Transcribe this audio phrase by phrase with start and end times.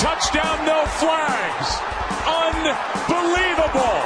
[0.00, 1.78] touchdown, no flags.
[2.26, 4.00] Unbelievable.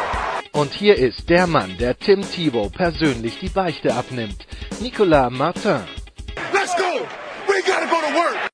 [0.53, 4.47] Und hier ist der Mann, der Tim Thibault persönlich die Beichte abnimmt.
[4.81, 5.83] Nicolas Martin.
[6.53, 7.07] Let's go!
[7.47, 8.51] We gotta go to work!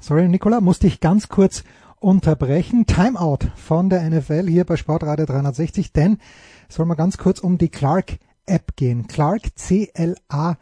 [0.00, 1.64] Sorry, Nicola, musste ich ganz kurz
[1.98, 2.86] unterbrechen.
[2.86, 6.18] Timeout von der NFL hier bei Sportradio 360, denn
[6.68, 9.06] es soll mal ganz kurz um die Clark App gehen.
[9.06, 10.56] Clark, C-L-A-R-K.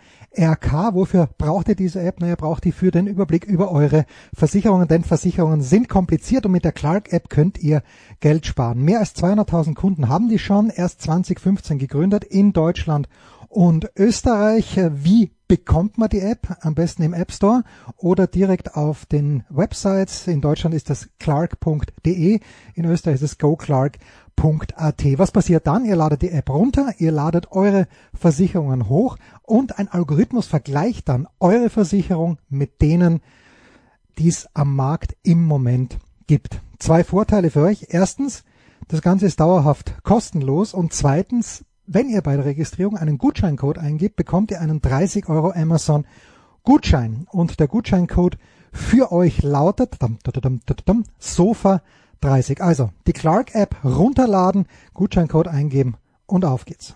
[0.94, 2.20] Wofür braucht ihr diese App?
[2.20, 6.64] Naja, braucht ihr für den Überblick über eure Versicherungen, denn Versicherungen sind kompliziert und mit
[6.64, 7.82] der Clark App könnt ihr
[8.20, 8.82] Geld sparen.
[8.82, 13.08] Mehr als 200.000 Kunden haben die schon, erst 2015 gegründet in Deutschland
[13.48, 14.80] und Österreich.
[14.92, 16.56] Wie bekommt man die App?
[16.62, 17.62] Am besten im App Store
[17.96, 20.26] oder direkt auf den Websites.
[20.26, 22.40] In Deutschland ist das clark.de,
[22.74, 23.38] in Österreich ist es
[24.44, 25.18] goclark.at.
[25.18, 25.84] Was passiert dann?
[25.84, 31.26] Ihr ladet die App runter, ihr ladet eure Versicherungen hoch und ein Algorithmus vergleicht dann
[31.40, 33.20] eure Versicherung mit denen,
[34.18, 36.60] die es am Markt im Moment gibt.
[36.78, 37.86] Zwei Vorteile für euch.
[37.88, 38.44] Erstens,
[38.88, 44.16] das Ganze ist dauerhaft kostenlos und zweitens, wenn ihr bei der Registrierung einen Gutscheincode eingibt,
[44.16, 46.06] bekommt ihr einen 30 Euro Amazon
[46.62, 47.26] Gutschein.
[47.30, 48.38] Und der Gutscheincode
[48.72, 49.98] für euch lautet
[51.18, 51.82] Sofa
[52.24, 52.60] 30.
[52.60, 56.94] Also die Clark App runterladen, Gutscheincode eingeben und auf geht's.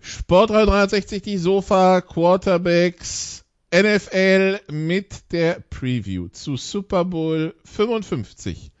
[0.00, 8.72] Sport 360, die Sofa Quarterbacks NFL mit der Preview zu Super Bowl 55.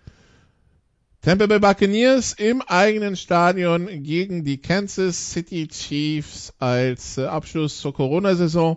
[1.22, 7.94] Tampa Bay Buccaneers im eigenen Stadion gegen die Kansas City Chiefs als äh, Abschluss zur
[7.94, 8.76] Corona-Saison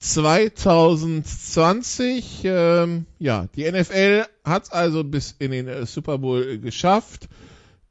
[0.00, 2.42] 2020.
[2.44, 7.28] Ähm, ja, die NFL hat also bis in den äh, Super Bowl geschafft.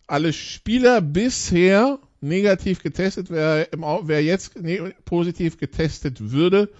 [0.07, 3.29] Alle Spieler bisher negativ getestet.
[3.29, 6.71] Wer, im, wer jetzt ne, positiv getestet würde,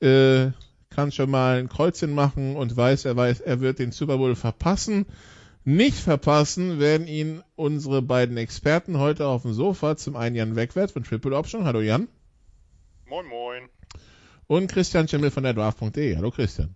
[0.00, 0.50] äh,
[0.90, 4.34] kann schon mal ein Kreuzchen machen und weiß, er weiß, er wird den Super Bowl
[4.34, 5.06] verpassen.
[5.64, 9.96] Nicht verpassen werden ihn unsere beiden Experten heute auf dem Sofa.
[9.96, 11.64] Zum einen Jan Wegwert von Triple Option.
[11.64, 12.06] Hallo Jan.
[13.08, 13.70] Moin Moin.
[14.48, 16.16] Und Christian Schimmel von der Draft.de.
[16.16, 16.74] Hallo Christian.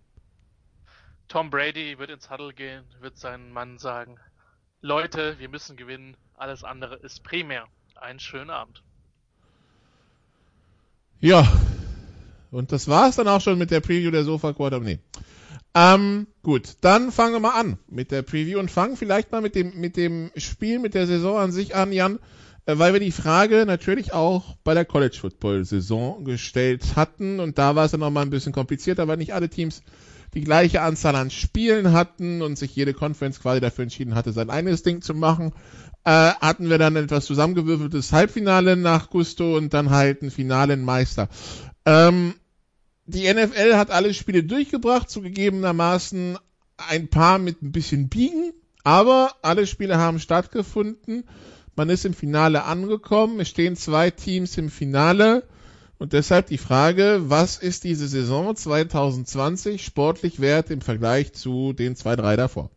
[1.28, 4.16] Tom Brady wird ins Huddle gehen, wird seinen Mann sagen,
[4.80, 7.66] Leute, wir müssen gewinnen, alles andere ist primär.
[7.94, 8.82] Einen schönen Abend.
[11.20, 11.46] Ja,
[12.50, 14.80] und das war's dann auch schon mit der Preview der Sofa Quarter.
[14.80, 14.98] Nee.
[15.74, 19.54] Ähm, gut, dann fangen wir mal an mit der Preview und fangen vielleicht mal mit
[19.54, 22.18] dem, mit dem Spiel, mit der Saison an sich an, Jan,
[22.66, 27.74] weil wir die Frage natürlich auch bei der College Football Saison gestellt hatten und da
[27.74, 29.82] war es dann nochmal ein bisschen komplizierter, weil nicht alle Teams
[30.34, 34.50] die gleiche Anzahl an Spielen hatten und sich jede Conference quasi dafür entschieden hatte, sein
[34.50, 35.52] eigenes Ding zu machen,
[36.04, 40.84] äh, hatten wir dann etwas zusammengewürfeltes Halbfinale nach Gusto und dann halt ein Finale in
[40.84, 41.28] Meister.
[41.84, 42.34] Ähm,
[43.06, 46.38] die NFL hat alle Spiele durchgebracht, zugegebenermaßen
[46.76, 48.52] ein paar mit ein bisschen Biegen,
[48.84, 51.24] aber alle Spiele haben stattgefunden.
[51.80, 53.40] Man ist im Finale angekommen.
[53.40, 55.48] Es stehen zwei Teams im Finale.
[55.98, 61.96] Und deshalb die Frage, was ist diese Saison 2020 sportlich wert im Vergleich zu den
[61.96, 62.68] zwei, drei davor?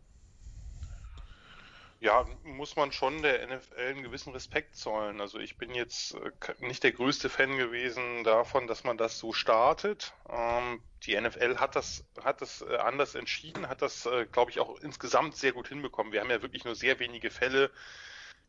[2.00, 5.20] Ja, muss man schon der NFL einen gewissen Respekt zollen.
[5.20, 9.34] Also ich bin jetzt äh, nicht der größte Fan gewesen davon, dass man das so
[9.34, 10.14] startet.
[10.30, 14.60] Ähm, die NFL hat das, hat das äh, anders entschieden, hat das, äh, glaube ich,
[14.60, 16.14] auch insgesamt sehr gut hinbekommen.
[16.14, 17.70] Wir haben ja wirklich nur sehr wenige Fälle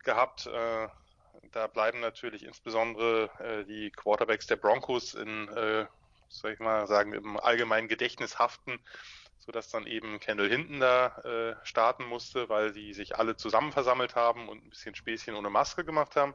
[0.05, 0.47] gehabt.
[0.47, 5.49] Da bleiben natürlich insbesondere die Quarterbacks der Broncos in,
[6.29, 8.79] soll ich mal sagen, im allgemeinen Gedächtnis haften
[9.45, 14.15] sodass dann eben Kendall hinten da äh, starten musste, weil die sich alle zusammen versammelt
[14.15, 16.33] haben und ein bisschen Späßchen ohne Maske gemacht haben.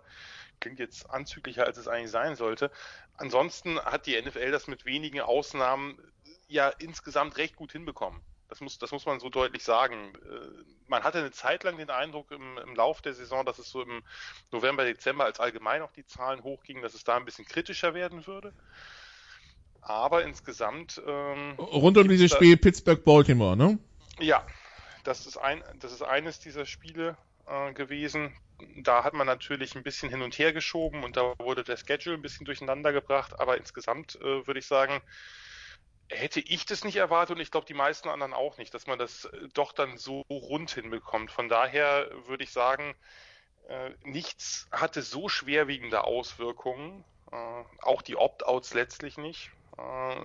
[0.60, 2.70] Klingt jetzt anzüglicher, als es eigentlich sein sollte.
[3.16, 5.98] Ansonsten hat die NFL das mit wenigen Ausnahmen
[6.46, 8.20] ja insgesamt recht gut hinbekommen.
[8.50, 10.12] Das muss, das muss man so deutlich sagen.
[10.16, 13.70] Äh, man hatte eine Zeit lang den Eindruck im, im Lauf der Saison, dass es
[13.70, 14.02] so im
[14.50, 18.26] November, Dezember, als allgemein auch die Zahlen hochgingen, dass es da ein bisschen kritischer werden
[18.26, 18.52] würde.
[19.82, 21.00] Aber insgesamt.
[21.06, 23.78] Ähm, Rund um dieses Spiel Pittsburgh-Baltimore, ne?
[24.18, 24.44] Ja,
[25.04, 28.36] das ist, ein, das ist eines dieser Spiele äh, gewesen.
[28.82, 32.16] Da hat man natürlich ein bisschen hin und her geschoben und da wurde der Schedule
[32.16, 33.38] ein bisschen durcheinander gebracht.
[33.38, 35.00] Aber insgesamt äh, würde ich sagen,
[36.10, 38.98] hätte ich das nicht erwartet und ich glaube die meisten anderen auch nicht, dass man
[38.98, 41.30] das äh, doch dann so rund hinbekommt.
[41.30, 42.94] Von daher würde ich sagen,
[43.68, 50.24] äh, nichts hatte so schwerwiegende Auswirkungen, äh, auch die Opt-outs letztlich nicht, äh,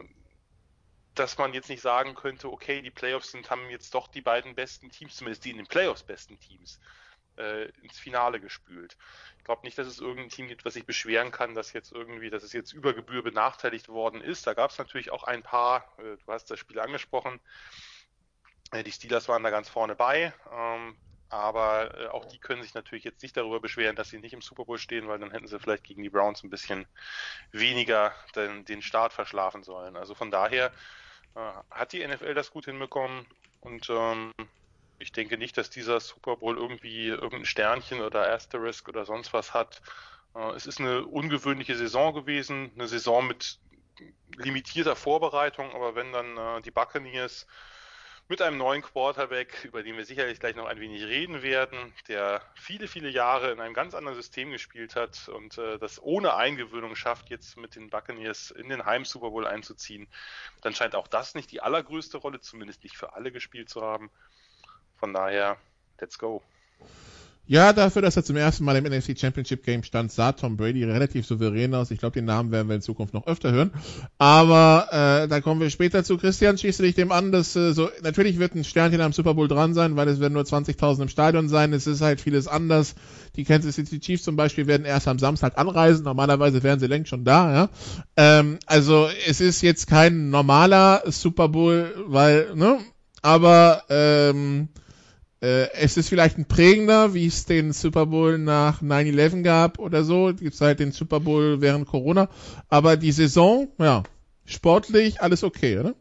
[1.14, 4.56] dass man jetzt nicht sagen könnte, okay, die Playoffs sind, haben jetzt doch die beiden
[4.56, 6.80] besten Teams, zumindest die in den Playoffs besten Teams,
[7.38, 8.98] äh, ins Finale gespült.
[9.38, 12.30] Ich glaube nicht, dass es irgendein Team gibt, was sich beschweren kann, dass jetzt irgendwie,
[12.30, 14.48] dass es jetzt über Gebühr benachteiligt worden ist.
[14.48, 17.40] Da gab es natürlich auch ein paar, äh, du hast das Spiel angesprochen,
[18.72, 20.34] äh, die Steelers waren da ganz vorne bei.
[20.52, 20.98] Ähm,
[21.30, 24.42] aber äh, auch die können sich natürlich jetzt nicht darüber beschweren, dass sie nicht im
[24.42, 26.86] Super Bowl stehen, weil dann hätten sie vielleicht gegen die Browns ein bisschen
[27.52, 29.98] weniger den, den Start verschlafen sollen.
[29.98, 30.72] Also von daher
[31.36, 31.40] äh,
[31.72, 33.26] hat die NFL das gut hinbekommen
[33.62, 34.31] und ähm,
[35.00, 39.53] ich denke nicht, dass dieser Super Bowl irgendwie irgendein Sternchen oder Asterisk oder sonst was
[39.53, 39.81] hat.
[40.36, 43.59] Äh, es ist eine ungewöhnliche Saison gewesen, eine Saison mit
[44.38, 47.47] limitierter Vorbereitung, aber wenn dann äh, die Buccaneers
[48.27, 52.42] mit einem neuen Quarterback, über den wir sicherlich gleich noch ein wenig reden werden, der
[52.56, 56.95] viele, viele Jahre in einem ganz anderen System gespielt hat und äh, das ohne Eingewöhnung
[56.95, 60.07] schafft, jetzt mit den Buccaneers in den Heim-Super Bowl einzuziehen,
[60.62, 64.09] dann scheint auch das nicht die allergrößte Rolle, zumindest nicht für alle gespielt zu haben.
[64.97, 65.57] Von daher,
[66.00, 66.42] let's go.
[67.47, 70.83] Ja, dafür, dass er zum ersten Mal im NFC Championship Game stand, sah Tom Brady
[70.83, 71.92] relativ souverän aus.
[71.92, 73.71] Ich glaube, den Namen werden wir in Zukunft noch öfter hören.
[74.18, 76.18] Aber äh, da kommen wir später zu.
[76.18, 79.36] Christian, schließt du dich dem an, dass äh, so natürlich wird ein Sternchen am Super
[79.36, 81.71] Bowl dran sein, weil es werden nur 20.000 im Stadion sein.
[81.71, 82.95] Es ist halt vieles anders.
[83.36, 86.03] Die Kansas City Chiefs zum Beispiel werden erst am Samstag anreisen.
[86.03, 87.53] Normalerweise wären sie längst schon da.
[87.53, 87.69] Ja?
[88.18, 92.80] Ähm, also es ist jetzt kein normaler Super Bowl, weil ne,
[93.21, 94.69] aber ähm,
[95.42, 100.04] äh, es ist vielleicht ein prägender, wie es den Super Bowl nach 9-11 gab oder
[100.04, 100.34] so.
[100.34, 102.30] Gibt halt den Super Bowl während Corona.
[102.70, 104.04] Aber die Saison, ja,
[104.46, 105.96] sportlich alles okay, oder?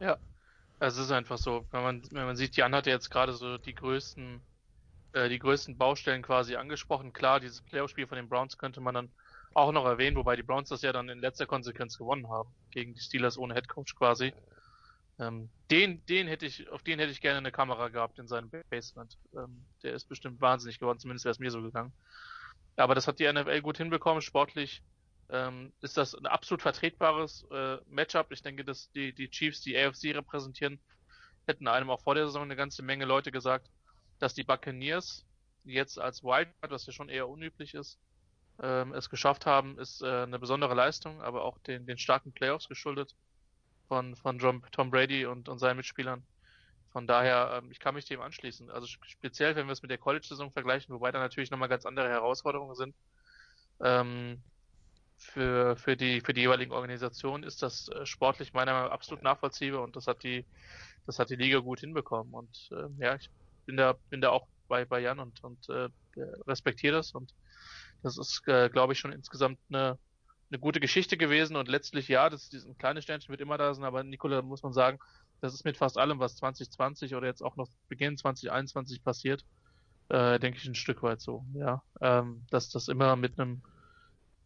[0.00, 0.18] Ja,
[0.80, 1.64] es ist einfach so.
[1.70, 4.40] Wenn man, wenn man sieht, Jan hat ja jetzt gerade so die größten,
[5.12, 7.12] äh, die größten Baustellen quasi angesprochen.
[7.12, 9.10] Klar, dieses Playoff-Spiel von den Browns könnte man dann
[9.54, 12.50] auch noch erwähnen, wobei die Browns das ja dann in letzter Konsequenz gewonnen haben.
[12.70, 14.32] Gegen die Steelers ohne Headcoach quasi.
[15.20, 18.50] Ähm, den, den hätte ich, auf den hätte ich gerne eine Kamera gehabt in seinem
[18.70, 19.18] Basement.
[19.34, 21.92] Ähm, der ist bestimmt wahnsinnig geworden, zumindest wäre es mir so gegangen.
[22.76, 24.82] Aber das hat die NFL gut hinbekommen, sportlich.
[25.28, 28.32] Ähm, ist das ein absolut vertretbares äh, Matchup.
[28.32, 30.80] Ich denke, dass die, die Chiefs, die AFC repräsentieren,
[31.46, 33.70] hätten einem auch vor der Saison eine ganze Menge Leute gesagt,
[34.18, 35.26] dass die Buccaneers
[35.64, 37.98] jetzt als Wildcard, was ja schon eher unüblich ist,
[38.62, 42.68] ähm, es geschafft haben, ist äh, eine besondere Leistung, aber auch den, den starken Playoffs
[42.68, 43.14] geschuldet
[43.90, 46.22] von, von John, Tom Brady und, und seinen Mitspielern.
[46.92, 48.70] Von daher, ähm, ich kann mich dem anschließen.
[48.70, 52.08] Also speziell, wenn wir es mit der College-Saison vergleichen, wobei da natürlich nochmal ganz andere
[52.08, 52.94] Herausforderungen sind.
[53.80, 54.40] Ähm,
[55.16, 59.24] für, für, die, für die jeweiligen Organisationen ist das äh, sportlich meiner Meinung nach absolut
[59.24, 60.46] nachvollziehbar und das hat die,
[61.06, 62.32] das hat die Liga gut hinbekommen.
[62.32, 63.28] Und äh, ja, ich
[63.66, 65.88] bin da, bin da auch bei, bei Jan und, und äh,
[66.46, 67.34] respektiere das und
[68.04, 69.98] das ist, äh, glaube ich, schon insgesamt eine,
[70.50, 73.84] eine gute Geschichte gewesen und letztlich ja, das diesen kleine Sternchen wird immer da sein,
[73.84, 74.98] aber Nikola muss man sagen,
[75.40, 79.44] das ist mit fast allem, was 2020 oder jetzt auch noch Beginn 2021 passiert,
[80.08, 83.62] äh, denke ich ein Stück weit so, ja, ähm, dass das immer mit einem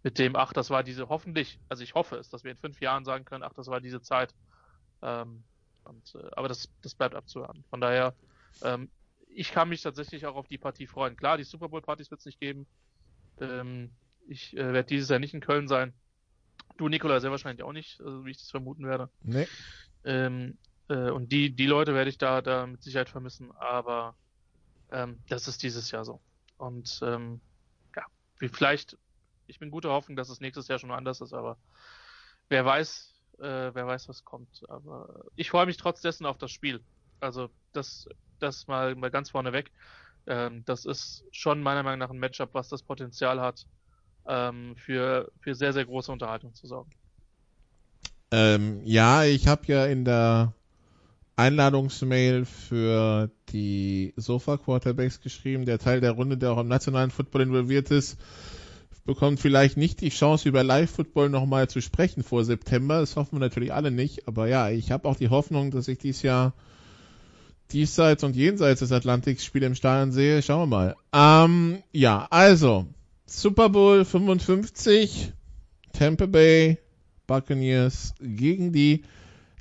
[0.04, 2.78] mit dem, ach, das war diese, hoffentlich, also ich hoffe es, dass wir in fünf
[2.80, 4.34] Jahren sagen können, ach, das war diese Zeit.
[5.00, 5.42] Ähm,
[5.84, 7.64] und, äh, aber das, das bleibt abzuwarten.
[7.70, 8.14] Von daher,
[8.62, 8.90] ähm,
[9.28, 11.16] ich kann mich tatsächlich auch auf die Partie freuen.
[11.16, 12.66] Klar, die Super Bowl-Partys wird es nicht geben.
[13.40, 13.90] Ähm,
[14.28, 15.94] ich äh, werde dieses Jahr nicht in Köln sein.
[16.76, 19.08] Du, Nikola, sehr wahrscheinlich auch nicht, also wie ich das vermuten werde.
[19.22, 19.46] Nee.
[20.04, 24.16] Ähm, äh, und die, die Leute werde ich da, da mit Sicherheit vermissen, aber
[24.90, 26.20] ähm, das ist dieses Jahr so.
[26.56, 27.40] Und ähm,
[27.96, 28.04] ja,
[28.38, 28.98] wie vielleicht,
[29.46, 31.58] ich bin guter Hoffnung, dass es nächstes Jahr schon anders ist, aber
[32.48, 34.62] wer weiß, äh, wer weiß, was kommt.
[34.68, 36.84] Aber ich freue mich trotz dessen auf das Spiel.
[37.20, 39.70] Also das, das mal, mal ganz vorne weg.
[40.26, 43.66] Ähm, das ist schon meiner Meinung nach ein Matchup, was das Potenzial hat,
[44.26, 46.90] ähm, für, für sehr, sehr große Unterhaltung zu sorgen.
[48.30, 50.54] Ähm, ja, ich habe ja in der
[51.36, 55.66] Einladungsmail für die Sofa Quarterbacks geschrieben.
[55.66, 58.18] Der Teil der Runde, der auch im nationalen Football involviert ist,
[59.04, 63.00] bekommt vielleicht nicht die Chance, über Live-Football nochmal zu sprechen vor September.
[63.00, 64.26] Das hoffen wir natürlich alle nicht.
[64.28, 66.54] Aber ja, ich habe auch die Hoffnung, dass ich dieses Jahr
[67.70, 70.42] diesseits und jenseits des Atlantiks Spiele im Stadion sehe.
[70.42, 70.96] Schauen wir mal.
[71.12, 72.86] Ähm, ja, also,
[73.26, 75.32] Super Bowl 55,
[75.92, 76.78] Tampa Bay
[77.26, 79.04] Buccaneers gegen die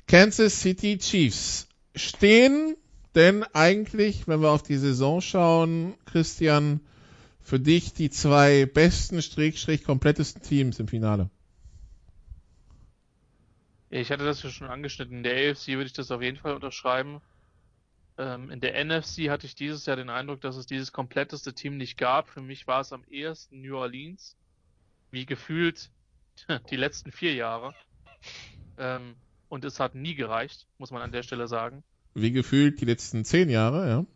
[0.06, 1.68] Kansas City Chiefs.
[1.94, 2.76] Stehen
[3.14, 6.80] denn eigentlich, wenn wir auf die Saison schauen, Christian,
[7.40, 11.30] für dich die zwei besten, Strich, komplettesten Teams im Finale?
[13.88, 15.18] Ich hatte das ja schon angeschnitten.
[15.18, 17.20] In der AFC würde ich das auf jeden Fall unterschreiben.
[18.16, 21.76] Ähm, in der NFC hatte ich dieses Jahr den Eindruck, dass es dieses kompletteste Team
[21.76, 22.28] nicht gab.
[22.28, 24.36] Für mich war es am ehesten New Orleans.
[25.10, 25.90] Wie gefühlt
[26.70, 27.74] die letzten vier Jahre.
[28.78, 29.16] Ähm,
[29.48, 31.82] und es hat nie gereicht, muss man an der Stelle sagen.
[32.14, 34.06] Wie gefühlt die letzten zehn Jahre, ja.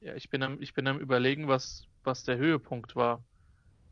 [0.00, 3.24] Ja, ich bin am, ich bin am überlegen, was, was der Höhepunkt war.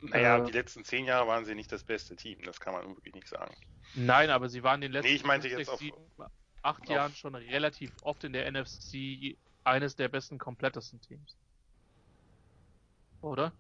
[0.01, 2.87] Naja, äh, die letzten zehn Jahre waren sie nicht das beste Team, das kann man
[2.89, 3.55] wirklich nicht sagen.
[3.95, 5.97] Nein, aber sie waren in den letzten nee, ich meinte jetzt auf, sieben,
[6.65, 11.37] acht Jahren schon relativ oft in der NFC eines der besten, komplettesten Teams.
[13.21, 13.53] Oder?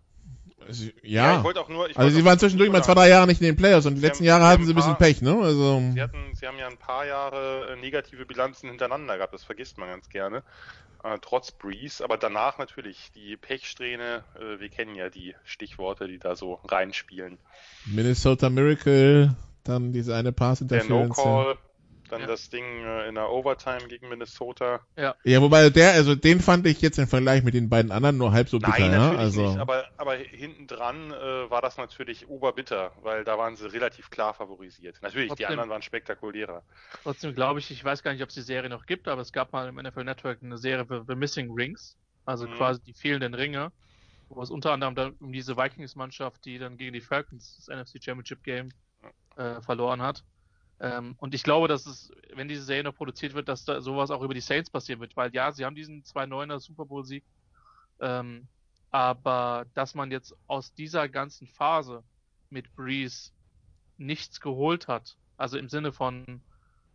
[0.66, 1.32] Also, ja.
[1.32, 1.90] ja, ich wollte auch nur.
[1.90, 4.00] Ich also sie waren zwischendurch mal zwei, drei Jahre nicht in den Playoffs und die
[4.00, 5.38] letzten haben, Jahre hatten sie ein bisschen Pech, ne?
[5.42, 5.82] Also.
[5.92, 9.76] Sie hatten, sie haben ja ein paar Jahre äh, negative Bilanzen hintereinander gehabt, das vergisst
[9.78, 10.42] man ganz gerne.
[11.02, 16.18] Äh, trotz Breeze, aber danach natürlich die Pechsträhne, äh, wir kennen ja die Stichworte, die
[16.18, 17.36] da so reinspielen.
[17.84, 21.16] Minnesota Miracle, dann diese eine Pass Interference.
[21.16, 21.58] Der No-Call,
[22.14, 22.26] dann ja.
[22.28, 24.80] das Ding äh, in der Overtime gegen Minnesota.
[24.96, 25.16] Ja.
[25.24, 28.32] ja, wobei der, also den fand ich jetzt im Vergleich mit den beiden anderen nur
[28.32, 28.78] halb so bitter.
[28.78, 29.18] Nein, natürlich ja?
[29.18, 29.48] also...
[29.48, 34.10] nicht, aber, aber hinten dran äh, war das natürlich oberbitter, weil da waren sie relativ
[34.10, 34.96] klar favorisiert.
[35.02, 36.62] Natürlich, trotzdem, die anderen waren spektakulärer.
[37.02, 39.32] Trotzdem glaube ich, ich weiß gar nicht, ob es die Serie noch gibt, aber es
[39.32, 42.54] gab mal im NFL Network eine Serie für The Missing Rings, also mhm.
[42.54, 43.72] quasi die fehlenden Ringe,
[44.28, 48.44] wo es unter anderem um diese Vikings-Mannschaft, die dann gegen die Falcons das NFC Championship
[48.44, 48.70] Game
[49.36, 50.22] äh, verloren hat.
[50.80, 54.10] Ähm, und ich glaube, dass es, wenn diese Serie noch produziert wird, dass da sowas
[54.10, 57.24] auch über die Saints passieren wird, weil ja, sie haben diesen 2-9er Super Bowl Sieg,
[58.00, 58.48] ähm,
[58.90, 62.02] aber dass man jetzt aus dieser ganzen Phase
[62.50, 63.30] mit Breeze
[63.96, 66.42] nichts geholt hat, also im Sinne von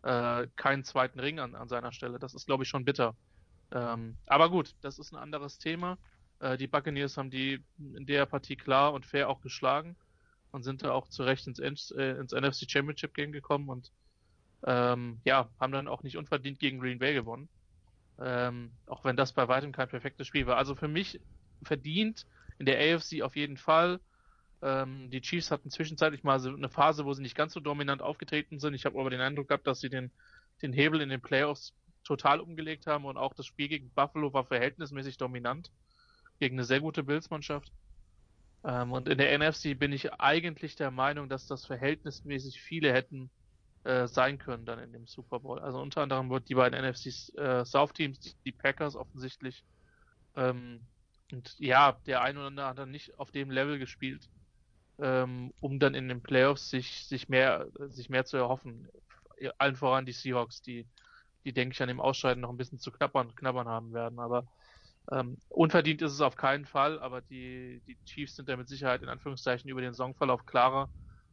[0.02, 3.14] äh, keinen zweiten Ring an, an seiner Stelle, das ist, glaube ich, schon bitter.
[3.72, 5.96] Ähm, aber gut, das ist ein anderes Thema.
[6.40, 9.96] Äh, die Buccaneers haben die in der Partie klar und fair auch geschlagen
[10.52, 13.92] und sind da auch zurecht ins, äh, ins NFC Championship Game gekommen und
[14.66, 17.48] ähm, ja, haben dann auch nicht unverdient gegen Green Bay gewonnen.
[18.18, 20.58] Ähm, auch wenn das bei weitem kein perfektes Spiel war.
[20.58, 21.20] Also für mich
[21.62, 22.26] verdient
[22.58, 24.00] in der AFC auf jeden Fall.
[24.62, 28.02] Ähm, die Chiefs hatten zwischenzeitlich mal so eine Phase, wo sie nicht ganz so dominant
[28.02, 28.74] aufgetreten sind.
[28.74, 30.10] Ich habe aber den Eindruck gehabt, dass sie den,
[30.60, 34.44] den Hebel in den Playoffs total umgelegt haben und auch das Spiel gegen Buffalo war
[34.44, 35.70] verhältnismäßig dominant
[36.38, 37.72] gegen eine sehr gute Bills-Mannschaft.
[38.64, 43.30] Ähm, und in der NFC bin ich eigentlich der Meinung, dass das verhältnismäßig viele hätten
[43.84, 45.58] äh, sein können dann in dem Super Bowl.
[45.58, 47.06] Also unter anderem die beiden NFC
[47.38, 49.64] äh, South Teams, die, Packers offensichtlich.
[50.36, 50.80] Ähm,
[51.32, 54.28] und ja, der ein oder andere hat dann nicht auf dem Level gespielt,
[54.98, 58.88] ähm, um dann in den Playoffs sich, sich mehr, sich mehr zu erhoffen.
[59.56, 60.86] Allen voran die Seahawks, die,
[61.44, 64.18] die denke ich an dem Ausscheiden noch ein bisschen zu knabbern, knabbern haben werden.
[64.18, 64.46] Aber
[65.10, 69.02] ähm, unverdient ist es auf keinen Fall, aber die, die Chiefs sind da mit Sicherheit
[69.02, 70.88] in Anführungszeichen über den Saisonverlauf klarer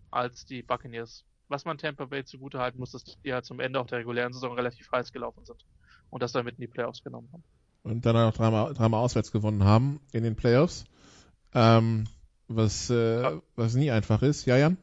[0.10, 1.26] als die Buccaneers.
[1.48, 4.34] Was man Tampa Bay zugute halten muss, dass die halt zum Ende auch der regulären
[4.34, 5.64] Saison relativ heiß gelaufen sind
[6.10, 7.44] und das damit in die Playoffs genommen haben.
[7.84, 10.86] Und dann auch dreimal, dreimal auswärts gewonnen haben in den Playoffs.
[11.54, 12.06] Ähm,
[12.48, 14.46] was, äh, was nie einfach ist.
[14.46, 14.78] Ja, Jan?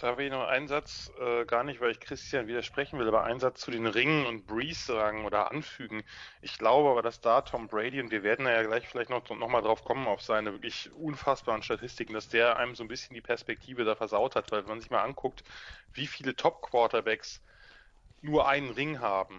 [0.00, 3.24] Da habe ich noch einen Satz, äh, gar nicht, weil ich Christian widersprechen will, aber
[3.24, 6.02] einen Satz zu den Ringen und Breeze sagen oder anfügen.
[6.40, 9.48] Ich glaube aber, dass da Tom Brady, und wir werden ja gleich vielleicht noch, noch
[9.48, 13.20] mal drauf kommen, auf seine wirklich unfassbaren Statistiken, dass der einem so ein bisschen die
[13.20, 15.44] Perspektive da versaut hat, weil wenn man sich mal anguckt,
[15.92, 17.42] wie viele Top-Quarterbacks
[18.22, 19.38] nur einen Ring haben.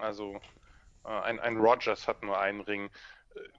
[0.00, 0.40] Also
[1.04, 2.88] äh, ein, ein Rogers hat nur einen Ring.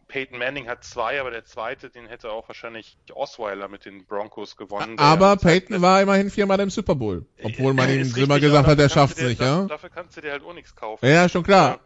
[0.07, 4.55] Peyton Manning hat zwei, aber der zweite, den hätte auch wahrscheinlich Osweiler mit den Broncos
[4.55, 4.97] gewonnen.
[4.99, 8.89] Aber Peyton war immerhin viermal im Super Bowl, obwohl man ihm immer gesagt hat, er
[8.89, 9.65] schafft es nicht, ja?
[9.65, 11.05] Dafür kannst du dir halt auch nichts kaufen.
[11.05, 11.79] Ja, schon klar.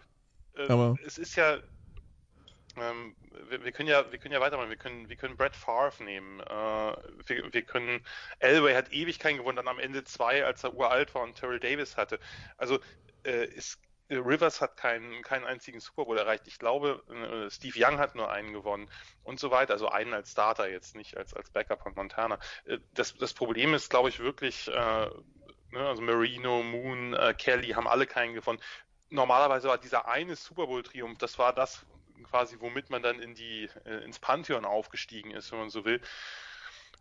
[0.55, 1.57] Äh, aber es ist ja,
[2.77, 3.15] ähm,
[3.49, 4.69] wir, wir, können ja, wir können ja weitermachen.
[4.69, 6.39] Wir können, wir können Brett Favre nehmen.
[6.41, 8.01] Äh, wir, wir, können,
[8.39, 11.59] Elway hat ewig keinen gewonnen, dann am Ende zwei, als er uralt war und Terrell
[11.59, 12.19] Davis hatte.
[12.57, 12.79] Also,
[13.23, 13.79] äh, es
[14.17, 16.47] Rivers hat keinen, keinen einzigen Super Bowl erreicht.
[16.47, 18.89] Ich glaube, äh, Steve Young hat nur einen gewonnen
[19.23, 19.73] und so weiter.
[19.73, 22.39] Also einen als Starter jetzt, nicht als, als Backup von Montana.
[22.65, 27.69] Äh, das, das Problem ist, glaube ich, wirklich, äh, ne, also Marino, Moon, äh, Kelly
[27.69, 28.59] haben alle keinen gewonnen.
[29.09, 31.85] Normalerweise war dieser eine Super Bowl-Triumph, das war das
[32.23, 36.01] quasi, womit man dann in die, äh, ins Pantheon aufgestiegen ist, wenn man so will.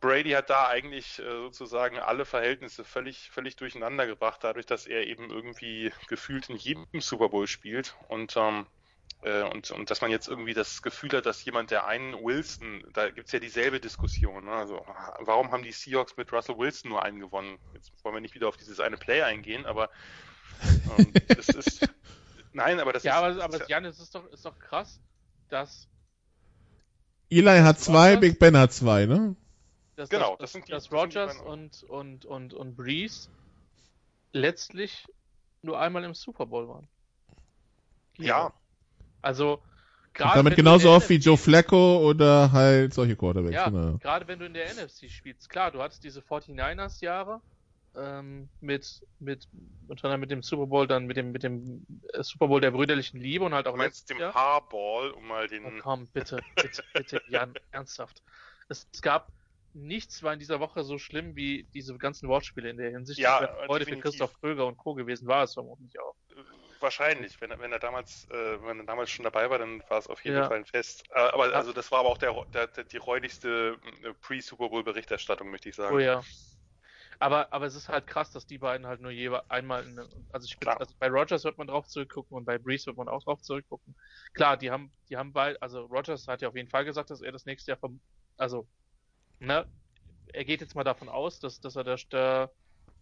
[0.01, 5.07] Brady hat da eigentlich äh, sozusagen alle Verhältnisse völlig, völlig durcheinander gebracht, dadurch, dass er
[5.07, 8.67] eben irgendwie gefühlt in jedem Super Bowl spielt und ähm,
[9.23, 12.83] äh, und, und dass man jetzt irgendwie das Gefühl hat, dass jemand, der einen Wilson,
[12.95, 14.53] da gibt's ja dieselbe Diskussion, ne?
[14.53, 14.85] also
[15.19, 17.59] warum haben die Seahawks mit Russell Wilson nur einen gewonnen?
[17.75, 19.91] Jetzt wollen wir nicht wieder auf dieses eine Play eingehen, aber
[20.97, 21.89] ähm, es ist,
[22.53, 23.41] nein, aber das ja, ist...
[23.41, 25.01] Aber, aber Jan, es ist doch, ist doch krass,
[25.51, 25.87] dass
[27.29, 29.37] Eli hat zwei, Big Ben hat zwei, ne?
[30.01, 33.29] Dass, genau, das, das sind die, dass Rogers und, und, und, und Breeze
[34.33, 35.07] letztlich
[35.61, 36.89] nur einmal im Super Bowl waren.
[38.17, 38.55] Ja.
[39.21, 39.61] Also,
[40.15, 40.37] gerade.
[40.37, 43.55] Damit genauso oft wie Joe Flacco oder halt solche Quarterbacks.
[43.55, 43.99] Ja, genau.
[43.99, 45.51] gerade wenn du in der NFC spielst.
[45.51, 47.43] Klar, du hattest diese 49ers-Jahre
[47.95, 49.49] ähm, mit, mit,
[49.87, 52.71] unter anderem mit dem Super Bowl, dann mit dem, mit dem äh, Super Bowl der
[52.71, 53.73] brüderlichen Liebe und halt auch.
[53.73, 55.67] Du meinst dem Haarball, um mal den.
[55.67, 58.23] Oh, komm, bitte, bitte, bitte, Jan, ernsthaft.
[58.71, 59.31] Es, es gab
[59.73, 63.21] nichts war in dieser Woche so schlimm wie diese ganzen Wortspiele in der Hinsicht.
[63.21, 64.95] Ja, heute für Christoph Kröger und Co.
[64.95, 66.15] gewesen war es vermutlich auch.
[66.81, 70.07] Wahrscheinlich, wenn, wenn er damals, äh, wenn er damals schon dabei war, dann war es
[70.07, 70.49] auf jeden ja.
[70.49, 71.05] Fall ein Fest.
[71.11, 74.83] Äh, aber also das war aber auch der, der, der die räudigste äh, Pre-Super Bowl
[74.83, 75.95] Berichterstattung, möchte ich sagen.
[75.95, 76.23] Oh ja.
[77.19, 79.99] Aber, aber es ist halt krass, dass die beiden halt nur jeweils einmal, in,
[80.33, 83.09] also ich bin, also bei Rogers wird man drauf zurückgucken und bei Breeze wird man
[83.09, 83.95] auch drauf zurückgucken.
[84.33, 87.21] Klar, die haben, die haben beide, also Rogers hat ja auf jeden Fall gesagt, dass
[87.21, 88.01] er das nächste Jahr vom,
[88.39, 88.67] also
[89.41, 89.67] ne,
[90.33, 92.51] er geht jetzt mal davon aus, dass, dass er da, da,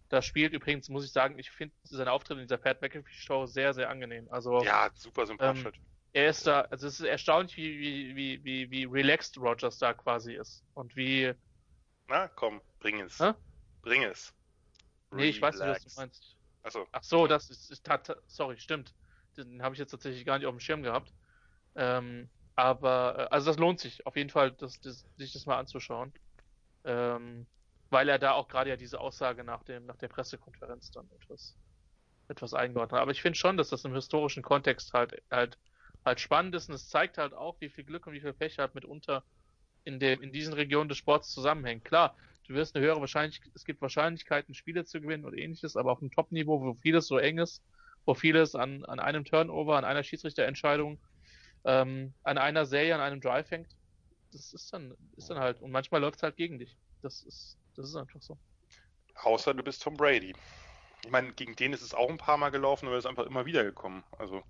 [0.09, 0.53] da spielt.
[0.53, 3.89] Übrigens muss ich sagen, ich finde seinen Auftritt in dieser Pat McAfee Show sehr, sehr
[3.89, 4.27] angenehm.
[4.31, 5.77] Also, ja, super sympathisch.
[5.77, 9.93] Ähm, er ist da, also es ist erstaunlich, wie, wie, wie, wie, relaxed Rogers da
[9.93, 10.63] quasi ist.
[10.73, 11.33] Und wie.
[12.07, 13.19] Na, komm, bring es.
[13.19, 13.33] Hä?
[13.81, 14.33] Bring es.
[15.11, 16.35] Nee, ich weiß nicht, was du meinst.
[16.63, 16.87] Achso.
[16.91, 17.87] Ach so, das ist, ist
[18.27, 18.93] sorry, stimmt.
[19.37, 21.13] Den habe ich jetzt tatsächlich gar nicht auf dem Schirm gehabt.
[21.75, 25.57] Ähm, aber, äh, also das lohnt sich auf jeden Fall, das, das, sich das mal
[25.57, 26.11] anzuschauen.
[26.89, 27.45] Ähm,
[27.91, 31.55] weil er da auch gerade ja diese Aussage nach dem, nach der Pressekonferenz dann etwas,
[32.27, 33.01] etwas eingeordnet hat.
[33.01, 35.57] Aber ich finde schon, dass das im historischen Kontext halt, halt,
[36.03, 38.57] halt spannend ist und es zeigt halt auch, wie viel Glück und wie viel Pech
[38.57, 39.23] halt mitunter
[39.83, 41.85] in dem, in diesen Regionen des Sports zusammenhängt.
[41.85, 42.15] Klar,
[42.47, 46.01] du wirst eine höhere Wahrscheinlichkeit, es gibt Wahrscheinlichkeiten, Spiele zu gewinnen und ähnliches, aber auf
[46.01, 47.63] einem Top-Niveau, wo vieles so eng ist,
[48.05, 50.99] wo vieles an, an einem Turnover, an einer Schiedsrichterentscheidung,
[51.65, 53.78] ähm, an einer Serie, an einem Drive hängt,
[54.31, 56.77] das ist dann, ist dann halt, und manchmal läuft es halt gegen dich.
[57.01, 58.37] Das ist, das ist einfach so.
[59.15, 60.33] Außer du bist Tom Brady.
[61.03, 63.25] Ich meine, gegen den ist es auch ein paar Mal gelaufen, aber er ist einfach
[63.25, 64.03] immer wieder gekommen.
[64.17, 64.43] Also,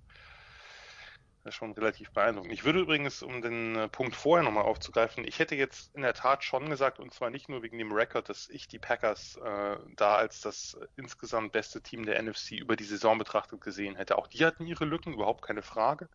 [1.43, 2.51] das ist schon relativ beeindruckend.
[2.51, 6.13] Ich würde übrigens, um den äh, Punkt vorher nochmal aufzugreifen, ich hätte jetzt in der
[6.13, 9.77] Tat schon gesagt, und zwar nicht nur wegen dem Rekord, dass ich die Packers äh,
[9.95, 14.17] da als das insgesamt beste Team der NFC über die Saison betrachtet gesehen hätte.
[14.17, 16.09] Auch die hatten ihre Lücken, überhaupt keine Frage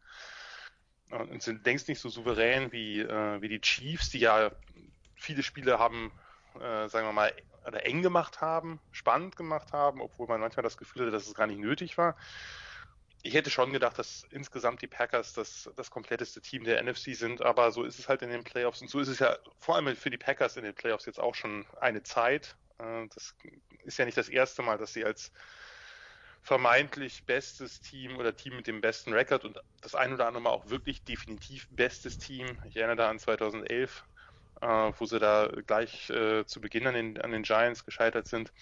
[1.10, 4.50] und sind längst nicht so souverän wie, äh, wie die Chiefs, die ja
[5.14, 6.12] viele Spiele haben,
[6.56, 7.32] äh, sagen wir mal,
[7.66, 11.34] oder eng gemacht haben, spannend gemacht haben, obwohl man manchmal das Gefühl hatte, dass es
[11.34, 12.16] gar nicht nötig war.
[13.22, 17.40] Ich hätte schon gedacht, dass insgesamt die Packers das, das kompletteste Team der NFC sind,
[17.40, 19.96] aber so ist es halt in den Playoffs und so ist es ja vor allem
[19.96, 22.56] für die Packers in den Playoffs jetzt auch schon eine Zeit.
[22.78, 23.34] Äh, das
[23.84, 25.32] ist ja nicht das erste Mal, dass sie als
[26.44, 30.50] vermeintlich bestes Team oder Team mit dem besten Rekord und das ein oder andere Mal
[30.50, 32.58] auch wirklich definitiv bestes Team.
[32.66, 34.04] Ich erinnere da an 2011,
[34.60, 38.52] äh, wo sie da gleich äh, zu Beginn an den, an den Giants gescheitert sind.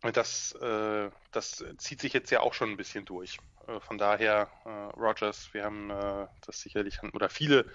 [0.00, 3.36] Das, äh, das zieht sich jetzt ja auch schon ein bisschen durch.
[3.66, 7.70] Äh, von daher, äh, Rogers, wir haben äh, das sicherlich, oder viele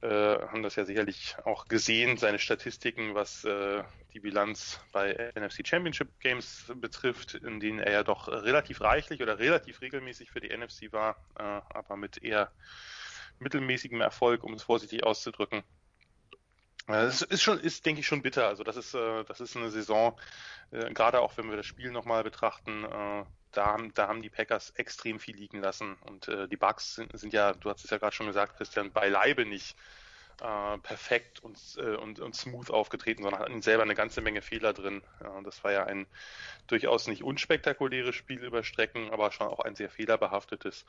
[0.00, 3.82] äh, haben das ja sicherlich auch gesehen, seine Statistiken, was äh,
[4.12, 9.38] die Bilanz bei NFC Championship Games betrifft, in denen er ja doch relativ reichlich oder
[9.38, 12.50] relativ regelmäßig für die NFC war, äh, aber mit eher
[13.40, 15.62] mittelmäßigem Erfolg, um es vorsichtig auszudrücken.
[16.86, 18.48] Das ist schon, ist denke ich schon bitter.
[18.48, 20.18] Also das ist, äh, das ist eine Saison,
[20.70, 24.30] äh, gerade auch wenn wir das Spiel nochmal betrachten, äh, da haben, da haben die
[24.30, 27.90] Packers extrem viel liegen lassen und äh, die Bucks sind, sind ja, du hast es
[27.90, 29.76] ja gerade schon gesagt, Christian, beileibe nicht
[30.40, 34.72] äh, perfekt und, äh, und, und smooth aufgetreten, sondern hatten selber eine ganze Menge Fehler
[34.72, 35.02] drin.
[35.22, 36.06] Ja, das war ja ein
[36.66, 40.84] durchaus nicht unspektakuläres Spiel über Strecken, aber schon auch ein sehr fehlerbehaftetes.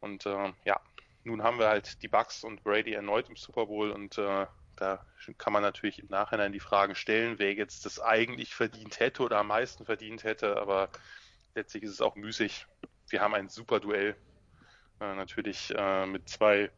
[0.00, 0.80] Und äh, ja,
[1.24, 5.04] nun haben wir halt die Bucks und Brady erneut im Super Bowl und äh, da
[5.38, 9.38] kann man natürlich im Nachhinein die Fragen stellen, wer jetzt das eigentlich verdient hätte oder
[9.38, 10.88] am meisten verdient hätte, aber
[11.54, 12.66] letztlich ist es auch müßig.
[13.08, 14.16] Wir haben ein super Duell.
[15.00, 16.70] Äh, natürlich äh, mit zwei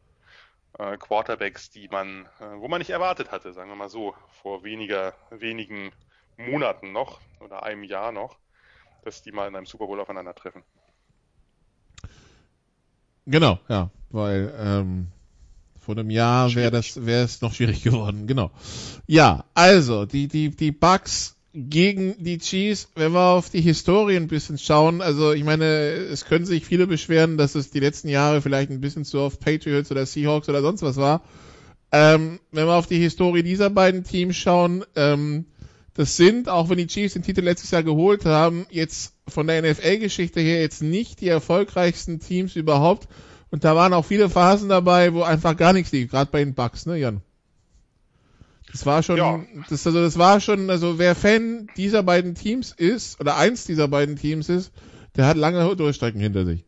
[0.77, 4.63] äh, Quarterbacks, die man, äh, wo man nicht erwartet hatte, sagen wir mal so, vor
[4.63, 5.91] weniger, wenigen
[6.37, 8.37] Monaten noch oder einem Jahr noch,
[9.03, 10.63] dass die mal in einem Super Bowl aufeinandertreffen.
[13.25, 15.07] Genau, ja, weil ähm,
[15.79, 18.51] vor einem Jahr wäre das wäre es noch schwierig geworden, genau.
[19.07, 24.27] Ja, also die die die Bugs gegen die Chiefs, wenn wir auf die Historie ein
[24.27, 28.41] bisschen schauen, also ich meine, es können sich viele beschweren, dass es die letzten Jahre
[28.41, 31.23] vielleicht ein bisschen zu oft Patriots oder Seahawks oder sonst was war.
[31.93, 35.45] Ähm, wenn wir auf die Historie dieser beiden Teams schauen, ähm,
[35.93, 39.61] das sind, auch wenn die Chiefs den Titel letztes Jahr geholt haben, jetzt von der
[39.61, 43.07] NFL-Geschichte her jetzt nicht die erfolgreichsten Teams überhaupt.
[43.49, 46.53] Und da waren auch viele Phasen dabei, wo einfach gar nichts lief, gerade bei den
[46.53, 47.21] Bucks, ne, Jan?
[48.75, 49.41] Das war schon, ja.
[49.69, 53.87] das, also das war schon, also wer Fan dieser beiden Teams ist, oder eins dieser
[53.87, 54.73] beiden Teams ist,
[55.15, 56.65] der hat lange Durchstrecken hinter sich.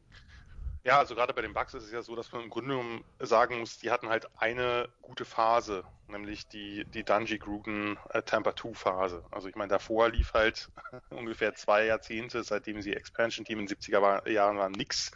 [0.86, 3.04] Ja, also gerade bei den Bucks ist es ja so, dass man im Grunde genommen
[3.20, 8.56] sagen muss, die hatten halt eine gute Phase, nämlich die, die Dungy Gruden äh, Tampa
[8.56, 9.26] 2 Phase.
[9.30, 10.70] Also ich meine, davor lief halt
[11.10, 15.12] ungefähr zwei Jahrzehnte, seitdem sie Expansion Team in den 70er Jahren waren, nix.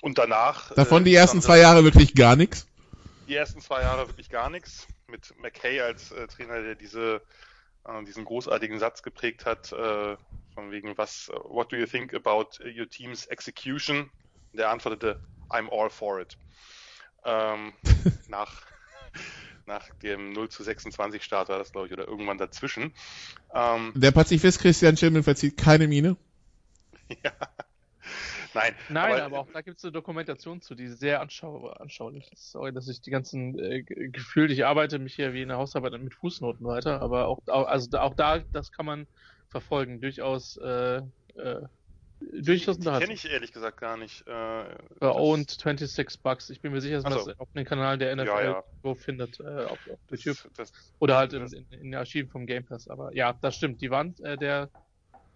[0.00, 0.74] Und danach.
[0.74, 2.66] Davon äh, die ersten zwei Jahre wirklich gar nichts?
[3.28, 4.88] Die ersten zwei Jahre wirklich gar nichts.
[5.12, 7.22] Mit McKay als äh, Trainer, der diese,
[7.84, 10.16] äh, diesen großartigen Satz geprägt hat, äh,
[10.54, 14.10] von wegen was, what do you think about your team's execution?
[14.54, 15.20] Der antwortete,
[15.50, 16.38] I'm all for it.
[17.24, 17.74] Ähm,
[18.28, 18.62] nach,
[19.66, 22.94] nach dem 0 zu 26 Start war das, glaube ich, oder irgendwann dazwischen.
[23.54, 26.16] Ähm, Der Pazifist Christian Schimmel verzieht keine Miene.
[27.22, 27.32] ja.
[28.54, 32.30] Nein, Nein, aber, aber auch da gibt es eine Dokumentation zu, die sehr anschau anschaulich
[32.32, 32.52] ist.
[32.52, 35.92] Sorry, dass ich die ganzen äh, gefühlt, ich arbeite mich hier wie in der Hausarbeit
[36.00, 39.06] mit Fußnoten weiter, aber auch, also auch da, das kann man
[39.48, 41.02] verfolgen, durchaus äh,
[41.36, 41.62] äh,
[42.32, 44.26] durchaus die, die kenne ich ehrlich gesagt gar nicht.
[44.26, 44.64] Äh,
[45.00, 46.50] Owned 26 Bucks.
[46.50, 47.26] Ich bin mir sicher, dass man so.
[47.26, 48.94] das auf dem Kanal der NFL ja, ja.
[48.94, 50.50] findet, äh, auf, auf YouTube.
[50.56, 52.88] Das, das, Oder halt in, in, in den Archiven vom Game Pass.
[52.88, 53.80] Aber ja, das stimmt.
[53.80, 54.70] Die waren äh, der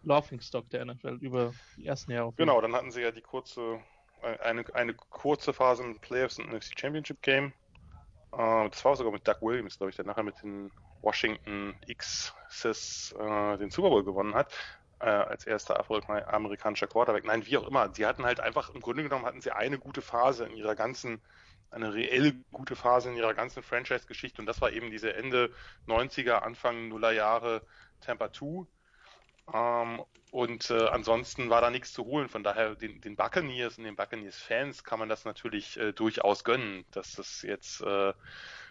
[0.07, 2.33] Laughing Stock der NFL über die ersten Jahre.
[2.37, 3.81] Genau, dann hatten sie ja die kurze,
[4.23, 7.53] äh, eine, eine kurze Phase mit Playoffs und NFC Championship Game.
[8.33, 10.71] Äh, das war sogar mit Doug Williams, glaube ich, der nachher mit den
[11.03, 14.53] Washington X's äh, den Super Bowl gewonnen hat
[14.99, 17.27] als erster afroamerikanischer Quarterback.
[17.27, 17.95] Nein, wie auch immer.
[17.95, 21.21] Sie hatten halt einfach, im Grunde genommen hatten sie eine gute Phase in ihrer ganzen,
[21.71, 25.53] eine reell gute Phase in ihrer ganzen Franchise-Geschichte und das war eben diese Ende
[25.87, 27.61] 90er, Anfang Nuller Jahre
[28.01, 28.67] Tampa 2.
[29.53, 32.29] Ähm, und äh, ansonsten war da nichts zu holen.
[32.29, 36.85] Von daher den, den Buccaneers und den Buccaneers-Fans kann man das natürlich äh, durchaus gönnen,
[36.91, 38.13] dass das jetzt äh,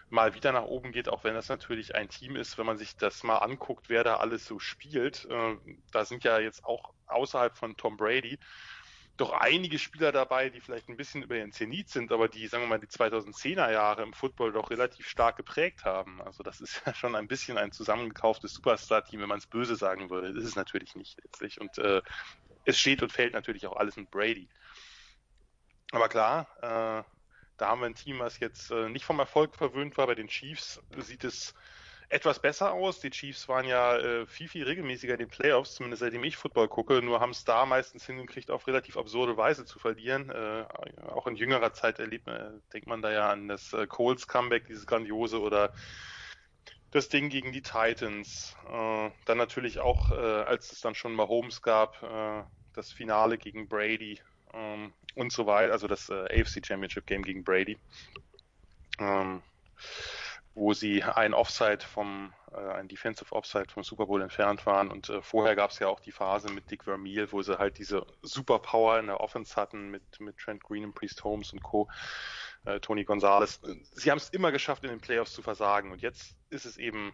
[0.08, 2.96] mal wieder nach oben geht, auch wenn das natürlich ein Team ist, wenn man sich
[2.96, 5.26] das mal anguckt, wer da alles so spielt.
[5.30, 5.56] Äh,
[5.92, 8.38] da sind ja jetzt auch außerhalb von Tom Brady
[9.16, 12.64] doch einige Spieler dabei, die vielleicht ein bisschen über ihren Zenit sind, aber die, sagen
[12.64, 16.20] wir mal, die 2010er Jahre im Football doch relativ stark geprägt haben.
[16.22, 20.10] Also das ist ja schon ein bisschen ein zusammengekauftes Superstar-Team, wenn man es böse sagen
[20.10, 20.32] würde.
[20.32, 21.60] Das ist es natürlich nicht letztlich.
[21.60, 22.02] Und äh,
[22.64, 24.48] es steht und fällt natürlich auch alles mit Brady.
[25.92, 27.04] Aber klar, äh,
[27.56, 30.06] da haben wir ein Team, was jetzt äh, nicht vom Erfolg verwöhnt war.
[30.06, 31.54] Bei den Chiefs sieht es
[32.08, 33.00] etwas besser aus.
[33.00, 36.68] Die Chiefs waren ja äh, viel, viel regelmäßiger in den Playoffs, zumindest seitdem ich Football
[36.68, 40.30] gucke, nur haben es da meistens hingekriegt, auf relativ absurde Weise zu verlieren.
[40.30, 40.66] Äh,
[41.08, 44.66] auch in jüngerer Zeit erlebt man, denkt man da ja an das äh, Coles Comeback,
[44.66, 45.72] dieses grandiose oder
[46.92, 48.56] das Ding gegen die Titans.
[48.70, 53.38] Äh, dann natürlich auch, äh, als es dann schon mal Holmes gab, äh, das Finale
[53.38, 54.20] gegen Brady
[54.52, 57.78] ähm, und so weiter, also das äh, AFC Championship Game gegen Brady,
[58.98, 59.42] ähm,
[60.56, 65.10] wo sie ein Offside vom, äh, ein Defensive Offside vom Super Bowl entfernt waren und
[65.10, 68.06] äh, vorher gab es ja auch die Phase mit Dick Vermeil, wo sie halt diese
[68.22, 71.90] Superpower in der Offense hatten mit, mit Trent Green und Priest Holmes und Co.,
[72.64, 73.60] äh, Tony Gonzalez.
[73.92, 77.12] Sie haben es immer geschafft, in den Playoffs zu versagen und jetzt ist es eben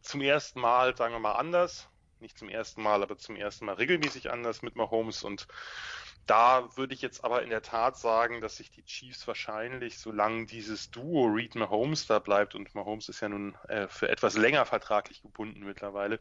[0.00, 1.86] zum ersten Mal, sagen wir mal, anders.
[2.18, 5.46] Nicht zum ersten Mal, aber zum ersten Mal regelmäßig anders mit Mahomes und
[6.26, 10.46] da würde ich jetzt aber in der Tat sagen, dass sich die Chiefs wahrscheinlich, solange
[10.46, 14.64] dieses Duo Reed Mahomes da bleibt, und Mahomes ist ja nun äh, für etwas länger
[14.66, 16.20] vertraglich gebunden mittlerweile,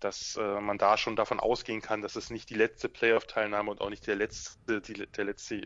[0.00, 3.80] dass äh, man da schon davon ausgehen kann, dass es nicht die letzte Playoff-Teilnahme und
[3.80, 5.60] auch nicht der letzte, die, der letzte,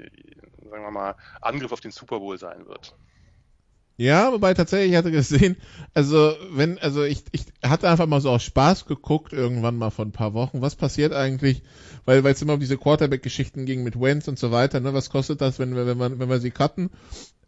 [0.63, 2.97] sagen wir mal, Angriff auf den Super Bowl sein wird.
[4.01, 5.59] Ja, wobei tatsächlich ich hatte gesehen,
[5.93, 10.07] also wenn, also ich, ich hatte einfach mal so aus Spaß geguckt, irgendwann mal vor
[10.07, 11.63] ein paar Wochen, was passiert eigentlich,
[12.07, 15.11] weil weil es immer um diese Quarterback-Geschichten ging mit Wentz und so weiter, ne, was
[15.11, 16.89] kostet das, wenn wir, wenn wir, wenn wir sie cutten?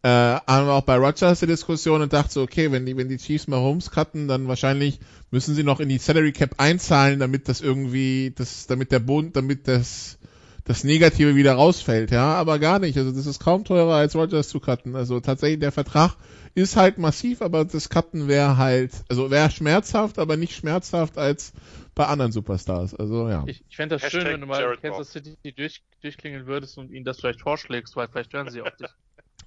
[0.03, 3.09] Äh, haben wir auch bei Rogers die Diskussion und dachte so, okay, wenn die, wenn
[3.09, 7.19] die Chiefs mal Holmes cutten, dann wahrscheinlich müssen sie noch in die Salary Cap einzahlen,
[7.19, 10.19] damit das irgendwie, das, damit der Bund, damit das
[10.65, 12.97] das Negative wieder rausfällt, ja, aber gar nicht.
[12.97, 14.95] Also das ist kaum teurer als Rogers zu cutten.
[14.95, 16.17] Also tatsächlich der Vertrag
[16.55, 21.53] ist halt massiv, aber das Cutten wäre halt, also wäre schmerzhaft, aber nicht schmerzhaft als
[21.95, 22.95] bei anderen Superstars.
[22.95, 23.45] Also ja.
[23.47, 26.79] Ich, ich fände das Hashtag schön, wenn du mal Jared Kansas City durch, durchklingeln würdest
[26.79, 28.89] und ihnen das vielleicht vorschlägst, weil vielleicht hören sie auch dich.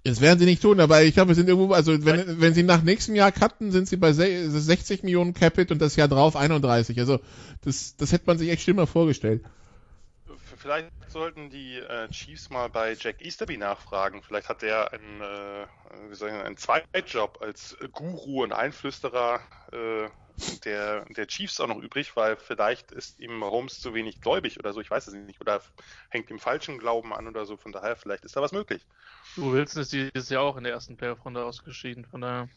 [0.03, 2.61] Das werden sie nicht tun, aber ich glaube, wir sind irgendwo, also wenn, wenn sie
[2.61, 6.99] nach nächstem Jahr cutten, sind sie bei 60 Millionen Capit und das Jahr drauf 31.
[6.99, 7.19] Also
[7.61, 9.43] das, das hätte man sich echt schlimmer vorgestellt.
[10.65, 14.23] Vielleicht sollten die äh, Chiefs mal bei Jack Easterby nachfragen.
[14.23, 15.67] Vielleicht hat er einen, äh,
[16.09, 20.09] wie soll ich einen Zweitjob als Guru und Einflüsterer äh,
[20.65, 24.73] der, der Chiefs auch noch übrig, weil vielleicht ist ihm Holmes zu wenig gläubig oder
[24.73, 25.61] so, ich weiß es nicht, oder
[26.09, 28.87] hängt ihm falschen Glauben an oder so, von daher vielleicht ist da was möglich.
[29.35, 32.49] Du Wilson ist dieses Jahr auch in der ersten Playoff-Runde ausgeschieden, von daher.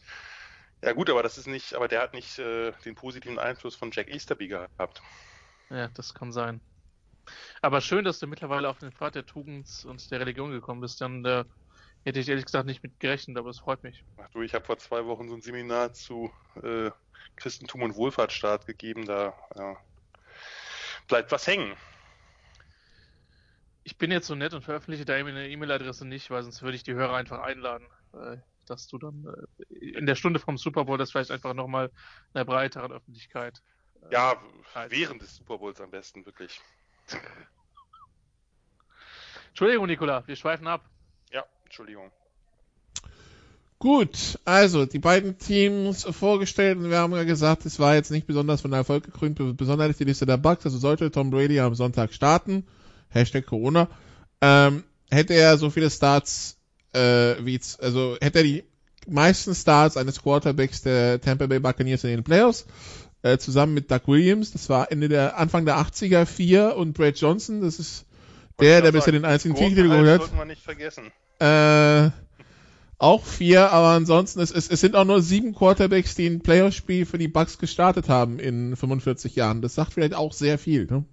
[0.81, 3.91] Ja gut, aber das ist nicht, aber der hat nicht äh, den positiven Einfluss von
[3.91, 5.03] Jack Easterby gehabt.
[5.69, 6.59] Ja, das kann sein.
[7.61, 11.01] Aber schön, dass du mittlerweile auf den Pfad der Tugend und der Religion gekommen bist.
[11.01, 11.45] Dann äh,
[12.03, 14.03] hätte ich ehrlich gesagt nicht mit gerechnet, aber es freut mich.
[14.17, 16.91] Ach du, ich habe vor zwei Wochen so ein Seminar zu äh,
[17.35, 19.05] Christentum und Wohlfahrtsstaat gegeben.
[19.05, 19.77] Da ja,
[21.07, 21.75] bleibt was hängen.
[23.83, 26.83] Ich bin jetzt so nett und veröffentliche da meine E-Mail-Adresse nicht, weil sonst würde ich
[26.83, 27.87] die Hörer einfach einladen.
[28.13, 28.37] Äh,
[28.69, 29.25] dass du dann
[29.69, 31.91] äh, in der Stunde vom Super Bowl das vielleicht einfach nochmal
[32.33, 33.61] einer breiteren Öffentlichkeit.
[34.03, 34.41] Äh, ja,
[34.89, 36.61] während des Super Bowls am besten, wirklich.
[39.49, 40.85] Entschuldigung, Nikola, wir schweifen ab.
[41.31, 42.11] Ja, Entschuldigung.
[43.79, 48.27] Gut, also die beiden Teams vorgestellt und wir haben ja gesagt, es war jetzt nicht
[48.27, 52.13] besonders von Erfolg gekrönt, besonders die Liste der Bugs, also sollte Tom Brady am Sonntag
[52.13, 52.67] starten,
[53.09, 53.87] Hashtag Corona,
[54.41, 56.57] ähm, hätte er so viele Starts
[56.93, 58.63] äh, wie, also hätte er die
[59.07, 62.65] meisten Starts eines Quarterbacks der Tampa Bay Buccaneers in den Playoffs,
[63.21, 67.17] äh, zusammen mit Doug Williams, das war Ende der, Anfang der 80er, vier und Brad
[67.17, 68.05] Johnson, das ist
[68.59, 70.21] der, der bisher den einzigen Titel geholt hat.
[70.21, 71.11] sollten wir nicht vergessen.
[71.39, 72.09] Äh,
[72.97, 77.05] auch vier, aber ansonsten, es, es, es sind auch nur sieben Quarterbacks, die ein Playoff-Spiel
[77.05, 79.61] für die Bucks gestartet haben in 45 Jahren.
[79.61, 80.85] Das sagt vielleicht auch sehr viel.
[80.85, 81.05] Ne?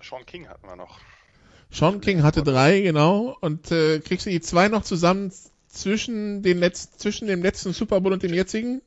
[0.00, 1.00] Sean King hatten wir noch.
[1.70, 3.36] Sean King hatte drei, genau.
[3.40, 5.32] Und äh, kriegst du die zwei noch zusammen
[5.66, 8.80] zwischen, den letzten, zwischen dem letzten Super Bowl und dem jetzigen?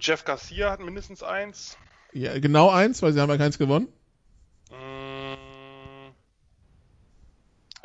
[0.00, 1.76] Jeff Garcia hat mindestens eins.
[2.12, 3.88] Ja, genau eins, weil sie haben ja keins gewonnen.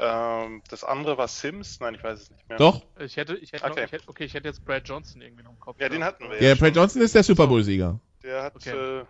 [0.01, 1.81] Ähm, das andere war Sims.
[1.81, 2.57] Nein, ich weiß es nicht mehr.
[2.57, 2.85] Doch.
[2.99, 3.81] Ich hätte, ich hätte, okay.
[3.81, 5.79] Noch, ich hätte, okay, ich hätte jetzt Brad Johnson irgendwie noch im Kopf.
[5.79, 6.41] Ja, den hatten wir.
[6.41, 7.99] Ja, ja Brad Johnson ist der Super Bowl-Sieger.
[8.23, 8.99] Der hat, okay.
[8.99, 9.05] äh,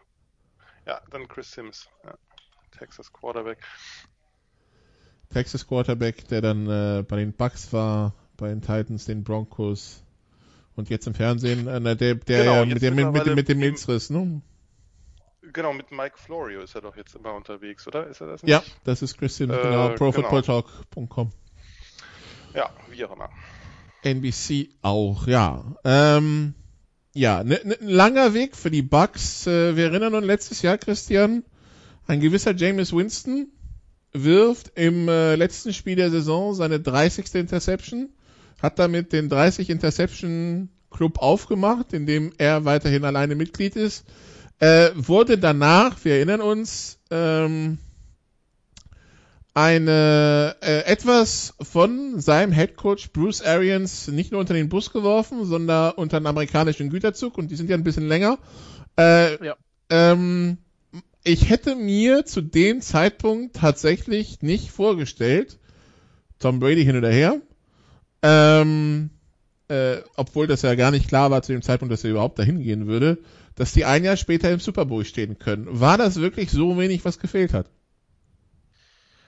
[0.87, 1.87] ja, dann Chris Sims.
[2.03, 2.17] Ja.
[2.71, 3.59] Texas Quarterback.
[5.29, 10.03] Texas Quarterback, der dann äh, bei den Bucks war, bei den Titans, den Broncos
[10.79, 13.59] und jetzt im Fernsehen, äh, der, der, genau, ja, mit, dem, mit, mit, mit dem
[13.59, 14.41] Milzriss, ne?
[15.53, 18.07] Genau, mit Mike Florio ist er doch jetzt immer unterwegs, oder?
[18.07, 18.51] Ist er das nicht?
[18.51, 21.31] Ja, das ist Christian, äh, genau, profootballtalk.com.
[22.53, 23.29] Ja, wie auch immer.
[24.03, 25.63] NBC auch, ja.
[25.83, 26.53] Ähm,
[27.13, 29.47] ja, ne, ne, ein langer Weg für die Bucks.
[29.47, 31.43] Äh, wir erinnern uns letztes Jahr, Christian,
[32.07, 33.47] ein gewisser James Winston
[34.11, 37.35] wirft im äh, letzten Spiel der Saison seine 30.
[37.35, 38.09] Interception,
[38.61, 44.05] hat damit den 30 Interception Club aufgemacht, in dem er weiterhin alleine Mitglied ist
[44.59, 47.77] äh, wurde danach, wir erinnern uns, ähm,
[49.53, 55.93] eine äh, etwas von seinem Headcoach Bruce Arians nicht nur unter den Bus geworfen, sondern
[55.93, 58.37] unter einen amerikanischen Güterzug und die sind ja ein bisschen länger.
[58.97, 59.55] Äh, ja.
[59.89, 60.59] ähm,
[61.23, 65.57] ich hätte mir zu dem Zeitpunkt tatsächlich nicht vorgestellt,
[66.39, 67.41] Tom Brady hin oder her,
[68.21, 69.09] ähm,
[69.69, 72.61] äh, obwohl das ja gar nicht klar war zu dem Zeitpunkt, dass er überhaupt dahin
[72.61, 73.19] gehen würde,
[73.55, 75.79] dass die ein Jahr später im Super Bowl stehen können.
[75.79, 77.69] War das wirklich so wenig, was gefehlt hat?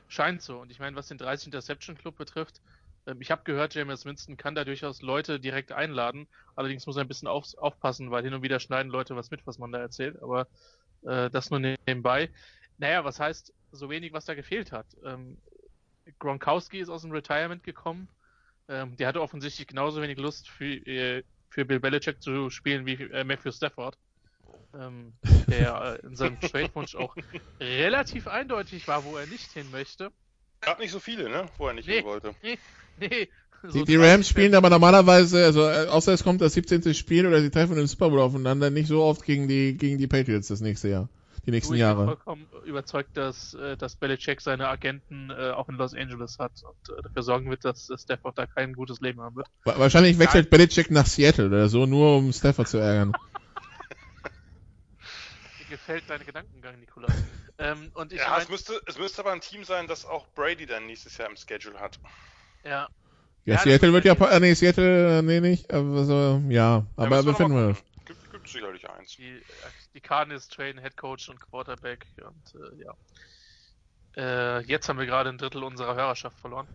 [0.07, 0.59] Scheint so.
[0.59, 2.61] Und ich meine, was den 30 Interception Club betrifft,
[3.07, 6.27] ähm, ich habe gehört, James Winston kann da durchaus Leute direkt einladen.
[6.55, 9.45] Allerdings muss er ein bisschen auf, aufpassen, weil hin und wieder schneiden Leute was mit,
[9.45, 10.21] was man da erzählt.
[10.21, 10.47] Aber
[11.03, 12.29] äh, das nur nebenbei.
[12.77, 14.85] Naja, was heißt so wenig, was da gefehlt hat?
[15.05, 15.37] Ähm,
[16.19, 18.07] Gronkowski ist aus dem Retirement gekommen.
[18.67, 22.93] Ähm, der hatte offensichtlich genauso wenig Lust für, äh, für Bill Belichick zu spielen wie
[22.93, 23.97] äh, Matthew Stafford
[24.73, 25.13] ähm,
[25.47, 27.15] der äh, in seinem Trade-Wunsch auch
[27.59, 30.11] relativ eindeutig war, wo er nicht hin möchte.
[30.61, 31.45] Gab nicht so viele, ne?
[31.57, 32.35] Wo er nicht nee, hin wollte.
[32.41, 32.57] Nee,
[32.99, 33.27] nee.
[33.63, 36.95] So die, die Rams spielen aber normalerweise, also äh, außer es kommt das 17.
[36.95, 40.07] Spiel oder sie treffen im Super Bowl aufeinander, nicht so oft gegen die gegen die
[40.07, 41.09] Patriots das nächste Jahr,
[41.45, 42.03] die nächsten ich Jahre.
[42.03, 46.37] Ich bin vollkommen überzeugt, dass äh, dass Belichick seine Agenten äh, auch in Los Angeles
[46.39, 49.47] hat und äh, dafür sorgen wird, dass Stafford da kein gutes Leben haben wird.
[49.63, 50.49] Wahrscheinlich wechselt ja.
[50.49, 53.13] Belichick nach Seattle oder so, nur um Stafford zu ärgern.
[55.71, 57.07] gefällt dein Gedankengang, Nikola.
[57.57, 60.27] ähm, und ich ja, mein, es, müsste, es müsste aber ein Team sein, das auch
[60.35, 61.99] Brady dann nächstes Jahr im Schedule hat.
[62.63, 62.87] Ja.
[63.45, 67.17] Ja, ja Seattle wird ja, äh, nee, Seattle, äh, nee, nicht, aber so, ja, aber
[67.17, 67.75] ja, wir finden wir.
[68.05, 69.15] Gibt, gibt sicherlich eins.
[69.15, 69.41] Die,
[69.93, 72.95] die Cardinals traden Head Coach und Quarterback und, äh, ja.
[74.17, 76.67] Äh, jetzt haben wir gerade ein Drittel unserer Hörerschaft verloren.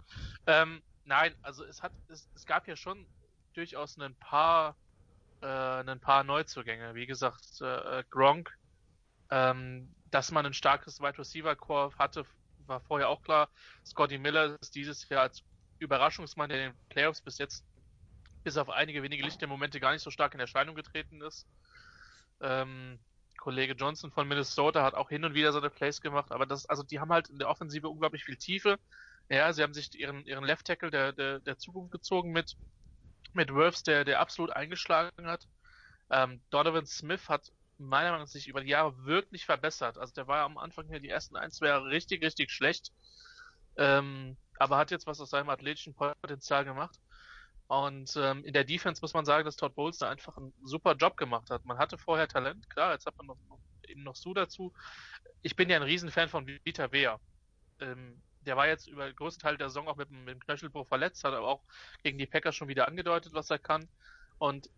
[0.47, 3.07] Ähm, nein, also es hat, es, es gab ja schon
[3.55, 4.77] durchaus ein paar,
[5.43, 6.95] äh, ein paar Neuzugänge.
[6.95, 8.57] Wie gesagt, äh, Gronk
[9.31, 12.25] ähm, dass man ein starkes Wide Receiver Core hatte,
[12.67, 13.49] war vorher auch klar.
[13.85, 15.43] Scotty Miller ist dieses Jahr als
[15.79, 17.65] Überraschungsmann, der in den Playoffs bis jetzt
[18.45, 21.47] bis auf einige wenige Lichtmomente gar nicht so stark in Erscheinung getreten ist.
[22.41, 22.99] Ähm,
[23.39, 26.83] Kollege Johnson von Minnesota hat auch hin und wieder seine Plays gemacht, aber das, also
[26.83, 28.79] die haben halt in der Offensive unglaublich viel Tiefe.
[29.29, 32.57] Ja, sie haben sich ihren, ihren Left Tackle der, der, der Zukunft gezogen mit,
[33.35, 35.47] mit Wolves, der, der absolut eingeschlagen hat.
[36.11, 39.99] Ähm, Donovan Smith hat meiner Meinung nach sich über die Jahre wirklich verbessert.
[39.99, 42.93] Also der war am Anfang hier die ersten ein, zwei Jahre richtig, richtig schlecht.
[43.77, 46.99] Ähm, aber hat jetzt was aus seinem athletischen Potenzial gemacht.
[47.69, 50.95] Und ähm, in der Defense muss man sagen, dass Todd Bowles da einfach einen super
[50.95, 51.65] Job gemacht hat.
[51.65, 53.37] Man hatte vorher Talent, klar, jetzt hat man noch,
[53.89, 54.73] eben noch Sue dazu.
[55.43, 57.19] Ich bin ja ein Riesenfan von Vita Vea.
[57.81, 60.87] Ähm, der war jetzt über den größten Teil der Saison auch mit, mit dem Knöchelbruch
[60.87, 61.63] verletzt, hat aber auch
[62.05, 63.89] gegen die Packers schon wieder angedeutet, was er kann.
[64.39, 64.71] Und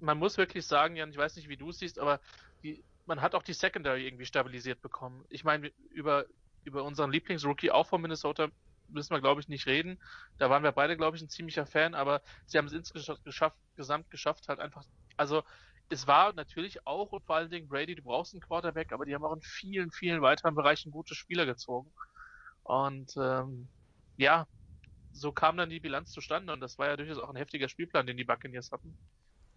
[0.00, 2.20] man muss wirklich sagen, Jan, ich weiß nicht, wie du es siehst, aber
[2.62, 5.24] die, man hat auch die Secondary irgendwie stabilisiert bekommen.
[5.30, 6.26] Ich meine, über,
[6.64, 8.50] über unseren Lieblingsrookie auch von Minnesota
[8.92, 9.98] müssen wir, glaube ich, nicht reden.
[10.38, 13.56] Da waren wir beide, glaube ich, ein ziemlicher Fan, aber sie haben es insgesamt geschafft,
[13.76, 14.84] gesamt geschafft, halt einfach,
[15.16, 15.42] also
[15.90, 19.14] es war natürlich auch und vor allen Dingen Brady, du brauchst einen Quarterback, aber die
[19.14, 21.92] haben auch in vielen, vielen weiteren Bereichen gute Spieler gezogen.
[22.62, 23.68] Und ähm,
[24.16, 24.46] ja,
[25.12, 28.06] so kam dann die Bilanz zustande und das war ja durchaus auch ein heftiger Spielplan,
[28.06, 28.96] den die Buccaneers hatten.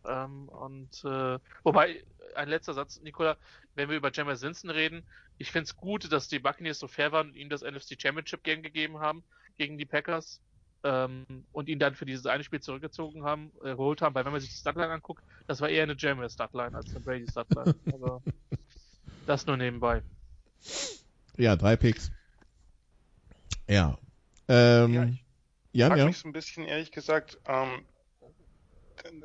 [0.05, 2.03] Ähm, und äh, wobei,
[2.35, 3.37] ein letzter Satz, Nicola,
[3.75, 5.03] wenn wir über Jameis Winston reden,
[5.37, 8.43] ich finde es gut, dass die Buccaneers so fair waren und ihm das NFC Championship
[8.43, 9.23] Game gegeben haben
[9.57, 10.41] gegen die Packers
[10.83, 14.31] ähm, und ihn dann für dieses eine Spiel zurückgezogen haben, äh, geholt haben, weil wenn
[14.31, 17.75] man sich die Statline anguckt, das war eher eine Jameis Statline als eine Brady Statline.
[17.93, 18.21] Aber
[19.25, 20.01] das nur nebenbei.
[21.37, 22.11] Ja, drei Picks.
[23.67, 23.97] Ja.
[24.47, 25.23] Ähm, ja, ich
[25.71, 26.05] Jan, ja.
[26.05, 27.85] mich so ein bisschen ehrlich gesagt, ähm,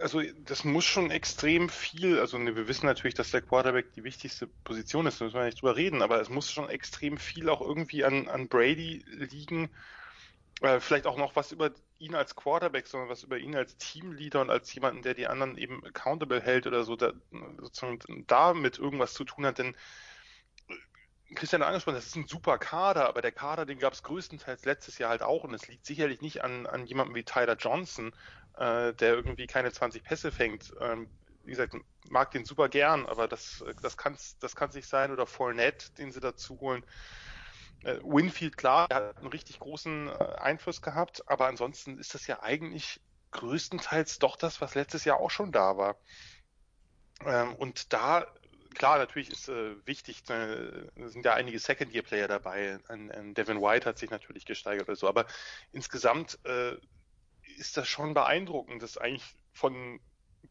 [0.00, 4.04] also das muss schon extrem viel, also ne, wir wissen natürlich, dass der Quarterback die
[4.04, 7.48] wichtigste Position ist, da müssen wir nicht drüber reden, aber es muss schon extrem viel
[7.48, 9.70] auch irgendwie an, an Brady liegen,
[10.62, 14.40] äh, vielleicht auch noch was über ihn als Quarterback, sondern was über ihn als Teamleader
[14.40, 17.12] und als jemanden, der die anderen eben accountable hält oder so, da,
[17.59, 19.76] sozusagen damit irgendwas zu tun hat, denn
[21.34, 24.64] Christian hat angesprochen, das ist ein super Kader, aber der Kader, den gab es größtenteils
[24.64, 28.12] letztes Jahr halt auch und es liegt sicherlich nicht an, an jemandem wie Tyler Johnson,
[28.56, 30.72] äh, der irgendwie keine 20 Pässe fängt.
[30.80, 31.08] Ähm,
[31.44, 31.74] wie gesagt,
[32.10, 35.12] mag den super gern, aber das, das kann es das kann's nicht sein.
[35.12, 36.84] Oder Fournette, den sie dazu holen.
[37.84, 42.26] Äh, Winfield, klar, der hat einen richtig großen äh, Einfluss gehabt, aber ansonsten ist das
[42.26, 45.96] ja eigentlich größtenteils doch das, was letztes Jahr auch schon da war.
[47.24, 48.26] Ähm, und da,
[48.74, 52.78] klar, natürlich ist äh, wichtig, äh, sind ja einige Second-Year-Player dabei.
[52.88, 55.26] Ein, ein, Devin White hat sich natürlich gesteigert oder so, aber
[55.72, 56.76] insgesamt äh,
[57.57, 60.00] ist das schon beeindruckend, dass eigentlich von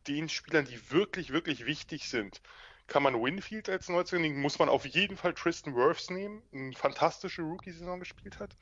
[0.07, 2.41] den Spielern, die wirklich, wirklich wichtig sind,
[2.87, 6.73] kann man Winfield als Neuzugang nehmen, muss man auf jeden Fall Tristan Wirfs nehmen, eine
[6.73, 8.55] fantastische Rookie-Saison gespielt hat.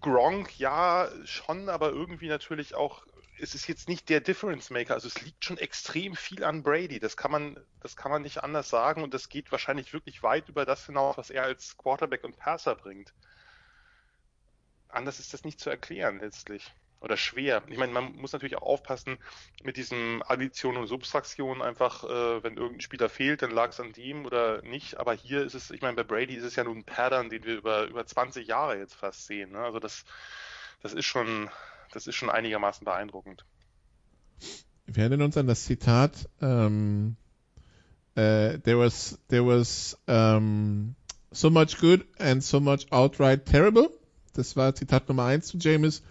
[0.00, 3.04] Gronk, ja, schon, aber irgendwie natürlich auch,
[3.38, 7.00] es ist jetzt nicht der Difference Maker, also es liegt schon extrem viel an Brady,
[7.00, 10.48] das kann man, das kann man nicht anders sagen und das geht wahrscheinlich wirklich weit
[10.48, 13.12] über das hinaus, was er als Quarterback und Passer bringt.
[14.88, 17.62] Anders ist das nicht zu erklären letztlich oder schwer.
[17.68, 19.18] Ich meine, man muss natürlich auch aufpassen
[19.62, 23.92] mit diesem Addition und Subtraktion einfach, äh, wenn irgendein Spieler fehlt, dann lag es an
[23.92, 24.98] dem oder nicht.
[24.98, 27.44] Aber hier ist es, ich meine, bei Brady ist es ja nun ein Pattern, den
[27.44, 29.52] wir über, über 20 Jahre jetzt fast sehen.
[29.52, 29.58] Ne?
[29.58, 30.04] Also das,
[30.82, 31.50] das ist schon,
[31.92, 33.44] das ist schon einigermaßen beeindruckend.
[34.86, 37.16] Wir erinnern uns an das Zitat, ähm,
[38.16, 40.94] uh, there was, there was um,
[41.30, 43.90] so much good and so much outright terrible.
[44.34, 46.02] Das war Zitat Nummer eins zu James.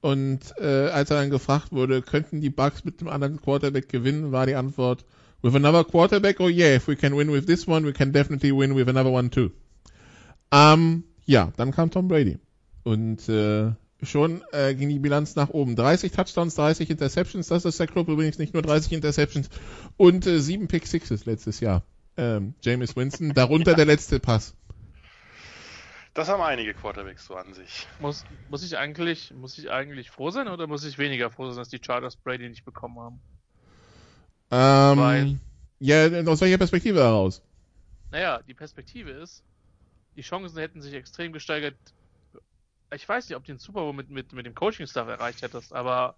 [0.00, 4.32] Und äh, als er dann gefragt wurde, könnten die Bucks mit dem anderen Quarterback gewinnen,
[4.32, 5.04] war die Antwort,
[5.42, 8.52] with another quarterback, oh yeah, if we can win with this one, we can definitely
[8.52, 9.50] win with another one too.
[10.52, 12.38] Ähm, ja, dann kam Tom Brady.
[12.82, 15.76] Und äh, schon äh, ging die Bilanz nach oben.
[15.76, 19.48] 30 Touchdowns, 30 Interceptions, das ist der Club übrigens nicht nur 30 Interceptions
[19.96, 21.82] und äh, 7 Pick Sixes letztes Jahr.
[22.16, 23.76] Ähm, James Winston, darunter ja.
[23.76, 24.54] der letzte Pass.
[26.14, 27.86] Das haben einige Quarterbacks so an sich.
[28.00, 31.56] Muss, muss ich eigentlich, muss ich eigentlich froh sein oder muss ich weniger froh sein,
[31.56, 33.20] dass die Chargers Brady nicht bekommen haben?
[34.50, 35.38] Ähm, Weil,
[35.78, 37.42] ja, aus welcher Perspektive heraus?
[38.10, 39.44] Naja, die Perspektive ist,
[40.16, 41.76] die Chancen hätten sich extrem gesteigert.
[42.92, 45.72] Ich weiß nicht, ob du den Super Bowl mit, mit, mit dem Coaching-Staff erreicht hättest,
[45.72, 46.16] aber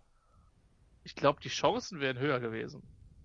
[1.04, 2.82] ich glaube, die Chancen wären höher gewesen.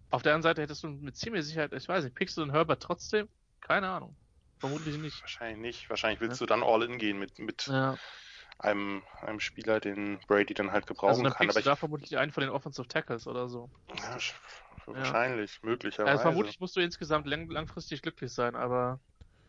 [0.09, 2.51] Auf der anderen Seite hättest du mit ziemlich Sicherheit, ich weiß nicht, pickst du den
[2.51, 3.27] Herbert trotzdem?
[3.61, 4.15] Keine Ahnung.
[4.59, 5.21] Vermutlich nicht.
[5.21, 5.89] Wahrscheinlich nicht.
[5.89, 6.47] Wahrscheinlich willst ja.
[6.47, 7.97] du dann all in gehen mit, mit ja.
[8.59, 11.49] einem, einem Spieler, den Brady dann halt gebrauchen also dann kann.
[11.49, 13.69] Aber ich da vermutlich einen von den Offensive Tackles oder so.
[13.95, 14.17] Ja,
[14.87, 16.11] wahrscheinlich, möglicherweise.
[16.11, 18.99] Also vermutlich musst du insgesamt lang, langfristig glücklich sein, aber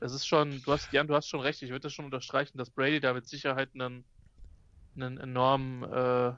[0.00, 2.58] es ist schon, du hast, Jan, du hast schon recht, ich würde das schon unterstreichen,
[2.58, 4.04] dass Brady da mit Sicherheit einen,
[4.96, 6.32] einen enormen äh,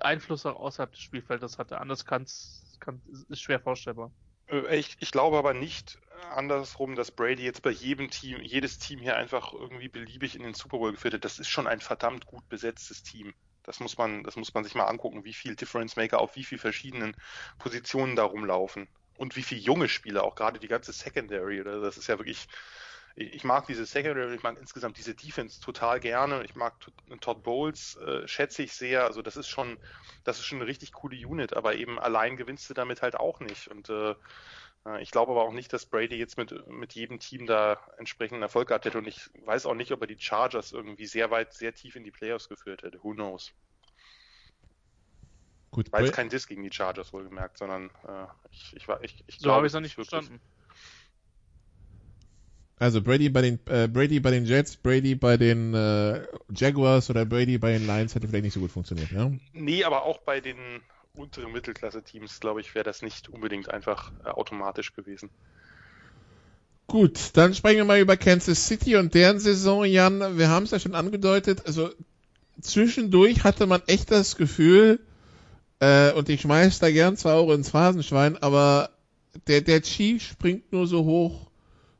[0.00, 1.80] Einfluss auch außerhalb des Spielfeldes hatte.
[1.80, 4.12] Anders kann's, kann, ist schwer vorstellbar.
[4.48, 5.98] Äh, ich, ich glaube aber nicht
[6.30, 10.54] andersrum, dass Brady jetzt bei jedem Team, jedes Team hier einfach irgendwie beliebig in den
[10.54, 11.24] Super Bowl geführt hat.
[11.24, 13.34] Das ist schon ein verdammt gut besetztes Team.
[13.62, 16.44] Das muss man, das muss man sich mal angucken, wie viel Difference Maker auf wie
[16.44, 17.16] viel verschiedenen
[17.58, 18.88] Positionen da rumlaufen.
[19.16, 22.48] Und wie viele junge Spieler, auch gerade die ganze Secondary, oder das ist ja wirklich,
[23.16, 26.44] ich mag diese Secondary, ich mag insgesamt diese Defense total gerne.
[26.44, 26.74] Ich mag
[27.20, 29.04] Todd Bowles, äh, schätze ich sehr.
[29.04, 29.78] Also das ist schon,
[30.24, 33.38] das ist schon eine richtig coole Unit, aber eben allein gewinnst du damit halt auch
[33.38, 33.68] nicht.
[33.68, 34.14] Und äh,
[34.86, 38.42] äh ich glaube aber auch nicht, dass Brady jetzt mit, mit jedem Team da entsprechenden
[38.42, 38.98] Erfolg gehabt hätte.
[38.98, 42.04] Und ich weiß auch nicht, ob er die Chargers irgendwie sehr weit, sehr tief in
[42.04, 43.02] die Playoffs geführt hätte.
[43.04, 43.54] Who knows?
[45.74, 49.24] Gut, War jetzt kein Diss gegen die Chargers wohlgemerkt, sondern äh, ich, ich, war, ich,
[49.26, 50.40] ich So habe ich es noch nicht verstanden.
[52.78, 57.24] Also Brady bei den äh, Brady bei den Jets, Brady bei den äh, Jaguars oder
[57.26, 59.32] Brady bei den Lions hätte vielleicht nicht so gut funktioniert, ja?
[59.52, 60.58] Nee, aber auch bei den
[61.12, 65.28] unteren Mittelklasse-Teams, glaube ich, wäre das nicht unbedingt einfach äh, automatisch gewesen.
[66.86, 70.38] Gut, dann sprechen wir mal über Kansas City und deren Saison, Jan.
[70.38, 71.90] Wir haben es ja schon angedeutet, also
[72.60, 75.00] zwischendurch hatte man echt das Gefühl,
[75.80, 78.90] äh, und ich schmeiß da gern zwar auch ins Phasenschwein, aber
[79.46, 81.50] der, der Chief springt nur so hoch,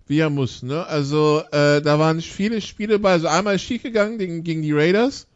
[0.07, 0.63] wie er muss.
[0.63, 0.87] Ne?
[0.87, 5.27] Also äh, da waren viele Spiele bei, also einmal schief gegangen gegen, gegen die Raiders,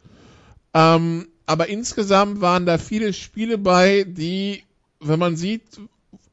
[0.74, 4.64] ähm, aber insgesamt waren da viele Spiele bei, die,
[5.00, 5.62] wenn man sieht,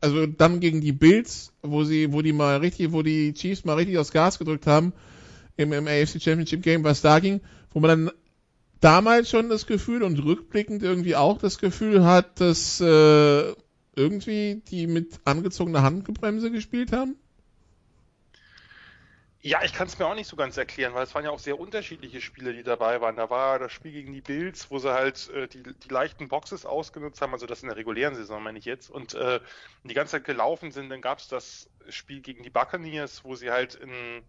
[0.02, 3.76] also dann gegen die Bills, wo sie, wo die mal richtig, wo die Chiefs mal
[3.76, 4.94] richtig aufs Gas gedrückt haben
[5.58, 7.42] im, im AFC Championship Game, was da ging,
[7.74, 8.12] wo man dann
[8.86, 13.54] damals schon das Gefühl und rückblickend irgendwie auch das Gefühl hat, dass äh,
[13.96, 17.16] irgendwie die mit angezogener Handgebremse gespielt haben?
[19.42, 21.40] Ja, ich kann es mir auch nicht so ganz erklären, weil es waren ja auch
[21.40, 23.16] sehr unterschiedliche Spiele, die dabei waren.
[23.16, 26.66] Da war das Spiel gegen die Bills, wo sie halt äh, die, die leichten Boxes
[26.66, 29.40] ausgenutzt haben, also das in der regulären Saison meine ich jetzt, und äh,
[29.84, 30.90] die ganze Zeit gelaufen sind.
[30.90, 34.24] Dann gab es das Spiel gegen die Buccaneers, wo sie halt in,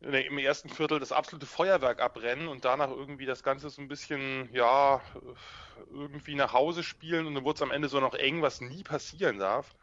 [0.00, 4.48] im ersten Viertel das absolute Feuerwerk abrennen und danach irgendwie das Ganze so ein bisschen,
[4.52, 5.00] ja,
[5.90, 8.82] irgendwie nach Hause spielen und dann wurde es am Ende so noch eng, was nie
[8.82, 9.74] passieren darf.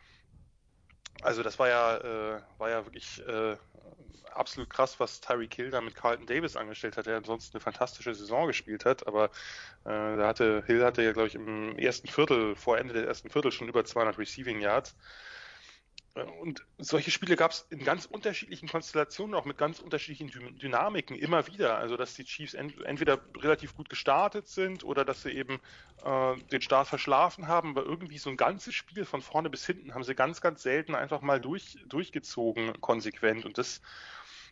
[1.21, 3.55] Also das war ja, äh, war ja wirklich äh,
[4.31, 8.13] absolut krass, was Tyreek Hill da mit Carlton Davis angestellt hat, der ansonsten eine fantastische
[8.13, 9.25] Saison gespielt hat, aber
[9.85, 13.29] äh, da hatte Hill hatte ja, glaube ich, im ersten Viertel, vor Ende des ersten
[13.29, 14.95] Viertel schon über 200 Receiving Yards.
[16.41, 21.47] Und solche Spiele gab es in ganz unterschiedlichen Konstellationen, auch mit ganz unterschiedlichen Dynamiken immer
[21.47, 21.77] wieder.
[21.79, 25.59] Also dass die Chiefs ent entweder relativ gut gestartet sind oder dass sie eben
[26.03, 29.95] äh, den Start verschlafen haben, aber irgendwie so ein ganzes Spiel von vorne bis hinten
[29.95, 33.43] haben sie ganz, ganz selten einfach mal durch, durchgezogen, konsequent.
[33.43, 33.81] Und das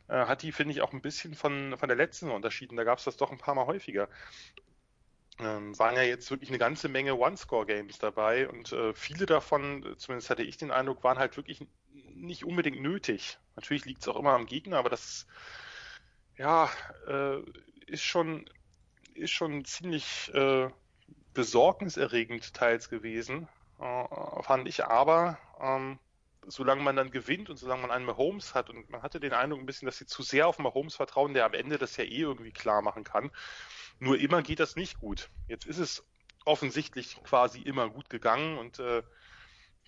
[0.08, 2.76] äh, hat die, finde ich, auch ein bisschen von, von der letzten unterschieden.
[2.76, 4.10] Da gab es das doch ein paar Mal häufiger.
[5.40, 10.30] Ähm, waren ja jetzt wirklich eine ganze Menge One-Score-Games dabei und äh, viele davon, zumindest
[10.30, 11.66] hatte ich den Eindruck, waren halt wirklich
[12.14, 13.40] nicht unbedingt nötig.
[13.56, 15.26] Natürlich liegt es auch immer am Gegner, aber das
[16.38, 16.70] ja
[17.08, 17.40] äh,
[17.88, 18.46] ist schon
[19.16, 20.70] ist schon ziemlich äh,
[21.34, 23.48] besorgniserregend teils gewesen,
[23.80, 24.86] äh, fand ich.
[24.86, 26.00] Aber ähm,
[26.48, 29.60] solange man dann gewinnt und solange man einen Mahomes hat und man hatte den Eindruck
[29.60, 32.22] ein bisschen, dass sie zu sehr auf Mahomes vertrauen, der am Ende das ja eh
[32.22, 33.32] irgendwie klar machen kann.
[34.02, 35.30] Nur immer geht das nicht gut.
[35.48, 36.04] Jetzt ist es
[36.44, 39.04] offensichtlich quasi immer gut gegangen und äh,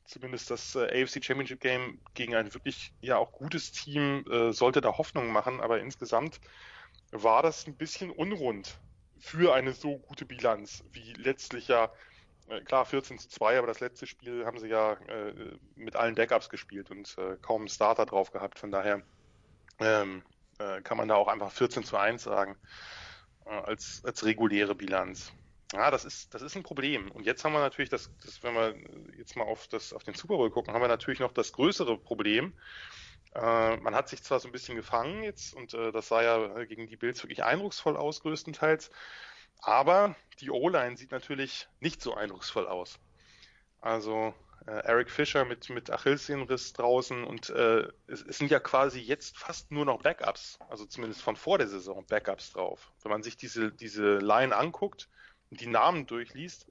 [0.05, 4.81] zumindest das äh, AFC Championship Game gegen ein wirklich ja auch gutes Team äh, sollte
[4.81, 6.39] da Hoffnung machen, aber insgesamt
[7.11, 8.79] war das ein bisschen unrund
[9.17, 11.91] für eine so gute Bilanz, wie letztlich ja
[12.49, 16.13] äh, klar 14 zu 2, aber das letzte Spiel haben sie ja äh, mit allen
[16.13, 18.59] Backups gespielt und äh, kaum einen Starter drauf gehabt.
[18.59, 19.01] Von daher
[19.79, 20.21] ähm,
[20.59, 22.55] äh, kann man da auch einfach 14 zu 1 sagen
[23.45, 25.31] als, als reguläre Bilanz.
[25.73, 27.09] Ja, das ist, das ist ein Problem.
[27.11, 28.75] Und jetzt haben wir natürlich das, das, wenn wir
[29.17, 31.97] jetzt mal auf das, auf den Super Bowl gucken, haben wir natürlich noch das größere
[31.97, 32.53] Problem.
[33.33, 36.87] Äh, man hat sich zwar so ein bisschen gefangen jetzt und das sah ja gegen
[36.87, 38.91] die Bills wirklich eindrucksvoll aus, größtenteils.
[39.61, 42.99] Aber die O-Line sieht natürlich nicht so eindrucksvoll aus.
[43.81, 48.99] Also äh, Eric Fischer mit, mit Achillessehnenriss draußen und äh, es, es, sind ja quasi
[48.99, 52.91] jetzt fast nur noch Backups, also zumindest von vor der Saison Backups drauf.
[53.01, 55.09] Wenn man sich diese, diese Line anguckt
[55.51, 56.67] und die Namen durchliest,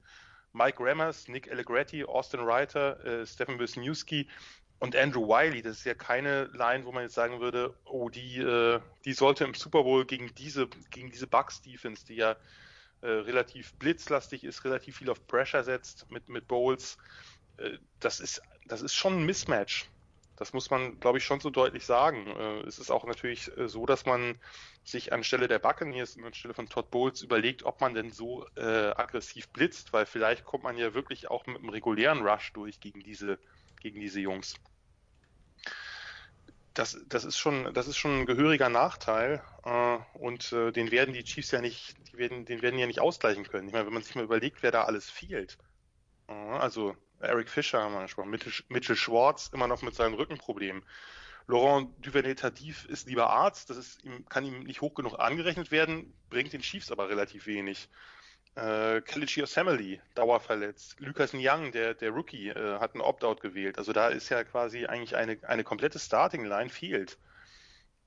[0.53, 4.27] Mike Rammers, Nick Allegretti, Austin Reiter, äh, Stephen Wisniewski
[4.79, 8.39] und Andrew Wiley, das ist ja keine Line, wo man jetzt sagen würde, oh, die,
[8.39, 12.37] äh, die sollte im Super Bowl gegen diese, gegen diese Bucks Defense, die ja
[13.01, 16.97] äh, relativ blitzlastig ist, relativ viel auf Pressure setzt mit, mit Bowls.
[17.57, 19.89] Äh, das, ist, das ist schon ein Mismatch.
[20.35, 22.27] Das muss man, glaube ich, schon so deutlich sagen.
[22.27, 24.39] Äh, es ist auch natürlich äh, so, dass man
[24.83, 28.61] sich anstelle der Buccaneers und anstelle von Todd Bowles überlegt, ob man denn so äh,
[28.95, 33.01] aggressiv blitzt, weil vielleicht kommt man ja wirklich auch mit einem regulären Rush durch gegen
[33.01, 33.39] diese,
[33.81, 34.55] gegen diese Jungs.
[36.73, 41.13] das, das ist schon, das ist schon ein gehöriger Nachteil äh, und äh, den werden
[41.13, 43.67] die Chiefs ja nicht, die werden, den werden ja nicht ausgleichen können.
[43.67, 45.57] Ich meine, wenn man sich mal überlegt, wer da alles fehlt.
[46.27, 50.83] Also Eric Fischer haben wir gesprochen, Mitchell, Mitchell Schwartz immer noch mit seinen Rückenproblemen.
[51.47, 56.53] Laurent Duvernay-Tardif ist lieber Arzt, das ist, kann ihm nicht hoch genug angerechnet werden, bringt
[56.53, 57.89] den Chiefs aber relativ wenig.
[58.55, 60.99] Äh, Kelechi Osamele, dauerverletzt.
[60.99, 63.77] Lucas Young, der, der Rookie, äh, hat einen Opt-out gewählt.
[63.77, 67.17] Also da ist ja quasi eigentlich eine, eine komplette Starting-Line fehlt.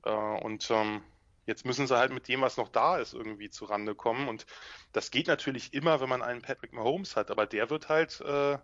[0.05, 1.03] Äh, und ähm,
[1.47, 4.29] jetzt müssen sie halt mit dem, was noch da ist, irgendwie zurande kommen.
[4.29, 4.47] Und
[4.93, 8.59] das geht natürlich immer, wenn man einen Patrick Mahomes hat, aber der wird halt, äh,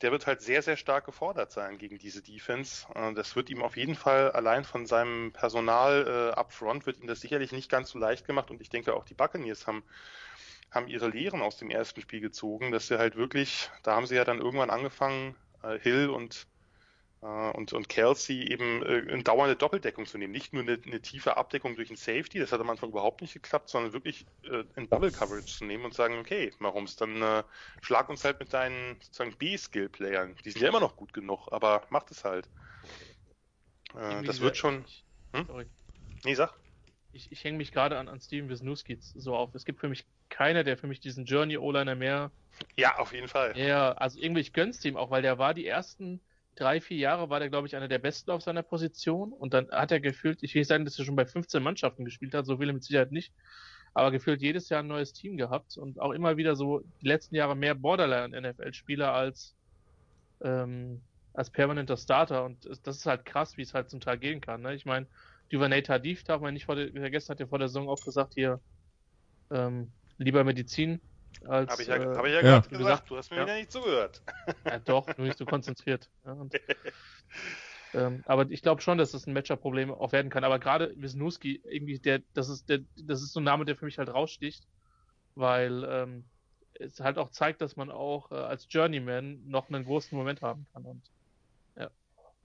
[0.00, 2.86] der wird halt sehr, sehr stark gefordert sein gegen diese Defense.
[2.94, 7.06] Äh, das wird ihm auf jeden Fall allein von seinem Personal äh, upfront wird ihm
[7.06, 8.50] das sicherlich nicht ganz so leicht gemacht.
[8.50, 9.84] Und ich denke auch die Buccaneers haben
[10.72, 14.14] haben ihre Lehren aus dem ersten Spiel gezogen, dass sie halt wirklich, da haben sie
[14.16, 16.46] ja dann irgendwann angefangen, äh, Hill und
[17.22, 20.32] und, und Kelsey eben äh, eine dauernde Doppeldeckung zu nehmen.
[20.32, 23.32] Nicht nur eine, eine tiefe Abdeckung durch ein Safety, das hat am Anfang überhaupt nicht
[23.32, 27.44] geklappt, sondern wirklich äh, ein Double Coverage zu nehmen und sagen, okay, Mahomes, dann äh,
[27.80, 30.34] schlag uns halt mit deinen sozusagen B-Skill-Playern.
[30.44, 32.48] Die sind ja immer noch gut genug, aber macht es halt.
[33.94, 34.84] Äh, das wird schon.
[35.32, 35.46] Hm?
[35.46, 35.66] Sorry.
[36.24, 36.52] Nee, sag.
[37.12, 39.54] Ich, ich hänge mich gerade an, an Steven Wisniewski so auf.
[39.54, 42.32] Es gibt für mich keiner, der für mich diesen Journey O-Liner mehr.
[42.76, 43.56] Ja, auf jeden Fall.
[43.56, 46.20] Ja, also irgendwie ich gönn's ihm auch, weil der war die ersten
[46.54, 49.70] drei, vier Jahre war der, glaube ich, einer der besten auf seiner Position und dann
[49.70, 52.46] hat er gefühlt, ich will nicht sagen, dass er schon bei 15 Mannschaften gespielt hat,
[52.46, 53.32] so will er mit Sicherheit nicht,
[53.94, 57.34] aber gefühlt jedes Jahr ein neues Team gehabt und auch immer wieder so die letzten
[57.34, 59.54] Jahre mehr Borderline-NFL-Spieler als,
[60.42, 61.00] ähm,
[61.34, 64.62] als permanenter Starter und das ist halt krass, wie es halt zum Teil gehen kann.
[64.62, 64.74] Ne?
[64.74, 65.06] Ich meine,
[65.50, 68.34] Duvernay Tardif darf man nicht vor der, vergessen, hat ja vor der Saison auch gesagt,
[68.34, 68.60] hier,
[69.50, 71.00] ähm, lieber Medizin
[71.46, 71.70] als.
[71.70, 72.60] Habe ich ja, äh, hab ich ja, ja.
[72.60, 73.46] gerade gesagt, du hast mir ja.
[73.46, 74.22] ja nicht zugehört.
[74.64, 76.08] Ja, doch, nur nicht so konzentriert.
[76.24, 76.54] Ja, und,
[77.94, 80.44] ähm, aber ich glaube schon, dass das ein Matchup-Problem auch werden kann.
[80.44, 83.84] Aber gerade Wisniewski, irgendwie, der, das ist, der, das ist so ein Name, der für
[83.84, 84.66] mich halt raussticht,
[85.34, 86.24] weil ähm,
[86.74, 90.66] es halt auch zeigt, dass man auch äh, als Journeyman noch einen großen Moment haben
[90.72, 90.84] kann.
[90.84, 91.02] Und,
[91.76, 91.90] ja.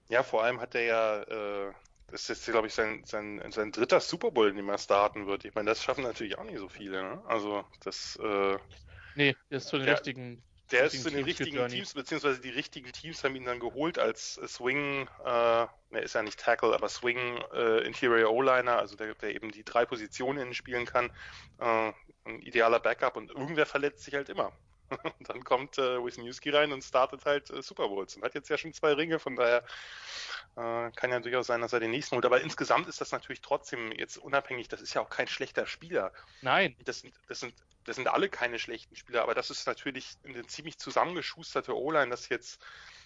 [0.08, 1.72] ja, vor allem hat er ja äh,
[2.10, 5.44] das ist jetzt, glaube ich, sein, sein, sein dritter Super Bowl, den er starten wird.
[5.44, 7.02] Ich meine, das schaffen natürlich auch nicht so viele.
[7.02, 7.22] Ne?
[7.26, 8.18] Also, das.
[8.22, 8.56] Äh,
[9.14, 10.42] nee, der ist zu den der, richtigen.
[10.70, 14.34] Der ist zu den richtigen Teams, beziehungsweise die richtigen Teams haben ihn dann geholt als
[14.34, 19.34] Swing, äh, er ist ja nicht Tackle, aber Swing äh, Interior O-Liner, also der, der
[19.34, 21.10] eben die drei Positionen spielen kann.
[21.58, 21.92] Äh,
[22.24, 24.52] ein idealer Backup und irgendwer verletzt sich halt immer.
[24.90, 28.48] Und dann kommt äh, Wisniewski rein und startet halt äh, Super Bowls und hat jetzt
[28.48, 29.64] ja schon zwei Ringe, von daher
[30.56, 32.24] äh, kann ja durchaus sein, dass er den nächsten holt.
[32.24, 36.12] Aber insgesamt ist das natürlich trotzdem jetzt unabhängig, das ist ja auch kein schlechter Spieler.
[36.42, 36.76] Nein.
[36.84, 40.46] Das sind, das sind, das sind alle keine schlechten Spieler, aber das ist natürlich eine
[40.46, 42.60] ziemlich zusammengeschusterte O-Line, dass jetzt,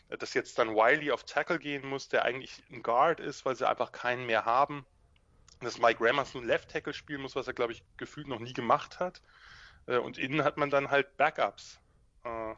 [0.08, 3.68] dass jetzt dann Wiley auf Tackle gehen muss, der eigentlich ein Guard ist, weil sie
[3.68, 4.84] einfach keinen mehr haben.
[5.60, 8.52] Dass Mike Rammers nun Left Tackle spielen muss, was er, glaube ich, gefühlt noch nie
[8.52, 9.22] gemacht hat.
[9.86, 11.80] Äh, und innen hat man dann halt Backups.
[12.24, 12.54] Äh,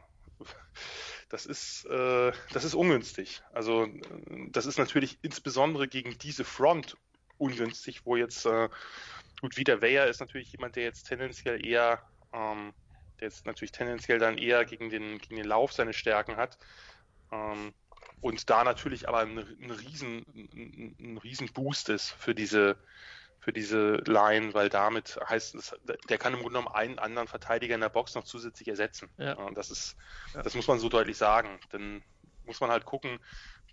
[1.29, 3.41] das ist, äh, das ist ungünstig.
[3.53, 3.87] Also
[4.49, 6.97] das ist natürlich insbesondere gegen diese Front
[7.37, 8.69] ungünstig, wo jetzt äh,
[9.41, 12.01] gut wieder Weyer ist natürlich jemand, der jetzt tendenziell eher,
[12.33, 12.73] ähm,
[13.19, 16.57] der jetzt natürlich tendenziell dann eher gegen den gegen den Lauf seine Stärken hat.
[17.31, 17.73] Ähm,
[18.21, 22.77] und da natürlich aber ein, ein riesen ein, ein riesen Boost ist für diese
[23.39, 25.75] für diese Line, weil damit heißt es,
[26.09, 29.09] der kann im Grunde genommen einen anderen Verteidiger in der Box noch zusätzlich ersetzen.
[29.17, 29.33] Ja.
[29.33, 29.95] Und das ist,
[30.33, 30.41] ja.
[30.41, 31.59] das muss man so deutlich sagen.
[31.69, 32.03] Dann
[32.45, 33.19] muss man halt gucken,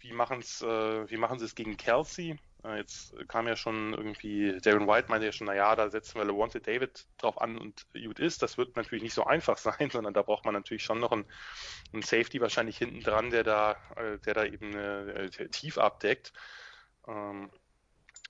[0.00, 2.38] wie machen es, äh, wie machen sie es gegen Kelsey?
[2.64, 6.24] Äh, jetzt kam ja schon irgendwie, Darren White meinte ja schon, naja, da setzen wir
[6.24, 8.42] LeWante David drauf an und gut ist.
[8.42, 11.24] Das wird natürlich nicht so einfach sein, sondern da braucht man natürlich schon noch einen,
[11.92, 16.32] einen Safety wahrscheinlich hinten dran, der da, äh, der da eben äh, tief abdeckt.
[17.06, 17.50] Ähm,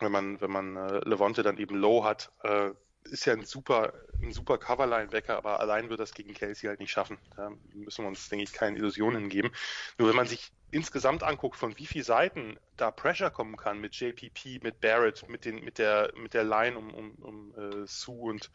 [0.01, 2.70] wenn man, wenn man äh, Levante dann eben low hat, äh,
[3.05, 6.93] ist ja ein super, ein super Coverline-Wecker, aber allein wird das gegen Kelsey halt nicht
[6.93, 7.18] schaffen.
[7.36, 9.51] Da müssen wir uns, denke ich, keine Illusionen geben.
[9.99, 13.95] Nur wenn man sich insgesamt anguckt, von wie vielen Seiten da Pressure kommen kann mit
[13.97, 18.30] JPP, mit Barrett, mit den, mit der, mit der Line um, um, um äh, Sue
[18.30, 18.51] und,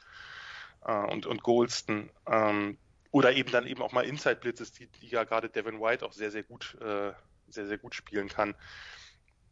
[0.86, 2.78] äh, und, und Goldston, ähm,
[3.12, 6.14] oder eben dann eben auch mal Inside Blitzes, die, die ja gerade Devin White auch
[6.14, 7.12] sehr, sehr gut, äh,
[7.50, 8.56] sehr, sehr gut spielen kann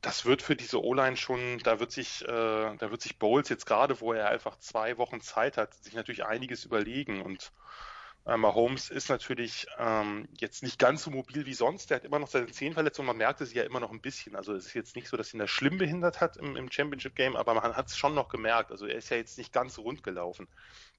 [0.06, 3.66] das wird für diese O-Line schon, da wird sich, äh, da wird sich Bowles jetzt
[3.66, 7.52] gerade, wo er einfach zwei Wochen Zeit hat, sich natürlich einiges überlegen und
[8.28, 11.90] äh, Mahomes ist natürlich ähm, jetzt nicht ganz so mobil wie sonst.
[11.90, 13.06] Der hat immer noch seine Zehenverletzung.
[13.08, 14.36] Man merkte sie ja immer noch ein bisschen.
[14.36, 17.36] Also es ist jetzt nicht so, dass ihn das schlimm behindert hat im, im Championship-Game,
[17.36, 18.72] aber man hat es schon noch gemerkt.
[18.72, 20.48] Also er ist ja jetzt nicht ganz rund gelaufen.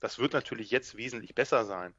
[0.00, 1.94] Das wird natürlich jetzt wesentlich besser sein.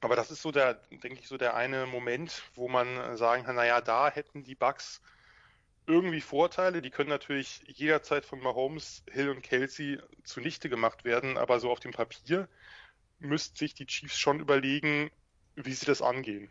[0.00, 3.56] Aber das ist so der, denke ich, so der eine Moment, wo man sagen kann,
[3.56, 5.00] naja, da hätten die Bugs
[5.86, 11.60] irgendwie Vorteile, die können natürlich jederzeit von Mahomes, Hill und Kelsey zunichte gemacht werden, aber
[11.60, 12.48] so auf dem Papier
[13.18, 15.10] müssten sich die Chiefs schon überlegen,
[15.56, 16.48] wie sie das angehen.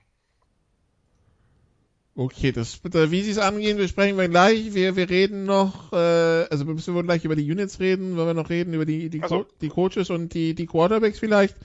[2.16, 4.76] Okay, das wie sie es angehen, besprechen wir gleich.
[4.76, 8.36] Wir, wir reden noch, äh, also wir müssen gleich über die Units reden, wenn wir
[8.36, 9.48] noch reden über die, die, so.
[9.62, 11.56] die Coaches und die, die Quarterbacks vielleicht.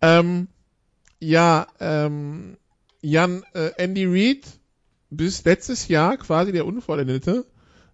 [0.00, 0.46] Ähm,
[1.18, 2.58] ja, ähm,
[3.00, 4.57] Jan, äh, Andy Reid
[5.10, 7.46] bis letztes Jahr quasi der Unvollendete.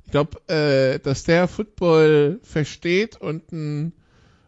[0.05, 3.93] Ich glaube, äh, dass der Football versteht und ein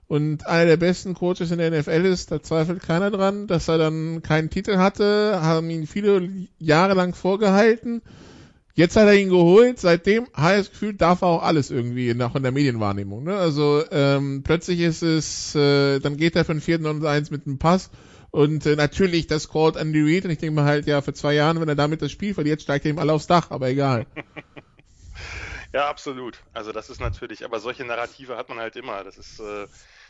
[0.08, 3.78] und einer der besten Coaches in der NFL ist, da zweifelt keiner dran, dass er
[3.78, 8.02] dann keinen Titel hatte, haben ihn viele Jahre lang vorgehalten.
[8.74, 12.14] Jetzt hat er ihn geholt, seitdem hat er das Gefühl, darf er auch alles irgendwie,
[12.14, 13.24] nach in der Medienwahrnehmung.
[13.24, 13.34] Ne?
[13.34, 17.46] Also ähm, plötzlich ist es, äh, dann geht er für den vierten und eins mit
[17.46, 17.90] einem Pass
[18.36, 21.34] und äh, natürlich, das called Andy Reid und ich denke mal halt, ja, für zwei
[21.34, 24.06] Jahren, wenn er damit das Spiel verliert, steigt er ihm alle aufs Dach, aber egal.
[25.72, 26.42] ja, absolut.
[26.52, 29.04] Also das ist natürlich, aber solche Narrative hat man halt immer.
[29.04, 29.66] Das ist äh,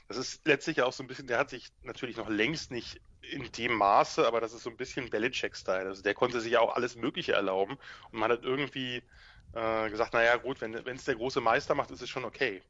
[0.08, 3.50] das ist letztlich auch so ein bisschen, der hat sich natürlich noch längst nicht in
[3.52, 5.88] dem Maße, aber das ist so ein bisschen Belichick-Style.
[5.88, 7.78] Also der konnte sich ja auch alles Mögliche erlauben
[8.12, 9.02] und man hat irgendwie
[9.52, 12.62] äh, gesagt, naja gut, wenn es der große Meister macht, ist es schon okay.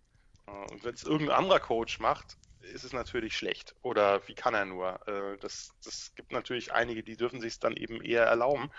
[0.47, 2.37] Äh, und wenn es irgendein anderer Coach macht,
[2.67, 3.75] ist es natürlich schlecht.
[3.83, 5.01] Oder wie kann er nur?
[5.09, 8.71] Äh, das, das gibt natürlich einige, die dürfen sich es dann eben eher erlauben.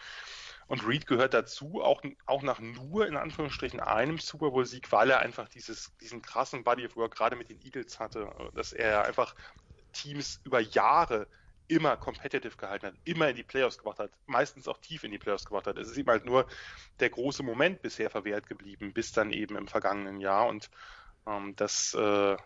[0.68, 5.20] Und Reed gehört dazu, auch, auch nach nur in Anführungsstrichen einem Super Bowl-Sieg, weil er
[5.20, 9.34] einfach dieses, diesen krassen Body of Work gerade mit den Eagles hatte, dass er einfach
[9.94, 11.28] Teams über Jahre
[11.70, 15.18] immer competitive gehalten hat, immer in die Playoffs gebracht hat, meistens auch tief in die
[15.18, 15.78] Playoffs gebracht hat.
[15.78, 16.48] Es ist ihm halt nur
[17.00, 20.48] der große Moment bisher verwehrt geblieben, bis dann eben im vergangenen Jahr.
[20.48, 20.70] Und
[21.26, 22.38] ähm, das äh,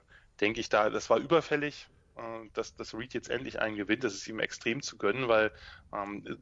[0.41, 1.87] denke ich da, das war überfällig,
[2.17, 4.03] äh, dass, dass Reed jetzt endlich einen gewinnt.
[4.03, 5.51] Das ist ihm extrem zu gönnen, weil
[5.93, 6.37] ähm,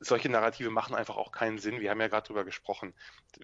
[0.00, 1.80] solche Narrative machen einfach auch keinen Sinn.
[1.80, 2.94] Wir haben ja gerade darüber gesprochen,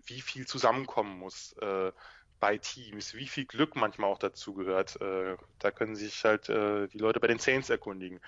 [0.07, 1.93] wie viel zusammenkommen muss äh,
[2.41, 5.01] bei Teams, wie viel Glück manchmal auch dazu gehört.
[5.01, 8.21] Äh, da können sich halt äh, die Leute bei den Saints erkundigen.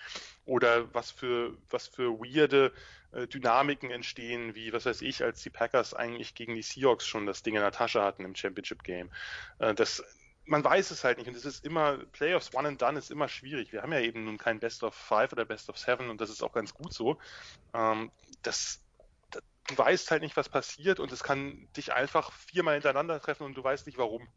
[0.46, 2.72] Oder was für, was für weirde
[3.10, 7.26] äh, Dynamiken entstehen, wie, was weiß ich, als die Packers eigentlich gegen die Seahawks schon
[7.26, 9.10] das Ding in der Tasche hatten im Championship Game.
[9.58, 10.04] Äh, das
[10.47, 13.28] man weiß es halt nicht und es ist immer, Playoffs One and Done ist immer
[13.28, 13.72] schwierig.
[13.72, 16.30] Wir haben ja eben nun kein Best of Five oder Best of Seven und das
[16.30, 17.18] ist auch ganz gut so.
[17.72, 18.11] Ähm,
[18.42, 18.82] das,
[19.30, 23.45] das, du weißt halt nicht, was passiert und es kann dich einfach viermal hintereinander treffen
[23.45, 24.28] und du weißt nicht warum.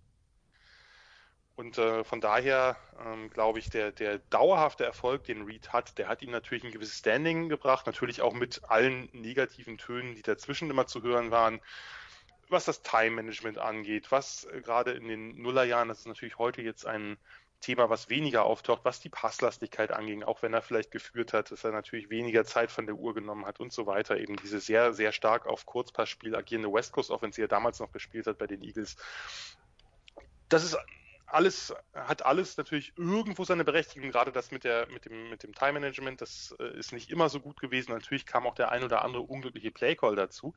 [1.56, 6.08] Und äh, von daher ähm, glaube ich, der, der dauerhafte Erfolg, den Reed hat, der
[6.08, 10.70] hat ihm natürlich ein gewisses Standing gebracht, natürlich auch mit allen negativen Tönen, die dazwischen
[10.70, 11.60] immer zu hören waren
[12.50, 16.86] was das Time-Management angeht, was äh, gerade in den Nullerjahren, das ist natürlich heute jetzt
[16.86, 17.18] ein
[17.60, 21.64] Thema, was weniger auftaucht, was die Passlastigkeit anging, auch wenn er vielleicht geführt hat, dass
[21.64, 24.18] er natürlich weniger Zeit von der Uhr genommen hat und so weiter.
[24.18, 27.92] Eben diese sehr, sehr stark auf Kurzpassspiel agierende West Coast Offense, die er damals noch
[27.92, 28.96] gespielt hat bei den Eagles.
[30.50, 30.78] Das ist
[31.26, 35.54] alles, hat alles natürlich irgendwo seine Berechtigung, gerade das mit der, mit dem, mit dem
[35.54, 37.92] Time Management, das äh, ist nicht immer so gut gewesen.
[37.92, 40.54] Natürlich kam auch der ein oder andere unglückliche Playcall dazu.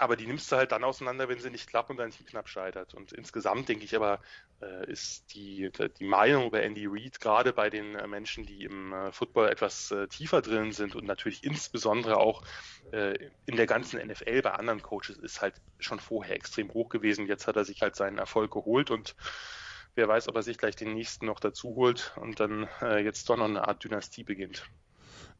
[0.00, 2.48] Aber die nimmst du halt dann auseinander, wenn sie nicht klappen und dein Team knapp
[2.48, 2.94] scheitert.
[2.94, 4.20] Und insgesamt denke ich aber,
[4.62, 8.94] äh, ist die, die Meinung über Andy Reid, gerade bei den äh, Menschen, die im
[8.94, 12.42] äh, Football etwas äh, tiefer drin sind und natürlich insbesondere auch
[12.92, 17.26] äh, in der ganzen NFL bei anderen Coaches, ist halt schon vorher extrem hoch gewesen.
[17.26, 19.14] Jetzt hat er sich halt seinen Erfolg geholt und
[19.96, 23.28] wer weiß, ob er sich gleich den nächsten noch dazu holt und dann äh, jetzt
[23.28, 24.64] doch noch eine Art Dynastie beginnt.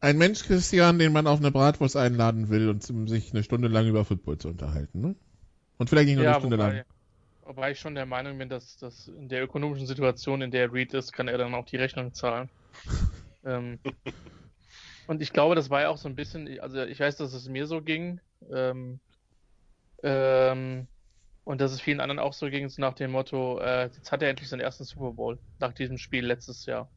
[0.01, 3.68] Ein Mensch, Christian, den man auf eine Bratwurst einladen will und um sich eine Stunde
[3.68, 5.14] lang über Football zu unterhalten, ne?
[5.76, 6.84] Und vielleicht nicht nur ja, eine Stunde wobei, lang.
[7.42, 10.94] Wobei ich schon der Meinung bin, dass, dass in der ökonomischen Situation, in der Reed
[10.94, 12.48] ist, kann er dann auch die Rechnung zahlen.
[13.44, 13.78] ähm,
[15.07, 17.48] und ich glaube, das war ja auch so ein bisschen, also ich weiß, dass es
[17.48, 18.20] mir so ging,
[18.51, 19.01] ähm,
[20.03, 20.86] ähm,
[21.44, 24.22] und dass es vielen anderen auch so ging, so nach dem Motto, äh, jetzt hat
[24.22, 26.90] er endlich seinen ersten Super Bowl nach diesem Spiel letztes Jahr.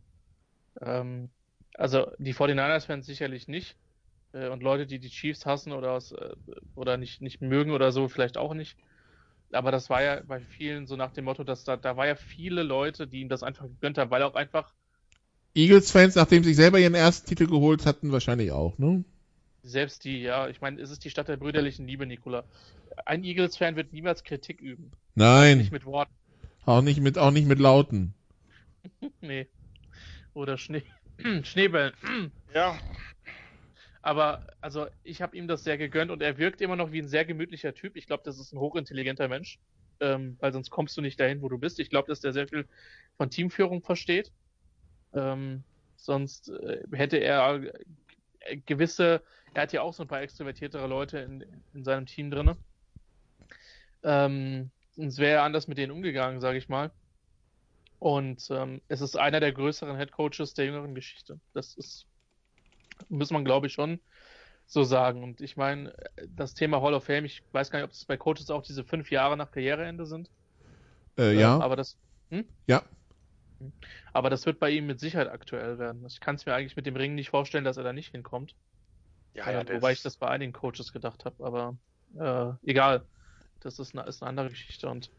[0.82, 1.30] Ähm,
[1.76, 3.76] also die 49ers-Fans sicherlich nicht.
[4.34, 6.36] Äh, und Leute, die die Chiefs hassen oder, aus, äh,
[6.76, 8.78] oder nicht, nicht mögen oder so, vielleicht auch nicht.
[9.52, 12.16] Aber das war ja bei vielen so nach dem Motto, dass da, da war ja
[12.16, 14.74] viele Leute, die ihm das einfach gegönnt haben, weil auch einfach.
[15.56, 19.04] Eagles-Fans, nachdem sie selber ihren ersten Titel geholt hatten, wahrscheinlich auch, ne?
[19.62, 20.50] Selbst die, ja.
[20.50, 22.44] Ich meine, es ist die Stadt der brüderlichen Liebe, Nikola.
[23.06, 24.92] Ein Eagles-Fan wird niemals Kritik üben.
[25.16, 25.60] Nein.
[25.60, 26.12] Nicht mit Worten.
[26.66, 28.14] Auch nicht mit, auch nicht mit Lauten.
[29.22, 29.48] nee.
[30.34, 30.84] Oder Schnee.
[31.44, 31.94] Schneebällen.
[32.54, 32.80] ja.
[34.02, 37.08] Aber also ich habe ihm das sehr gegönnt und er wirkt immer noch wie ein
[37.08, 37.96] sehr gemütlicher Typ.
[37.96, 39.60] Ich glaube, das ist ein hochintelligenter Mensch,
[40.02, 41.80] ähm, weil sonst kommst du nicht dahin, wo du bist.
[41.80, 42.68] Ich glaube, dass der sehr viel
[43.16, 44.32] von Teamführung versteht.
[45.14, 45.64] Ähm,
[45.96, 47.62] sonst äh, hätte er
[48.42, 52.30] äh, gewisse, er hat ja auch so ein paar extrovertiertere Leute in, in seinem Team
[52.30, 52.58] drin.
[54.04, 56.92] Ähm, sonst wäre er anders mit denen umgegangen, sage ich mal.
[58.04, 61.40] Und ähm, es ist einer der größeren Head Coaches der jüngeren Geschichte.
[61.54, 62.06] Das ist,
[63.08, 64.02] muss man glaube ich schon
[64.66, 65.24] so sagen.
[65.24, 65.96] Und ich meine,
[66.28, 68.84] das Thema Hall of Fame, ich weiß gar nicht, ob das bei Coaches auch diese
[68.84, 70.30] fünf Jahre nach Karriereende sind.
[71.18, 71.56] Äh, ja.
[71.56, 71.98] Ähm, aber das.
[72.30, 72.44] Hm?
[72.68, 72.84] Ja.
[74.12, 76.06] Aber das wird bei ihm mit Sicherheit aktuell werden.
[76.06, 78.54] Ich kann es mir eigentlich mit dem Ring nicht vorstellen, dass er da nicht hinkommt.
[79.34, 81.78] Ja, ja, äh, wobei ich das bei einigen Coaches gedacht habe, aber
[82.20, 83.06] äh, egal.
[83.62, 84.90] Das ist eine, ist eine andere Geschichte.
[84.90, 85.10] Und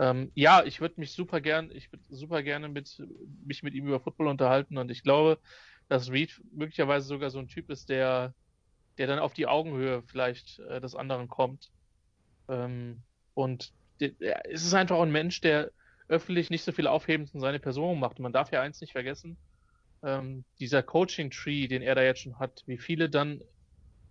[0.00, 3.02] ähm, ja, ich würde mich super gern, ich würde super gerne mit,
[3.44, 5.38] mich mit ihm über Football unterhalten und ich glaube,
[5.88, 8.32] dass Reed möglicherweise sogar so ein Typ ist, der,
[8.96, 11.70] der dann auf die Augenhöhe vielleicht äh, des anderen kommt.
[12.48, 13.02] Ähm,
[13.34, 14.12] und der,
[14.50, 15.70] es ist einfach ein Mensch, der
[16.08, 18.18] öffentlich nicht so viel Aufhebens in seine Person macht.
[18.18, 19.36] Und man darf ja eins nicht vergessen,
[20.02, 23.42] ähm, dieser Coaching-Tree, den er da jetzt schon hat, wie viele dann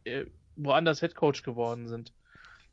[0.04, 0.26] äh,
[0.56, 2.14] woanders Headcoach geworden sind.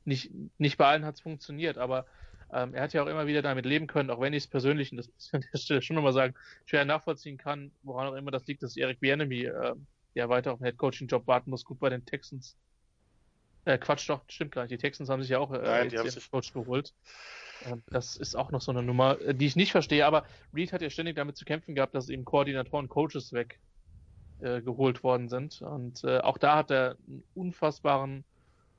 [0.04, 2.06] Nicht, nicht bei allen hat es funktioniert, aber
[2.52, 4.92] ähm, er hat ja auch immer wieder damit leben können, auch wenn ich es persönlich,
[4.92, 6.34] und das muss ich an der Stelle schon nochmal sagen,
[6.64, 9.74] schwer nachvollziehen kann, woran auch immer das liegt, dass Eric Bienemy, äh,
[10.14, 12.56] der weiter auf den Headcoaching-Job warten muss, gut bei den Texans.
[13.64, 14.70] Äh, Quatsch doch, stimmt gar nicht.
[14.70, 16.94] Die Texans haben sich ja auch äh, Nein, die haben sich Coach geholt.
[17.64, 20.24] Ähm, das ist auch noch so eine Nummer, äh, die ich nicht verstehe, aber
[20.54, 23.58] Reed hat ja ständig damit zu kämpfen gehabt, dass eben Koordinatoren, Coaches weg
[24.40, 25.62] äh, geholt worden sind.
[25.62, 28.24] Und äh, auch da hat er einen unfassbaren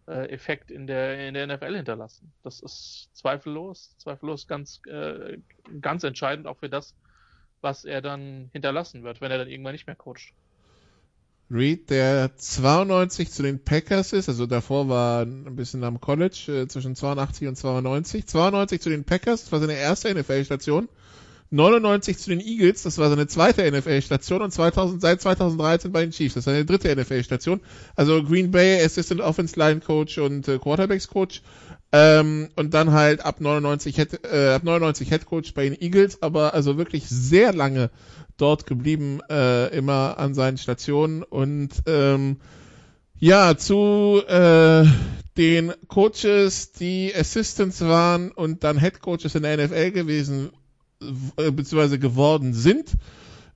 [0.07, 2.31] äh, Effekt in der, in der NFL hinterlassen.
[2.43, 5.37] Das ist zweifellos, zweifellos ganz, äh,
[5.81, 6.95] ganz entscheidend auch für das,
[7.61, 10.33] was er dann hinterlassen wird, wenn er dann irgendwann nicht mehr coacht.
[11.49, 16.67] Reed, der 92 zu den Packers ist, also davor war ein bisschen am College, äh,
[16.67, 18.27] zwischen 82 und 92.
[18.27, 20.89] 92 zu den Packers, das war seine erste NFL-Station.
[21.49, 26.11] 99 zu den Eagles, das war seine zweite NFL-Station und 2000, seit 2013 bei den
[26.11, 27.61] Chiefs, das ist seine dritte NFL-Station.
[27.95, 31.41] Also Green Bay Assistant Offense Line Coach und äh, Quarterbacks Coach.
[31.93, 36.21] Ähm, und dann halt ab 99 Head, äh, ab 99 Head Coach bei den Eagles,
[36.21, 37.91] aber also wirklich sehr lange
[38.35, 42.37] dort geblieben, äh, immer an seinen Stationen und ähm,
[43.19, 44.85] ja, zu äh,
[45.37, 50.51] den Coaches, die Assistants waren und dann Head Coaches in der NFL gewesen
[51.01, 52.93] äh, beziehungsweise geworden sind.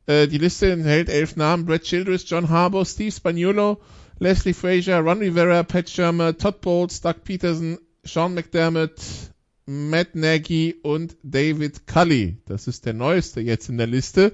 [0.06, 3.82] Äh, die Liste enthält elf Namen: Brett Childress, John Harbour, Steve Spagnuolo,
[4.20, 9.00] Leslie Frazier, Ron Rivera, Pat Shermer, Todd Bowles, Doug Peterson, Sean McDermott,
[9.66, 12.38] Matt Nagy und David Cully.
[12.46, 14.32] Das ist der neueste jetzt in der Liste.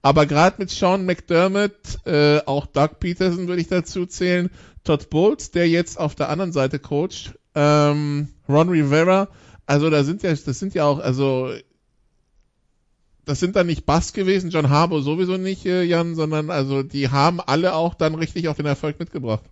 [0.00, 4.50] Aber gerade mit Sean McDermott, äh, auch Doug Peterson würde ich dazu zählen,
[4.84, 9.28] Todd Bowles, der jetzt auf der anderen Seite coacht, ähm, Ron Rivera,
[9.66, 11.52] also da sind ja, das sind ja auch, also
[13.28, 17.10] das sind dann nicht Bass gewesen, John Harbour sowieso nicht, äh, Jan, sondern also die
[17.10, 19.44] haben alle auch dann richtig auf den Erfolg mitgebracht.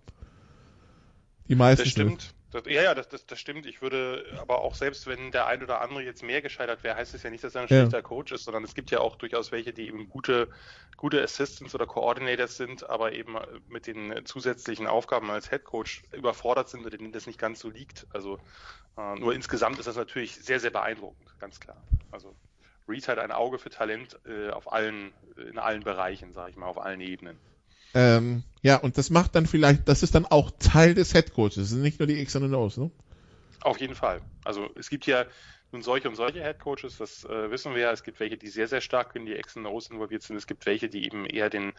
[1.47, 1.83] Die meisten.
[1.83, 2.33] Das stimmt.
[2.51, 3.67] Das, ja, ja, das, das, das stimmt.
[3.67, 7.13] Ich würde aber auch selbst, wenn der ein oder andere jetzt mehr gescheitert wäre, heißt
[7.13, 8.01] es ja nicht, dass er ein schlechter ja.
[8.01, 10.47] Coach ist, sondern es gibt ja auch durchaus welche, die eben gute,
[10.95, 13.35] gute Assistants oder Coordinators sind, aber eben
[13.69, 17.69] mit den zusätzlichen Aufgaben als Head Coach überfordert sind oder denen das nicht ganz so
[17.69, 18.07] liegt.
[18.11, 18.39] Also
[18.97, 21.77] äh, nur insgesamt ist das natürlich sehr, sehr beeindruckend, ganz klar.
[22.11, 22.33] Also
[22.87, 26.67] Reed hat ein Auge für Talent äh, auf allen, in allen Bereichen, sage ich mal,
[26.67, 27.37] auf allen Ebenen.
[27.93, 31.69] Ähm, ja, und das macht dann vielleicht, das ist dann auch Teil des Headcoaches, das
[31.69, 32.91] sind nicht nur die X und O's, ne?
[33.61, 34.21] Auf jeden Fall.
[34.43, 35.25] Also es gibt ja
[35.71, 37.91] nun solche und solche Headcoaches, das äh, wissen wir ja.
[37.91, 40.35] Es gibt welche, die sehr, sehr stark in die X und O's involviert sind.
[40.37, 41.73] Es gibt welche, die eben eher den äh,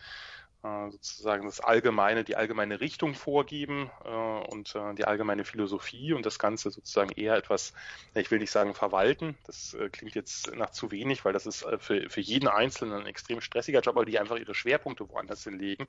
[0.62, 6.38] sozusagen das allgemeine, die allgemeine Richtung vorgeben äh, und äh, die allgemeine Philosophie und das
[6.38, 7.72] Ganze sozusagen eher etwas,
[8.14, 11.62] ich will nicht sagen verwalten, das äh, klingt jetzt nach zu wenig, weil das ist
[11.62, 15.44] äh, für, für jeden Einzelnen ein extrem stressiger Job, aber die einfach ihre Schwerpunkte woanders
[15.44, 15.86] hinlegen.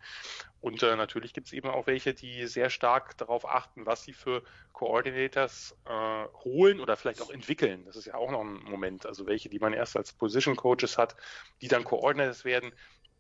[0.61, 4.13] Und äh, natürlich gibt es eben auch welche, die sehr stark darauf achten, was sie
[4.13, 4.43] für
[4.74, 5.76] Coordinators
[6.43, 7.84] holen oder vielleicht auch entwickeln.
[7.86, 9.05] Das ist ja auch noch ein Moment.
[9.05, 11.15] Also welche, die man erst als Position Coaches hat,
[11.61, 12.72] die dann Coordinators werden,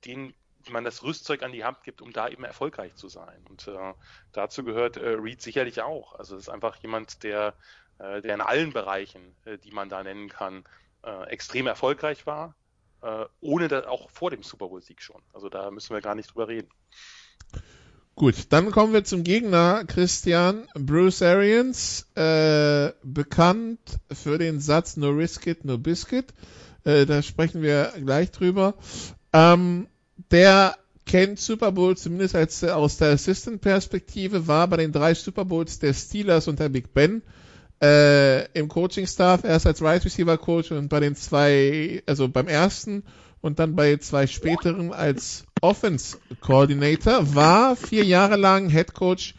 [0.05, 0.33] denen
[0.69, 3.45] man das Rüstzeug an die Hand gibt, um da eben erfolgreich zu sein.
[3.49, 3.93] Und äh,
[4.33, 6.15] dazu gehört äh, Reed sicherlich auch.
[6.15, 7.53] Also es ist einfach jemand, der,
[7.99, 10.63] äh, der in allen Bereichen, äh, die man da nennen kann,
[11.03, 12.55] äh, extrem erfolgreich war,
[13.01, 15.21] äh, ohne das auch vor dem Super Bowl-Sieg schon.
[15.33, 16.69] Also da müssen wir gar nicht drüber reden.
[18.15, 20.67] Gut, dann kommen wir zum Gegner, Christian.
[20.73, 23.79] Bruce Arians, äh, bekannt
[24.11, 26.25] für den Satz No Risk It, No Biscuit.
[26.83, 28.73] Äh, da sprechen wir gleich drüber.
[29.31, 29.87] Ähm,
[30.31, 35.79] der kennt Super Bowl zumindest als aus der Assistant-Perspektive, war bei den drei Super Bowls
[35.79, 37.23] der Steelers unter Big Ben
[37.81, 43.03] äh, im Coaching-Staff, erst als Right Receiver Coach und bei den zwei, also beim ersten
[43.41, 49.33] und dann bei zwei späteren als Offense Coordinator, war vier Jahre lang Head Coach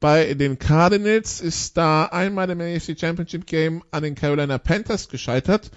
[0.00, 5.70] Bei den Cardinals ist da einmal im AFC Championship Game an den Carolina Panthers gescheitert.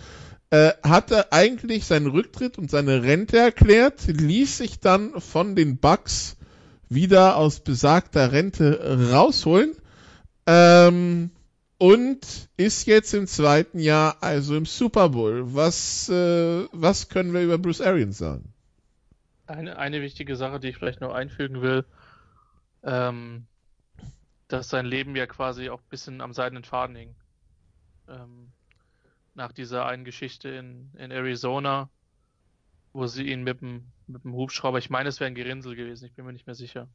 [0.51, 6.37] Äh, hatte eigentlich seinen Rücktritt und seine Rente erklärt, ließ sich dann von den Bucks
[6.87, 9.75] wieder aus besagter Rente rausholen
[10.45, 11.31] ähm,
[11.77, 15.53] und ist jetzt im zweiten Jahr also im Super Bowl.
[15.55, 18.53] Was, äh, was können wir über Bruce Arians sagen?
[19.47, 21.85] Eine, eine wichtige Sache, die ich vielleicht noch einfügen will,
[22.83, 23.45] ähm,
[24.47, 27.15] dass sein Leben ja quasi auch ein bisschen am seidenen Faden hing.
[28.07, 28.51] Ähm,
[29.36, 31.89] nach dieser einen Geschichte in, in Arizona,
[32.93, 36.05] wo sie ihn mit dem, mit dem Hubschrauber, ich meine, es wäre ein Gerinnsel gewesen,
[36.05, 36.88] ich bin mir nicht mehr sicher,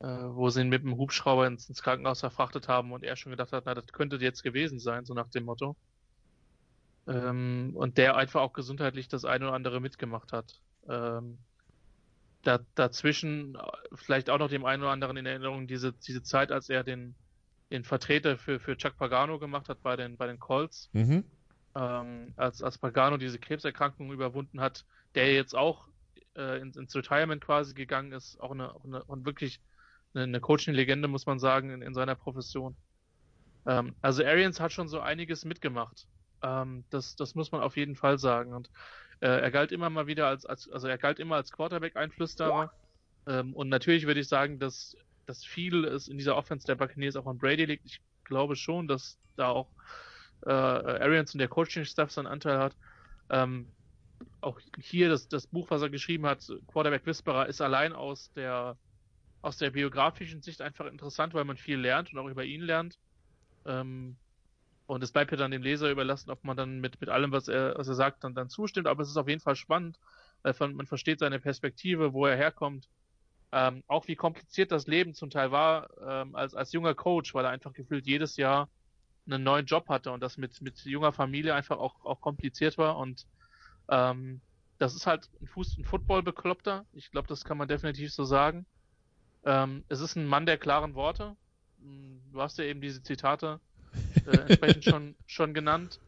[0.00, 3.30] äh, wo sie ihn mit dem Hubschrauber ins, ins, Krankenhaus verfrachtet haben und er schon
[3.30, 5.76] gedacht hat, na, das könnte jetzt gewesen sein, so nach dem Motto.
[7.06, 10.58] Ähm, und der einfach auch gesundheitlich das eine oder andere mitgemacht hat.
[10.88, 11.38] Ähm,
[12.42, 13.58] da, dazwischen
[13.94, 17.14] vielleicht auch noch dem einen oder anderen in Erinnerung diese, diese Zeit, als er den,
[17.70, 20.90] den Vertreter für, für Chuck Pagano gemacht hat bei den, bei den Colts.
[20.92, 21.24] Mhm.
[21.76, 24.84] Ähm, als, als Pagano diese Krebserkrankung überwunden hat,
[25.14, 25.88] der jetzt auch
[26.36, 29.60] äh, ins, ins Retirement quasi gegangen ist, auch eine, auch eine und wirklich
[30.14, 32.76] eine, eine Coaching-Legende, muss man sagen, in, in seiner Profession.
[33.66, 36.06] Ähm, also Arians hat schon so einiges mitgemacht.
[36.42, 38.52] Ähm, das, das muss man auf jeden Fall sagen.
[38.52, 38.70] Und
[39.20, 42.72] äh, er galt immer mal wieder als, als also er galt immer als Quarterback-Einflüsterer.
[43.26, 44.96] Ähm, und natürlich würde ich sagen, dass,
[45.26, 47.86] dass viel es in dieser Offense der Buccaneers auch an Brady liegt.
[47.86, 49.68] Ich glaube schon, dass da auch
[50.46, 52.76] äh, Arians und der Coaching-Staff seinen Anteil hat.
[53.30, 53.66] Ähm,
[54.40, 58.76] auch hier das, das Buch, was er geschrieben hat, Quarterback Whisperer, ist allein aus der
[59.44, 62.98] aus der biografischen Sicht einfach interessant, weil man viel lernt und auch über ihn lernt.
[63.66, 64.16] Ähm,
[64.86, 67.48] und es bleibt ja dann dem Leser überlassen, ob man dann mit, mit allem, was
[67.48, 68.86] er, was er sagt, dann, dann zustimmt.
[68.86, 69.98] Aber es ist auf jeden Fall spannend,
[70.42, 72.88] weil man versteht seine Perspektive, wo er herkommt.
[73.56, 77.44] Ähm, auch wie kompliziert das Leben zum Teil war ähm, als, als junger Coach, weil
[77.44, 78.68] er einfach gefühlt jedes Jahr
[79.26, 82.96] einen neuen Job hatte und das mit, mit junger Familie einfach auch, auch kompliziert war.
[82.96, 83.28] Und
[83.88, 84.40] ähm,
[84.78, 86.84] das ist halt ein Fuß, ein Football-Bekloppter.
[86.94, 88.66] Ich glaube, das kann man definitiv so sagen.
[89.44, 91.36] Ähm, es ist ein Mann der klaren Worte.
[91.78, 93.60] Hm, du hast ja eben diese Zitate
[94.26, 96.00] äh, entsprechend schon, schon genannt,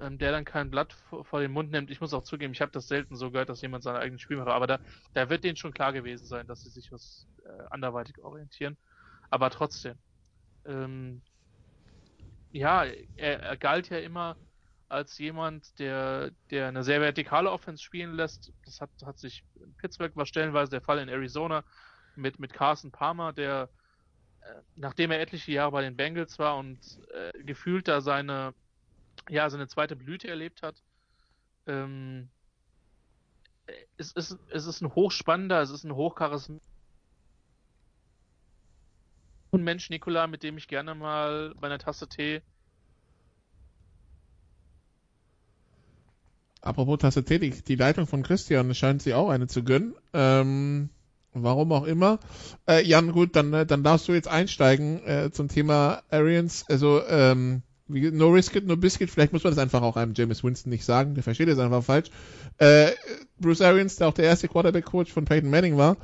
[0.00, 1.90] ähm, der dann kein Blatt vor, vor, den Mund nimmt.
[1.90, 4.36] Ich muss auch zugeben, ich habe das selten so gehört, dass jemand seine eigenen Spiel
[4.36, 4.80] macht, aber da,
[5.14, 8.76] da wird denen schon klar gewesen sein, dass sie sich was äh, anderweitig orientieren.
[9.30, 9.96] Aber trotzdem,
[10.66, 11.22] ähm,
[12.52, 12.84] ja,
[13.16, 14.36] er, er galt ja immer
[14.88, 18.52] als jemand, der, der eine sehr vertikale Offense spielen lässt.
[18.64, 21.64] Das hat, hat sich in Pittsburgh war stellenweise der Fall in Arizona
[22.16, 23.68] mit, mit Carson Palmer, der
[24.40, 26.78] äh, nachdem er etliche Jahre bei den Bengals war und
[27.14, 28.52] äh, gefühlt da seine,
[29.28, 30.82] ja, seine zweite Blüte erlebt hat,
[31.66, 32.28] ähm,
[33.96, 36.60] es, ist, es ist ein hochspannender, es ist ein hochcharismatischer
[39.52, 42.42] Mensch, Nikola, mit dem ich gerne mal bei einer Tasse Tee
[46.62, 49.94] Apropos Tasse Tee, die, die Leitung von Christian scheint sie auch eine zu gönnen.
[50.12, 50.90] Ähm,
[51.32, 52.18] Warum auch immer.
[52.66, 56.64] Äh, Jan, gut, dann, äh, dann darfst du jetzt einsteigen äh, zum Thema Arians.
[56.68, 59.10] Also, ähm, no risk it, no biscuit.
[59.10, 61.14] Vielleicht muss man das einfach auch einem James Winston nicht sagen.
[61.14, 62.10] Der versteht es einfach falsch.
[62.58, 62.92] Äh,
[63.38, 65.96] Bruce Arians, der auch der erste Quarterback-Coach von Peyton Manning war,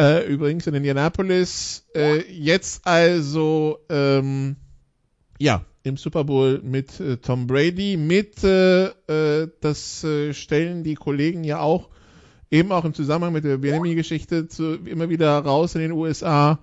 [0.00, 1.86] äh, übrigens in Indianapolis.
[1.94, 4.56] Äh, jetzt also, ähm,
[5.38, 7.96] ja, im Super Bowl mit äh, Tom Brady.
[7.96, 11.88] Mit, äh, äh, das äh, stellen die Kollegen ja auch
[12.50, 14.46] eben auch im Zusammenhang mit der Bienemy-Geschichte
[14.84, 16.58] immer wieder raus in den USA,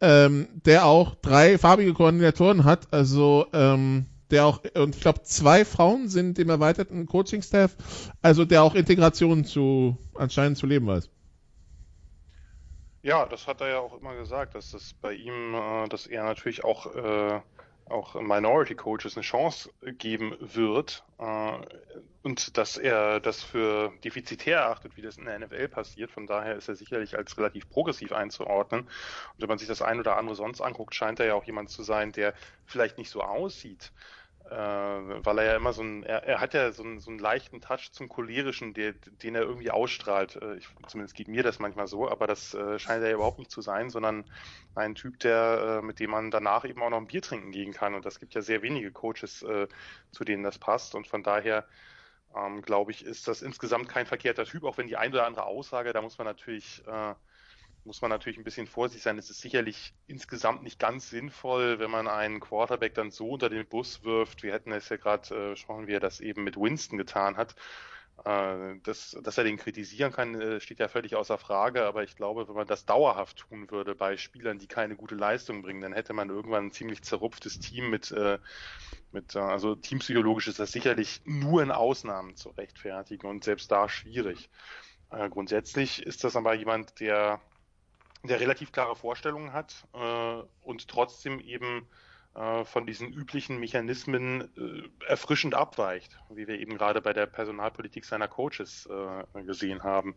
[0.00, 5.64] ähm, der auch drei farbige Koordinatoren hat, also ähm, der auch, und ich glaube, zwei
[5.64, 7.76] Frauen sind im erweiterten Coaching-Staff,
[8.22, 11.10] also der auch Integration zu anscheinend zu leben weiß.
[13.02, 16.24] Ja, das hat er ja auch immer gesagt, dass das bei ihm, äh, dass er
[16.24, 17.40] natürlich auch äh,
[17.90, 21.52] auch Minority Coaches eine Chance geben wird äh,
[22.22, 26.10] und dass er das für defizitär erachtet, wie das in der NFL passiert.
[26.10, 28.82] Von daher ist er sicherlich als relativ progressiv einzuordnen.
[28.82, 31.70] Und wenn man sich das ein oder andere sonst anguckt, scheint er ja auch jemand
[31.70, 33.92] zu sein, der vielleicht nicht so aussieht
[34.50, 37.18] äh, weil er ja immer so ein, er, er hat ja so einen, so einen
[37.18, 40.36] leichten Touch zum cholerischen, der, den er irgendwie ausstrahlt.
[40.36, 43.38] Äh, ich, zumindest geht mir das manchmal so, aber das äh, scheint er ja überhaupt
[43.38, 44.24] nicht zu sein, sondern
[44.74, 47.72] ein Typ, der, äh, mit dem man danach eben auch noch ein Bier trinken gehen
[47.72, 47.94] kann.
[47.94, 49.68] Und das gibt ja sehr wenige Coaches, äh,
[50.10, 50.94] zu denen das passt.
[50.94, 51.66] Und von daher
[52.34, 55.44] ähm, glaube ich, ist das insgesamt kein verkehrter Typ, auch wenn die ein oder andere
[55.46, 57.14] Aussage, da muss man natürlich äh,
[57.84, 59.18] muss man natürlich ein bisschen vorsichtig sein.
[59.18, 63.66] Es ist sicherlich insgesamt nicht ganz sinnvoll, wenn man einen Quarterback dann so unter den
[63.66, 64.42] Bus wirft.
[64.42, 67.54] Wir hätten es ja gerade äh, besprochen, wie er das eben mit Winston getan hat.
[68.24, 72.16] Äh, das, dass er den kritisieren kann, äh, steht ja völlig außer Frage, aber ich
[72.16, 75.94] glaube, wenn man das dauerhaft tun würde bei Spielern, die keine gute Leistung bringen, dann
[75.94, 78.38] hätte man irgendwann ein ziemlich zerrupftes Team mit, äh,
[79.12, 84.50] mit also teampsychologisch ist das sicherlich nur in Ausnahmen zu rechtfertigen und selbst da schwierig.
[85.30, 87.40] Grundsätzlich ist das aber jemand, der,
[88.22, 89.86] der relativ klare Vorstellungen hat
[90.62, 91.86] und trotzdem eben
[92.34, 98.04] äh, von diesen üblichen Mechanismen äh, erfrischend abweicht, wie wir eben gerade bei der Personalpolitik
[98.04, 100.14] seiner Coaches äh, gesehen haben.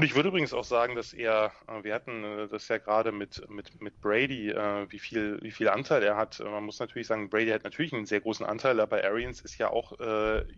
[0.00, 3.12] Und ich würde übrigens auch sagen, dass er, äh, wir hatten äh, das ja gerade
[3.12, 6.40] mit, mit, mit Brady, äh, wie viel, wie viel Anteil er hat.
[6.40, 9.68] Man muss natürlich sagen, Brady hat natürlich einen sehr großen Anteil, aber Arians ist ja
[9.68, 9.92] auch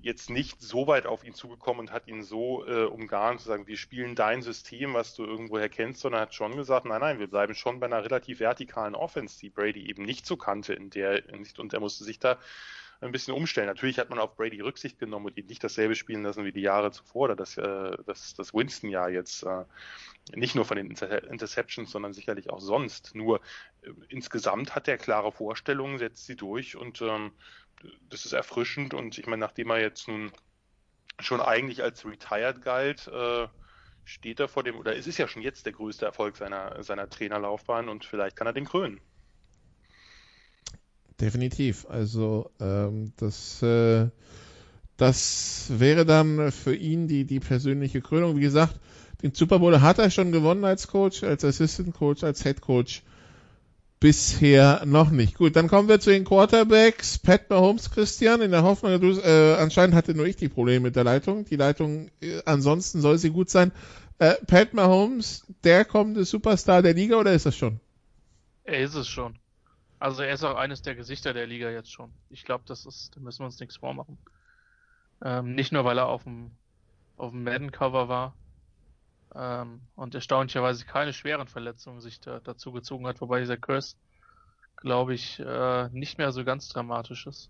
[0.01, 3.77] jetzt nicht so weit auf ihn zugekommen und hat ihn so umgarnt, zu sagen, wir
[3.77, 7.55] spielen dein System, was du irgendwoher kennst, sondern hat schon gesagt, nein, nein, wir bleiben
[7.55, 11.23] schon bei einer relativ vertikalen Offense, die Brady eben nicht so kannte in der,
[11.59, 12.39] und er musste sich da
[13.03, 13.67] ein bisschen umstellen.
[13.67, 16.61] Natürlich hat man auf Brady Rücksicht genommen und ihn nicht dasselbe spielen lassen wie die
[16.61, 19.43] Jahre zuvor oder das, äh, das, das Winston-Jahr jetzt.
[19.43, 19.65] Äh,
[20.35, 23.15] nicht nur von den Inter Interceptions, sondern sicherlich auch sonst.
[23.15, 23.41] Nur
[23.83, 27.33] äh, insgesamt hat er klare Vorstellungen, setzt sie durch und ähm,
[28.09, 28.95] das ist erfrischend.
[28.95, 30.31] Und ich meine, nachdem er jetzt nun
[31.19, 33.49] schon eigentlich als retired galt, äh,
[34.05, 37.09] steht er vor dem, oder es ist ja schon jetzt der größte Erfolg seiner, seiner
[37.09, 39.01] Trainerlaufbahn und vielleicht kann er den krönen.
[41.23, 41.87] Definitiv.
[41.89, 44.09] Also ähm, das, äh,
[44.97, 48.37] das wäre dann für ihn die, die persönliche Krönung.
[48.37, 48.75] Wie gesagt,
[49.23, 53.05] den Super Bowl hat er schon gewonnen als Coach, als Assistant Coach, als Head Coach.
[54.01, 55.37] Bisher noch nicht.
[55.37, 57.19] Gut, dann kommen wir zu den Quarterbacks.
[57.19, 60.97] Pat Mahomes, Christian, in der Hoffnung, du, äh, anscheinend hatte nur ich die Probleme mit
[60.97, 61.45] der Leitung.
[61.45, 63.71] Die Leitung, äh, ansonsten soll sie gut sein.
[64.19, 67.79] Äh, Pat Mahomes, der kommende Superstar der Liga oder ist das schon?
[68.65, 69.37] Er ist es schon.
[70.03, 72.13] Also er ist auch eines der Gesichter der Liga jetzt schon.
[72.29, 74.19] Ich glaube, das ist, da müssen wir uns nichts vormachen.
[75.25, 76.51] Ähm, nicht nur, weil er auf dem,
[77.17, 78.35] auf dem Madden-Cover war
[79.33, 83.95] ähm, und erstaunlicherweise keine schweren Verletzungen sich da, dazu gezogen hat, wobei dieser Curse,
[84.77, 87.49] glaube ich, äh, nicht mehr so ganz dramatisch ist.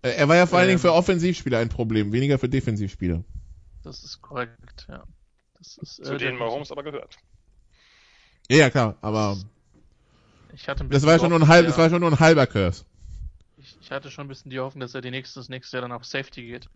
[0.00, 0.82] Äh, er war ja vor allen Dingen ähm.
[0.82, 3.22] für Offensivspieler ein Problem, weniger für Defensivspieler.
[3.82, 5.04] Das ist korrekt, ja.
[5.58, 7.18] Das ist, äh, Zu denen Mahomes aber gehört.
[8.48, 9.36] Ja, klar, aber
[10.54, 12.20] ich hatte ein bisschen das war schon nur ein halb, das war schon nur ein
[12.20, 12.84] halber Curse.
[13.56, 15.82] Ich, ich, hatte schon ein bisschen die Hoffnung, dass er die nächste, das nächste Jahr
[15.82, 16.68] dann auf Safety geht.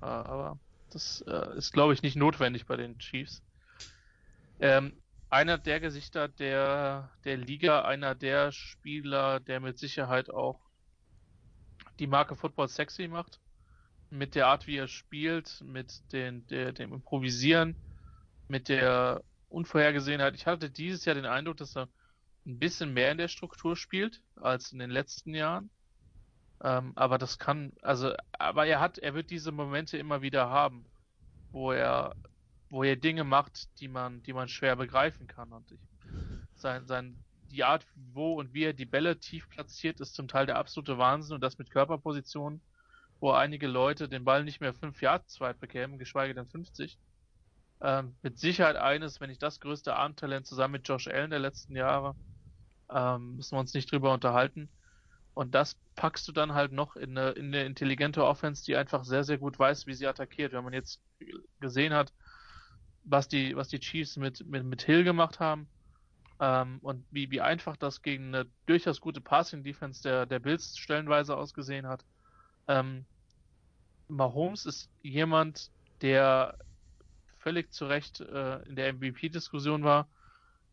[0.00, 0.58] Uh, aber
[0.90, 3.42] das uh, ist, glaube ich, nicht notwendig bei den Chiefs.
[4.60, 4.92] Ähm,
[5.28, 10.60] einer der Gesichter der, der Liga, einer der Spieler, der mit Sicherheit auch
[11.98, 13.40] die Marke Football sexy macht.
[14.10, 17.76] Mit der Art, wie er spielt, mit den, der, dem Improvisieren,
[18.48, 20.34] mit der Unvorhergesehenheit.
[20.34, 21.88] Ich hatte dieses Jahr den Eindruck, dass er
[22.46, 25.70] ein bisschen mehr in der Struktur spielt als in den letzten Jahren.
[26.62, 30.86] Ähm, aber das kann, also, aber er hat, er wird diese Momente immer wieder haben,
[31.50, 32.14] wo er,
[32.70, 35.52] wo er Dinge macht, die man, die man schwer begreifen kann.
[35.52, 35.80] Und ich,
[36.54, 37.16] sein, sein,
[37.50, 40.98] die Art, wo und wie er die Bälle tief platziert, ist zum Teil der absolute
[40.98, 42.60] Wahnsinn und das mit Körperpositionen,
[43.20, 46.98] wo einige Leute den Ball nicht mehr fünf Yards weit bekämen, geschweige denn 50.
[47.82, 51.76] Ähm, mit Sicherheit eines, wenn nicht das größte Armtalent zusammen mit Josh Allen der letzten
[51.76, 52.14] Jahre.
[52.90, 54.68] Ähm, müssen wir uns nicht drüber unterhalten.
[55.34, 59.04] Und das packst du dann halt noch in eine, in eine intelligente Offense, die einfach
[59.04, 60.52] sehr, sehr gut weiß, wie sie attackiert.
[60.52, 61.00] Wenn man jetzt
[61.60, 62.12] gesehen hat,
[63.04, 65.68] was die, was die Chiefs mit, mit, mit Hill gemacht haben,
[66.38, 71.36] ähm, und wie, wie einfach das gegen eine durchaus gute Passing-Defense der, der Bills stellenweise
[71.36, 72.04] ausgesehen hat.
[72.68, 73.06] Ähm,
[74.08, 75.70] Mahomes ist jemand,
[76.02, 76.58] der
[77.38, 80.08] völlig zu Recht äh, in der MVP-Diskussion war.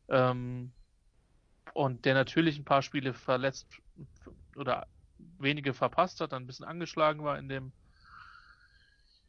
[0.10, 0.72] Ähm,
[1.74, 3.68] und der natürlich ein paar Spiele verletzt
[4.56, 4.88] oder
[5.40, 7.72] wenige verpasst hat, dann ein bisschen angeschlagen war in dem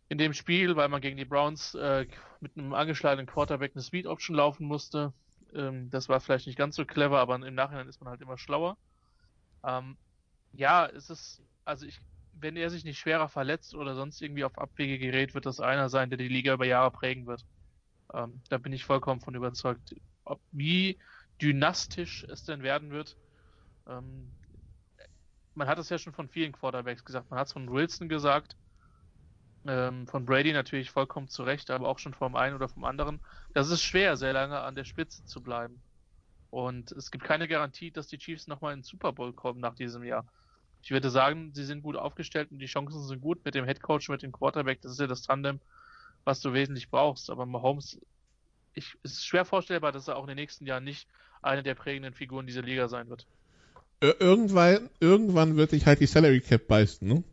[0.09, 2.07] in dem Spiel, weil man gegen die Browns äh,
[2.41, 5.15] mit einem angeschlagenen Quarterback eine Speed Option laufen musste.
[5.55, 8.37] Ähm, das war vielleicht nicht ganz so clever, aber im Nachhinein ist man halt immer
[8.37, 8.77] schlauer.
[9.65, 9.97] Ähm,
[10.53, 12.01] ja, es ist, also ich,
[12.35, 15.89] wenn er sich nicht schwerer verletzt oder sonst irgendwie auf Abwege gerät, wird das einer
[15.89, 17.45] sein, der die Liga über Jahre prägen wird.
[18.13, 19.95] Ähm, da bin ich vollkommen von überzeugt.
[20.25, 20.99] Ob, wie
[21.41, 23.17] dynastisch es denn werden wird.
[23.87, 24.31] Ähm,
[25.55, 27.31] man hat es ja schon von vielen Quarterbacks gesagt.
[27.31, 28.57] Man hat es von Wilson gesagt,
[29.67, 33.21] ähm, von Brady natürlich vollkommen zu Recht, aber auch schon vom einen oder vom anderen.
[33.55, 35.81] Das ist schwer, sehr lange an der Spitze zu bleiben.
[36.51, 39.75] Und es gibt keine Garantie, dass die Chiefs nochmal in den Super Bowl kommen nach
[39.75, 40.27] diesem Jahr.
[40.83, 43.83] Ich würde sagen, sie sind gut aufgestellt und die Chancen sind gut mit dem Head
[43.83, 44.83] Coach, mit dem Quarterback.
[44.83, 45.61] Das ist ja das Tandem,
[46.25, 47.31] was du wesentlich brauchst.
[47.31, 47.99] Aber Mahomes
[48.75, 51.09] ich, es ist schwer vorstellbar, dass er auch in den nächsten Jahren nicht
[51.43, 53.27] eine der prägenden Figuren dieser Liga sein wird.
[54.01, 57.25] Irgendwann, irgendwann wird sich halt die Salary Cap beißen, ne?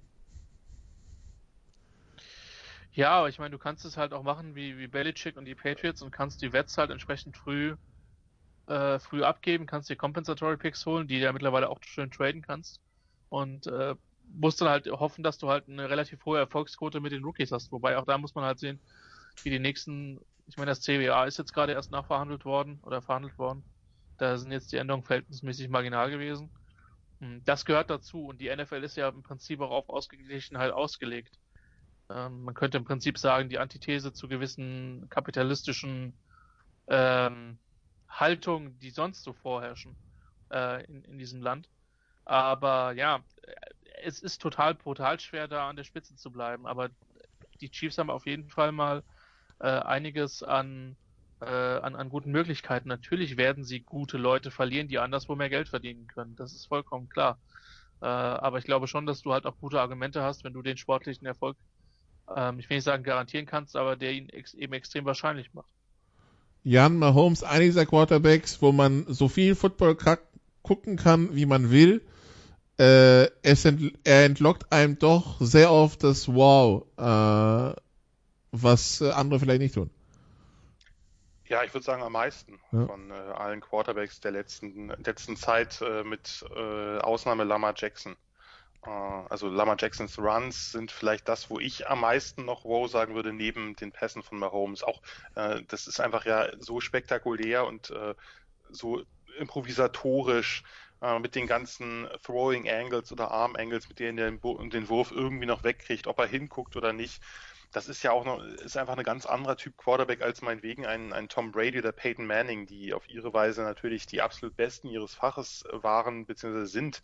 [2.93, 5.55] Ja, aber ich meine, du kannst es halt auch machen wie, wie Belichick und die
[5.55, 7.75] Patriots und kannst die Wets halt entsprechend früh,
[8.67, 12.41] äh, früh abgeben, kannst dir Compensatory Picks holen, die du ja mittlerweile auch schön traden
[12.41, 12.79] kannst.
[13.29, 13.95] Und äh,
[14.33, 17.71] musst dann halt hoffen, dass du halt eine relativ hohe Erfolgsquote mit den Rookies hast.
[17.71, 18.79] Wobei auch da muss man halt sehen,
[19.43, 23.37] wie die nächsten, ich meine, das CWA ist jetzt gerade erst nachverhandelt worden oder verhandelt
[23.37, 23.63] worden.
[24.17, 26.51] Da sind jetzt die Änderungen verhältnismäßig marginal gewesen.
[27.19, 31.39] Hm, das gehört dazu und die NFL ist ja im Prinzip auch auf Ausgeglichenheit ausgelegt.
[32.09, 36.13] Ähm, man könnte im Prinzip sagen, die Antithese zu gewissen kapitalistischen
[36.87, 37.57] ähm,
[38.09, 39.95] Haltungen, die sonst so vorherrschen
[40.51, 41.69] äh, in, in diesem Land.
[42.25, 43.23] Aber ja,
[44.03, 46.67] es ist total brutal schwer, da an der Spitze zu bleiben.
[46.67, 46.89] Aber
[47.59, 49.03] die Chiefs haben auf jeden Fall mal
[49.61, 50.95] äh, einiges an,
[51.41, 52.89] äh, an, an guten Möglichkeiten.
[52.89, 56.35] Natürlich werden sie gute Leute verlieren, die anderswo mehr Geld verdienen können.
[56.35, 57.39] Das ist vollkommen klar.
[58.01, 60.77] Äh, aber ich glaube schon, dass du halt auch gute Argumente hast, wenn du den
[60.77, 61.55] sportlichen Erfolg
[62.35, 65.69] ähm, ich will nicht sagen garantieren kannst, aber der ihn ex eben extrem wahrscheinlich macht.
[66.63, 69.97] Jan Mahomes, einer dieser Quarterbacks, wo man so viel Football
[70.61, 72.01] gucken kann, wie man will.
[72.77, 77.79] Äh, ent er entlockt einem doch sehr oft das Wow, äh,
[78.51, 79.89] was äh, andere vielleicht nicht tun.
[81.51, 82.85] Ja, ich würde sagen am meisten ja.
[82.85, 88.15] von äh, allen Quarterbacks der letzten, letzten Zeit äh, mit äh, Ausnahme Lama Jackson.
[88.85, 93.15] Äh, also Lama Jacksons Runs sind vielleicht das, wo ich am meisten noch wow sagen
[93.15, 94.81] würde, neben den Pässen von Mahomes.
[94.81, 95.01] Auch
[95.35, 97.93] äh, das ist einfach ja so spektakulär und
[98.69, 99.01] so
[99.37, 100.63] improvisatorisch
[101.19, 105.65] mit den ganzen Throwing Angles oder Arm Angles, mit denen er den Wurf irgendwie noch
[105.65, 107.21] wegkriegt, ob er hinguckt oder nicht.
[107.71, 111.13] Das ist ja auch noch, ist einfach ein ganz anderer Typ Quarterback als meinetwegen ein,
[111.13, 115.15] ein Tom Brady oder Peyton Manning, die auf ihre Weise natürlich die absolut besten ihres
[115.15, 116.65] Faches waren bzw.
[116.65, 117.01] sind.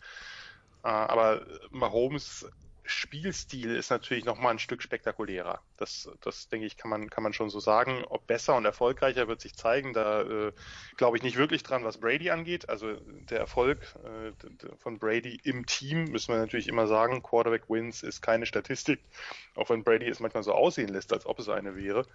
[0.84, 2.46] Äh, aber Mahomes
[2.90, 5.60] Spielstil ist natürlich noch mal ein Stück spektakulärer.
[5.76, 8.04] Das, das denke ich, kann man, kann man schon so sagen.
[8.08, 9.92] Ob besser und erfolgreicher wird sich zeigen.
[9.92, 10.52] Da äh,
[10.96, 12.68] glaube ich nicht wirklich dran, was Brady angeht.
[12.68, 14.32] Also der Erfolg äh,
[14.78, 17.22] von Brady im Team müssen wir natürlich immer sagen.
[17.22, 19.00] Quarterback Wins ist keine Statistik,
[19.54, 22.06] auch wenn Brady es manchmal so aussehen lässt, als ob es eine wäre.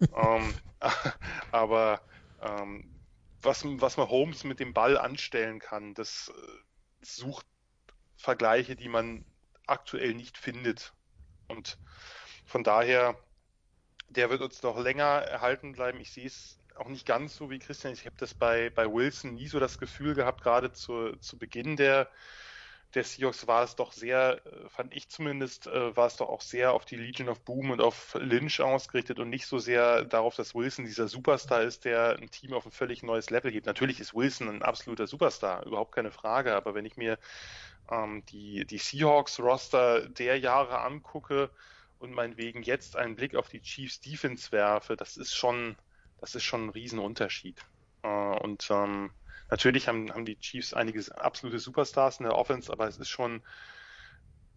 [0.00, 0.54] ähm,
[1.52, 2.00] aber
[2.42, 2.88] ähm,
[3.42, 7.46] was, was man Holmes mit dem Ball anstellen kann, das äh, sucht
[8.16, 9.24] Vergleiche, die man
[9.68, 10.92] aktuell nicht findet.
[11.48, 11.78] Und
[12.44, 13.18] von daher,
[14.08, 16.00] der wird uns noch länger erhalten bleiben.
[16.00, 17.92] Ich sehe es auch nicht ganz so wie Christian.
[17.92, 21.76] Ich habe das bei, bei Wilson nie so das Gefühl gehabt, gerade zu, zu Beginn
[21.76, 22.08] der,
[22.94, 26.40] der Seahawks war es doch sehr, äh, fand ich zumindest, äh, war es doch auch
[26.40, 30.36] sehr auf die Legion of Boom und auf Lynch ausgerichtet und nicht so sehr darauf,
[30.36, 33.66] dass Wilson dieser Superstar ist, der ein Team auf ein völlig neues Level hebt.
[33.66, 37.18] Natürlich ist Wilson ein absoluter Superstar, überhaupt keine Frage, aber wenn ich mir
[37.90, 41.50] ähm, die, die Seahawks-Roster der Jahre angucke
[41.98, 45.76] und meinetwegen jetzt einen Blick auf die Chiefs Defense werfe, das ist schon,
[46.20, 47.64] das ist schon ein Riesenunterschied.
[48.02, 49.10] Äh, und ähm,
[49.50, 53.42] natürlich haben, haben die Chiefs einige absolute Superstars in der Offense, aber es ist schon,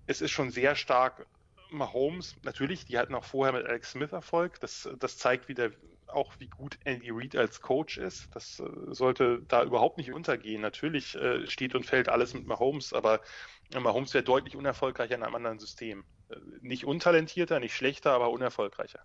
[0.08, 1.26] es ist schon sehr stark
[1.72, 2.36] Mahomes.
[2.44, 4.60] Natürlich, die hatten auch vorher mit Alex Smith Erfolg.
[4.60, 5.72] Das, das zeigt wieder,
[6.14, 8.28] auch, wie gut Andy Reid als Coach ist.
[8.36, 10.62] Das äh, sollte da überhaupt nicht untergehen.
[10.62, 13.22] Natürlich äh, steht und fällt alles mit Mahomes, aber
[13.74, 16.06] Mahomes wäre deutlich unerfolgreicher in einem anderen System.
[16.30, 19.02] Äh, nicht untalentierter, nicht schlechter, aber unerfolgreicher.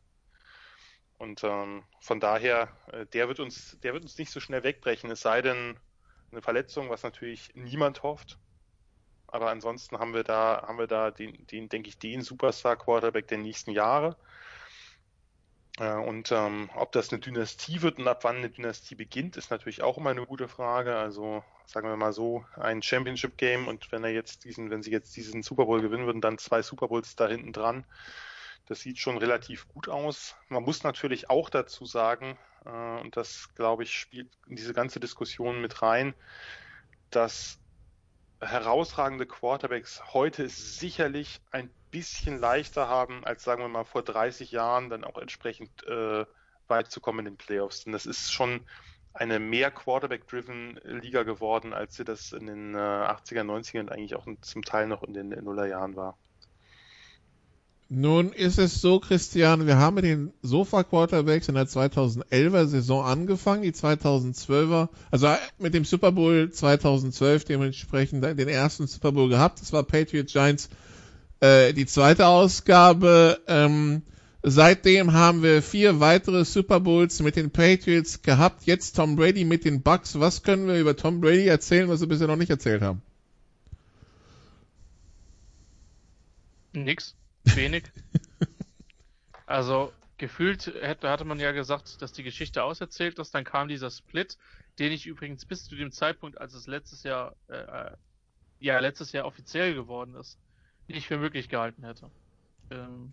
[1.19, 5.11] Und ähm, von daher, äh, der wird uns, der wird uns nicht so schnell wegbrechen,
[5.11, 5.79] es sei denn
[6.31, 8.39] eine Verletzung, was natürlich niemand hofft.
[9.29, 13.29] Aber ansonsten haben wir da, haben wir da den, den denke ich, den Superstar Quarterback
[13.29, 14.17] der nächsten Jahre.
[15.79, 19.51] Äh, und ähm, ob das eine Dynastie wird und ab wann eine Dynastie beginnt, ist
[19.51, 20.97] natürlich auch immer eine gute Frage.
[20.97, 24.91] Also sagen wir mal so, ein Championship Game und wenn er jetzt diesen, wenn sie
[24.91, 27.85] jetzt diesen Super Bowl gewinnen würden, dann zwei Super Bowls da hinten dran.
[28.67, 30.35] Das sieht schon relativ gut aus.
[30.49, 35.01] Man muss natürlich auch dazu sagen, äh, und das glaube ich spielt in diese ganze
[35.01, 36.15] Diskussion mit rein,
[37.11, 37.59] dass
[38.41, 44.91] herausragende Quarterbacks heute sicherlich ein bisschen leichter haben, als sagen wir mal vor 30 Jahren
[44.91, 46.25] dann auch entsprechend äh,
[46.69, 47.85] weit zu kommen in den Playoffs.
[47.85, 48.61] Denn das ist schon
[49.15, 54.15] eine mehr Quarterback-driven Liga geworden, als sie das in den äh, 80er, 90er und eigentlich
[54.15, 56.17] auch zum Teil noch in den Nullerjahren war.
[57.89, 63.63] Nun ist es so, Christian, wir haben mit den Sofa-Quarterbacks in der 2011er Saison angefangen,
[63.63, 69.61] die 2012er, also mit dem Super Bowl 2012 dementsprechend den ersten Super Bowl gehabt.
[69.61, 70.69] Das war Patriots Giants
[71.47, 73.41] äh, die zweite Ausgabe.
[73.47, 74.03] Ähm,
[74.43, 78.65] seitdem haben wir vier weitere Super Bowls mit den Patriots gehabt.
[78.65, 80.19] Jetzt Tom Brady mit den Bucks.
[80.19, 83.03] Was können wir über Tom Brady erzählen, was wir bisher noch nicht erzählt haben?
[86.73, 87.15] Nix.
[87.45, 87.85] Wenig.
[89.49, 93.33] Also gefühlt hätte, hatte man ja gesagt, dass die Geschichte auserzählt ist.
[93.33, 94.39] Dann kam dieser Split,
[94.81, 97.91] den ich übrigens bis zu dem Zeitpunkt, als es letztes Jahr, äh, äh
[98.59, 100.37] ja, letztes Jahr offiziell geworden ist,
[100.89, 102.11] nicht für möglich gehalten hätte.
[102.71, 103.13] Ähm,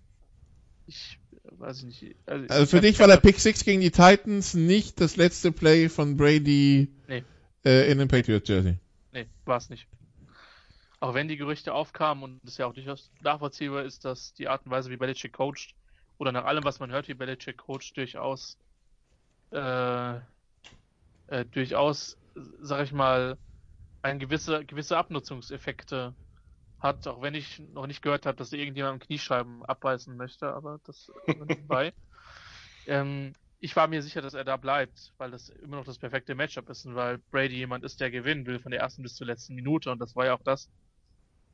[0.88, 2.16] ich weiß nicht.
[2.26, 5.90] Also, also für dich war der Pick 6 gegen die Titans nicht das letzte Play
[5.90, 7.24] von Brady nee.
[7.66, 8.78] äh, in dem Patriots Jersey.
[9.12, 9.88] Nee, war es nicht.
[11.00, 14.66] Auch wenn die Gerüchte aufkamen und es ja auch durchaus nachvollziehbar ist, dass die Art
[14.66, 15.76] und Weise, wie Belichick coacht,
[16.18, 18.58] oder nach allem, was man hört, wie Belichick coacht, durchaus,
[19.52, 20.16] äh,
[21.28, 22.18] äh, durchaus,
[22.62, 23.38] sag ich mal,
[24.02, 26.14] ein gewisse, gewisse Abnutzungseffekte
[26.84, 30.80] hat, auch wenn ich noch nicht gehört habe, dass irgendjemand am Kniescheiben abbeißen möchte, aber
[30.86, 31.12] das
[31.68, 31.94] bei.
[32.88, 36.36] ähm, ich war mir sicher, dass er da bleibt, weil das immer noch das perfekte
[36.36, 39.26] Matchup ist und weil Brady jemand ist, der gewinnen will von der ersten bis zur
[39.26, 40.70] letzten Minute und das war ja auch das,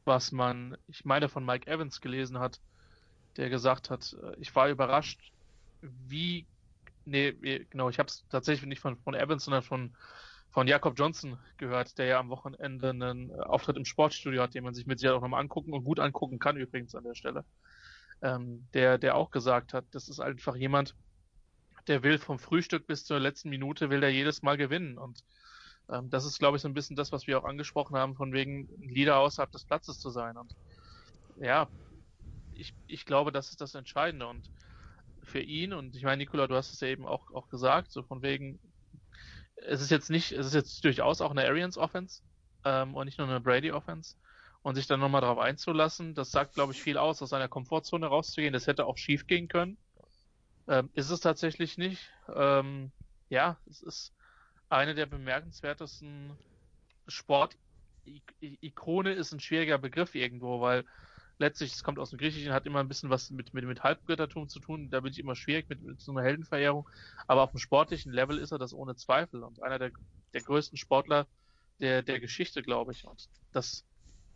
[0.06, 2.60] was man, ich meine, von Mike Evans gelesen hat,
[3.38, 5.32] der gesagt hat, äh, ich war überrascht,
[5.82, 6.48] wie,
[7.06, 7.32] nee,
[7.70, 9.96] genau, ich habe es tatsächlich nicht von, von Evans, sondern von
[10.52, 14.64] von Jakob Johnson gehört, der ja am Wochenende einen äh, Auftritt im Sportstudio hat, den
[14.64, 17.46] man sich mit Sicherheit auch nochmal angucken und gut angucken kann übrigens an der Stelle.
[18.22, 20.96] Ähm, der, der auch gesagt hat, das ist einfach jemand,
[21.88, 24.98] der will vom Frühstück bis zur letzten Minute, will der jedes Mal gewinnen.
[24.98, 25.24] Und
[25.90, 28.34] ähm, das ist, glaube ich, so ein bisschen das, was wir auch angesprochen haben, von
[28.34, 30.38] wegen Leader außerhalb des Platzes zu sein.
[30.38, 30.56] Und
[31.40, 31.70] ja,
[32.54, 34.28] ich, ich glaube, das ist das Entscheidende.
[34.28, 34.50] Und
[35.24, 38.04] für ihn, und ich meine, Nikola, du hast es ja eben auch, auch gesagt, so
[38.04, 38.60] von wegen,
[39.68, 42.22] es ist jetzt nicht, es ist jetzt durchaus auch eine Arians Offense
[42.65, 44.15] ähm, und nicht nur eine Brady Offense.
[44.61, 48.07] Und sich dann nochmal darauf einzulassen, das sagt, glaube ich, viel aus, aus seiner Komfortzone
[48.07, 48.52] rauszugehen.
[48.52, 49.77] Das hätte auch schief gehen können.
[50.68, 52.11] Ähm, ist es tatsächlich nicht.
[52.27, 52.91] Ähm,
[53.30, 54.14] ja, es ist
[54.68, 56.38] eine der bemerkenswertesten
[57.07, 60.84] Sport-Ikone ist ein schwieriger Begriff irgendwo, weil
[61.40, 64.48] letztlich, es kommt aus dem Griechischen, hat immer ein bisschen was mit, mit, mit Halbgöttertum
[64.48, 64.90] zu tun.
[64.91, 66.88] Da bin ich immer schwierig mit, mit so einer Heldenverehrung.
[67.28, 69.91] Aber auf dem sportlichen Level ist er das ohne Zweifel und einer der,
[70.34, 71.28] der größten Sportler
[71.80, 73.06] der, der Geschichte, glaube ich.
[73.06, 73.86] Und das,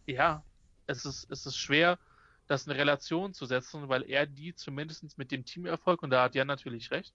[0.08, 0.44] ja,
[0.88, 2.00] es ist, es ist schwer,
[2.48, 6.36] das in Relation zu setzen, weil er die zumindest mit dem Teamerfolg, und da hat
[6.36, 7.14] Jan natürlich recht,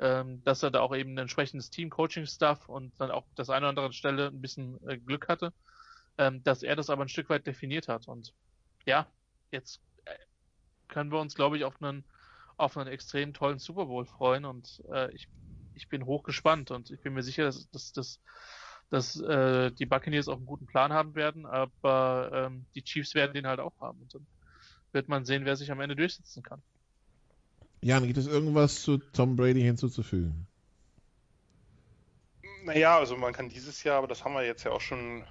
[0.00, 3.66] ähm, dass er da auch eben ein entsprechendes Team, Coaching-Stuff und dann auch das eine
[3.66, 5.52] oder andere Stelle ein bisschen äh, Glück hatte,
[6.18, 8.08] ähm, dass er das aber ein Stück weit definiert hat.
[8.08, 8.32] Und
[8.86, 9.06] ja,
[9.50, 10.14] jetzt äh,
[10.88, 12.04] können wir uns, glaube ich, auf einen,
[12.56, 15.28] auf einen extrem tollen Super Bowl freuen und äh, ich,
[15.74, 18.20] ich bin hochgespannt und ich bin mir sicher, dass, dass, dass,
[18.90, 23.34] dass äh, die Buccaneers auch einen guten Plan haben werden, aber ähm, die Chiefs werden
[23.34, 24.26] den halt auch haben und dann
[24.92, 26.62] wird man sehen, wer sich am Ende durchsetzen kann.
[27.80, 30.46] Jan, gibt es irgendwas zu Tom Brady hinzuzufügen?
[32.64, 35.24] Naja, also man kann dieses Jahr, aber das haben wir jetzt ja auch schon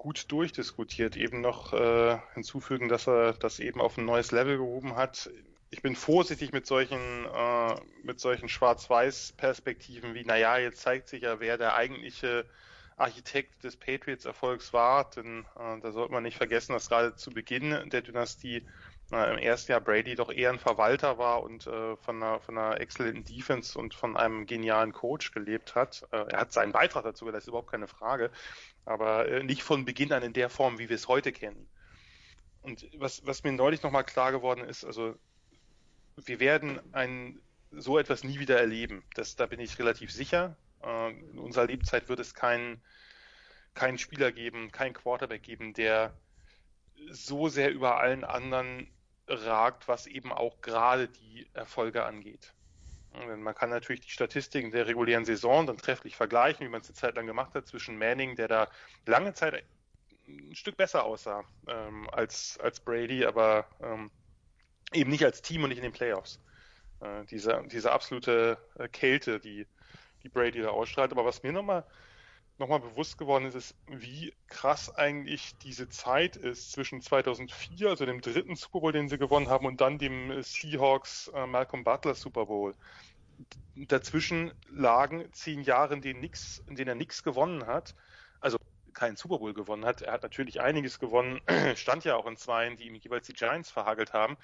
[0.00, 4.96] gut durchdiskutiert, eben noch äh, hinzufügen, dass er das eben auf ein neues Level gehoben
[4.96, 5.28] hat.
[5.68, 11.58] Ich bin vorsichtig mit solchen, äh, solchen Schwarz-Weiß-Perspektiven wie, naja, jetzt zeigt sich ja, wer
[11.58, 12.46] der eigentliche
[12.96, 17.90] Architekt des Patriots-Erfolgs war, denn äh, da sollte man nicht vergessen, dass gerade zu Beginn
[17.90, 18.66] der Dynastie
[19.12, 22.58] äh, im ersten Jahr Brady doch eher ein Verwalter war und äh, von, einer, von
[22.58, 26.06] einer exzellenten Defense und von einem genialen Coach gelebt hat.
[26.12, 28.30] Äh, er hat seinen Beitrag dazu geleistet, überhaupt keine Frage
[28.84, 31.68] aber äh, nicht von Beginn an in der Form, wie wir es heute kennen.
[32.62, 35.14] Und was, was mir neulich nochmal klar geworden ist, also
[36.16, 39.02] wir werden ein, so etwas nie wieder erleben.
[39.14, 40.56] Das, da bin ich relativ sicher.
[40.82, 42.82] Äh, in unserer Lebzeit wird es keinen
[43.72, 46.12] keinen Spieler geben, keinen Quarterback geben, der
[47.08, 48.88] so sehr über allen anderen
[49.30, 52.52] ragt, was eben auch gerade die Erfolge angeht.
[53.12, 56.94] Man kann natürlich die Statistiken der regulären Saison dann trefflich vergleichen, wie man es eine
[56.94, 58.68] Zeit lang gemacht hat, zwischen Manning, der da
[59.04, 59.64] lange Zeit
[60.28, 64.12] ein Stück besser aussah ähm, als, als Brady, aber ähm,
[64.92, 66.40] eben nicht als Team und nicht in den Playoffs.
[67.00, 69.66] Äh, diese, diese absolute äh, Kälte, die,
[70.22, 71.10] die Brady da ausstrahlt.
[71.12, 71.84] Aber was mir nochmal
[72.60, 78.20] nochmal bewusst geworden ist, ist, wie krass eigentlich diese Zeit ist zwischen 2004, also dem
[78.20, 82.46] dritten Super Bowl, den sie gewonnen haben, und dann dem Seahawks äh, Malcolm Butler Super
[82.46, 82.76] Bowl.
[83.74, 87.96] Dazwischen lagen zehn Jahre, in denen, nix, in denen er nichts gewonnen hat,
[88.40, 88.58] also
[88.92, 90.02] keinen Super Bowl gewonnen hat.
[90.02, 91.40] Er hat natürlich einiges gewonnen,
[91.76, 94.36] stand ja auch in Zweien, die ihm jeweils die Giants verhagelt haben.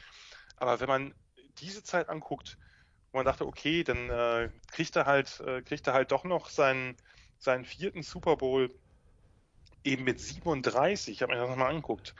[0.56, 1.14] Aber wenn man
[1.58, 2.58] diese Zeit anguckt,
[3.12, 6.48] wo man dachte, okay, dann äh, kriegt er halt, äh, kriegt er halt doch noch
[6.48, 6.96] seinen
[7.38, 8.70] seinen vierten Super Bowl
[9.84, 12.14] eben mit 37, ich habe mir das nochmal angeguckt,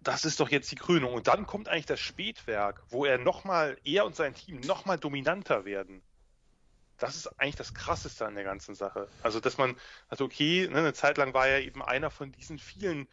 [0.00, 1.14] das ist doch jetzt die Krönung.
[1.14, 5.64] Und dann kommt eigentlich das Spätwerk, wo er nochmal, er und sein Team nochmal dominanter
[5.64, 6.02] werden.
[6.98, 9.08] Das ist eigentlich das Krasseste an der ganzen Sache.
[9.22, 9.76] Also, dass man,
[10.08, 13.08] also okay, ne, eine Zeit lang war er eben einer von diesen vielen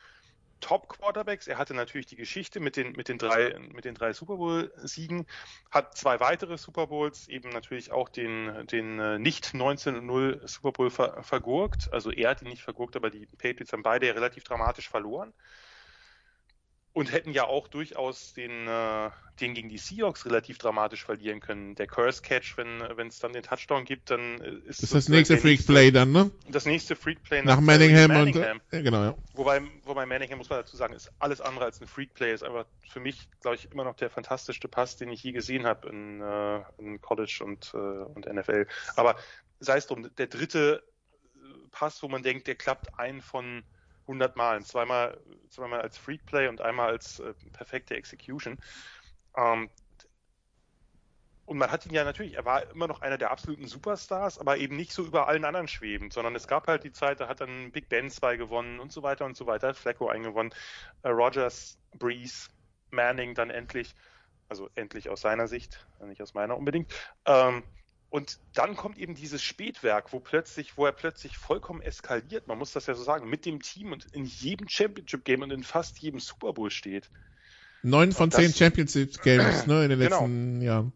[0.59, 1.47] Top-Quarterbacks.
[1.47, 5.25] Er hatte natürlich die Geschichte mit den, mit den drei, mit den drei Super Bowl-Siegen,
[5.71, 10.89] hat zwei weitere Super Bowls, eben natürlich auch den, den äh, nicht 19-0 Super Bowl
[10.89, 11.91] ver, vergurkt.
[11.93, 15.33] Also er hat ihn nicht vergurkt, aber die Patriots haben beide relativ dramatisch verloren
[16.99, 19.09] und hätten ja auch durchaus den, äh,
[19.39, 21.75] den gegen die Seahawks relativ dramatisch verlieren können.
[21.75, 25.37] Der Curse Catch, wenn es dann den Touchdown gibt, dann äh, ist das, das nächste
[25.37, 26.29] Freak Play dann, ne?
[26.49, 29.15] Das nächste Freak Play nach, nach Manningham, Manningham, und äh, genau, ja.
[29.33, 32.43] Wobei, wobei Manningham muss man dazu sagen, ist alles andere als ein Freak Play, ist
[32.43, 35.87] einfach für mich, glaube ich, immer noch der fantastischste Pass, den ich je gesehen habe
[35.87, 38.67] in, äh, in College und, äh, und NFL.
[38.97, 39.15] Aber
[39.61, 40.83] sei es drum, der dritte
[41.71, 43.63] Pass, wo man denkt, der klappt ein von
[44.09, 44.61] 100 Mal.
[44.63, 45.19] Zweimal,
[45.49, 48.57] zweimal als Freak-Play und einmal als äh, perfekte Execution.
[49.37, 49.69] Ähm,
[51.45, 54.57] und man hat ihn ja natürlich, er war immer noch einer der absoluten Superstars, aber
[54.57, 57.41] eben nicht so über allen anderen schwebend, sondern es gab halt die Zeit, da hat
[57.41, 60.53] dann Big Ben 2 gewonnen und so weiter und so weiter, hat Flacco eingewonnen,
[61.01, 62.49] äh, Rogers, Breeze,
[62.91, 63.95] Manning dann endlich,
[64.47, 66.93] also endlich aus seiner Sicht, nicht aus meiner unbedingt.
[67.25, 67.63] Ähm,
[68.09, 72.73] und dann kommt eben dieses Spätwerk, wo plötzlich, wo er plötzlich vollkommen eskaliert, man muss
[72.73, 75.99] das ja so sagen, mit dem Team und in jedem Championship Game und in fast
[75.99, 77.09] jedem Super Bowl steht.
[77.83, 80.21] Neun von zehn Championship Games, ne, in den genau.
[80.21, 80.93] letzten Jahren.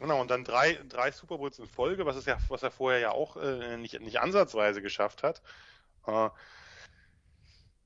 [0.00, 3.00] Genau, und dann drei, drei Super Bowls in Folge, was, ist ja, was er vorher
[3.00, 5.42] ja auch äh, nicht, nicht ansatzweise geschafft hat.
[6.06, 6.30] Äh,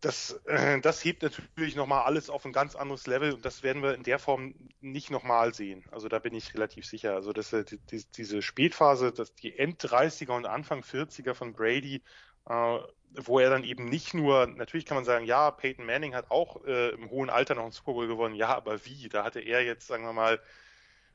[0.03, 3.83] das, äh, das hebt natürlich nochmal alles auf ein ganz anderes Level und das werden
[3.83, 5.85] wir in der Form nicht nochmal sehen.
[5.93, 7.15] Also da bin ich relativ sicher.
[7.15, 12.03] Also dass äh, die, diese Spätphase, dass die End-30er und Anfang 40er von Brady,
[12.47, 12.79] äh,
[13.15, 16.65] wo er dann eben nicht nur, natürlich kann man sagen, ja, Peyton Manning hat auch
[16.65, 19.09] äh, im hohen Alter noch einen Super Bowl gewonnen, ja, aber wie?
[19.09, 20.41] Da hatte er jetzt, sagen wir mal,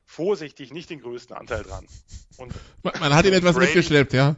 [0.06, 1.86] vorsichtig nicht den größten Anteil dran.
[2.38, 4.36] Und, man, man hat ihn etwas Brady, mitgeschleppt, ja.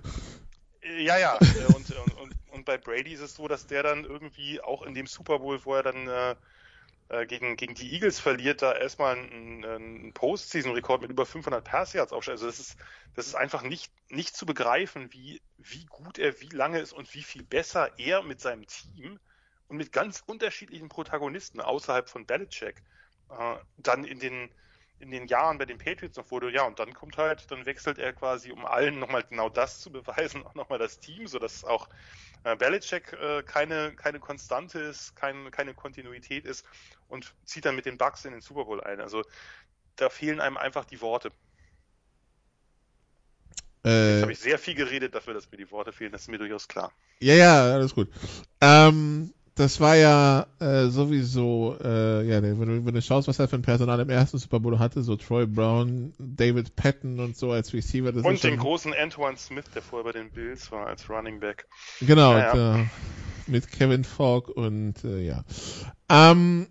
[0.98, 1.34] Ja, ja.
[1.68, 2.34] Und, und und
[2.70, 5.74] bei Brady ist es so, dass der dann irgendwie auch in dem Super Bowl, wo
[5.74, 6.36] er dann äh,
[7.08, 11.94] äh gegen, gegen die Eagles verliert, da erstmal einen, einen Postseason-Rekord mit über 500 Pass
[11.94, 12.36] Yards aufstellt.
[12.36, 12.76] Also das ist,
[13.16, 17.12] das ist einfach nicht, nicht zu begreifen, wie, wie gut er, wie lange ist und
[17.12, 19.18] wie viel besser er mit seinem Team
[19.66, 22.84] und mit ganz unterschiedlichen Protagonisten außerhalb von Belichick
[23.30, 24.48] äh, dann in den,
[25.00, 27.98] in den Jahren bei den Patriots noch wurde, ja, und dann kommt halt, dann wechselt
[27.98, 31.88] er quasi, um allen nochmal genau das zu beweisen, auch nochmal das Team, sodass auch
[32.44, 36.64] äh, Belichick äh, keine, keine Konstante ist, kein, keine Kontinuität ist
[37.08, 39.00] und zieht dann mit den Bucks in den Super Bowl ein.
[39.00, 39.22] Also
[39.96, 41.32] da fehlen einem einfach die Worte.
[43.84, 46.28] Äh, Jetzt habe ich sehr viel geredet dafür, dass mir die Worte fehlen, das ist
[46.28, 46.92] mir durchaus klar.
[47.20, 48.08] Ja, ja, alles gut.
[48.60, 53.46] Ähm, das war ja äh, sowieso, äh, ja, wenn du, wenn du schaust, was er
[53.46, 57.52] für ein Personal im ersten Super Bowl hatte, so Troy Brown, David Patton und so
[57.52, 58.10] als Receiver.
[58.10, 61.68] Das und den großen Antoine Smith, der vorher bei den Bills war, als Running Back.
[62.00, 62.74] Genau, ja, ja.
[62.74, 62.84] Und, äh,
[63.48, 65.44] mit Kevin Falk und äh, ja.
[66.08, 66.68] Ähm,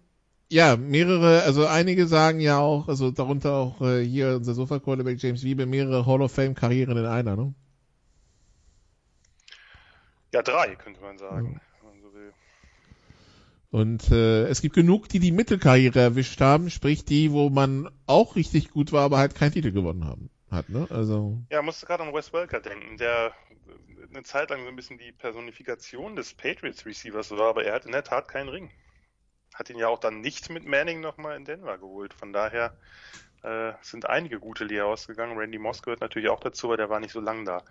[0.49, 5.43] ja, mehrere, also einige sagen ja auch, also darunter auch äh, hier unser Sofa-Quarterback James
[5.43, 7.53] Wiebe, mehrere Hall of Fame-Karrieren in einer, ne?
[10.33, 11.61] Ja, drei, könnte man sagen.
[13.71, 18.35] Und äh, es gibt genug, die die Mittelkarriere erwischt haben, sprich die, wo man auch
[18.35, 20.29] richtig gut war, aber halt keinen Titel gewonnen haben.
[20.49, 20.87] Hat, ne?
[20.89, 21.43] Also.
[21.51, 23.31] Ja, musste gerade an Wes Welker denken, der
[24.09, 27.85] eine Zeit lang so ein bisschen die Personifikation des Patriots Receivers war, aber er hat
[27.85, 28.71] in der Tat keinen Ring.
[29.53, 32.15] Hat ihn ja auch dann nicht mit Manning nochmal in Denver geholt.
[32.15, 32.75] Von daher
[33.43, 35.37] äh, sind einige gute Lehrer ausgegangen.
[35.37, 37.63] Randy Moss gehört natürlich auch dazu, aber der war nicht so lang da.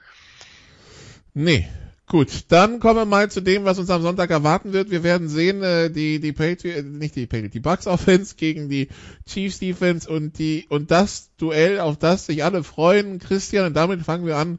[1.35, 1.69] Nee,
[2.09, 4.91] Gut, dann kommen wir mal zu dem, was uns am Sonntag erwarten wird.
[4.91, 8.71] Wir werden sehen, äh, die die Patriot, äh, nicht die Patriot, die Bucks Offense gegen
[8.71, 8.89] die
[9.27, 13.19] Chiefs Defense und die und das Duell, auf das sich alle freuen.
[13.19, 14.59] Christian, und damit fangen wir an.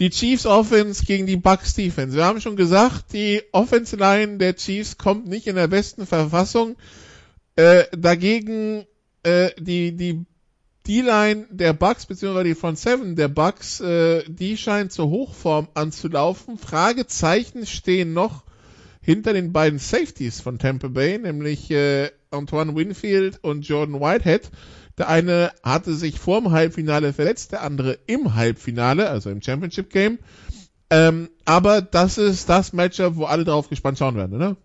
[0.00, 2.16] Die Chiefs Offense gegen die Bucks Defense.
[2.16, 6.74] Wir haben schon gesagt, die Offense Line der Chiefs kommt nicht in der besten Verfassung.
[7.54, 8.84] Äh, dagegen
[9.22, 10.26] äh, die die
[10.86, 16.58] D-Line der Bucks beziehungsweise die Front Seven der Bucks, äh, die scheint zur Hochform anzulaufen.
[16.58, 18.44] Fragezeichen stehen noch
[19.00, 24.50] hinter den beiden Safeties von Tampa Bay, nämlich äh, Antoine Winfield und Jordan Whitehead.
[24.98, 30.18] Der eine hatte sich vorm Halbfinale verletzt, der andere im Halbfinale, also im Championship Game.
[30.90, 34.56] Ähm, aber das ist das Matchup, wo alle drauf gespannt schauen werden, oder?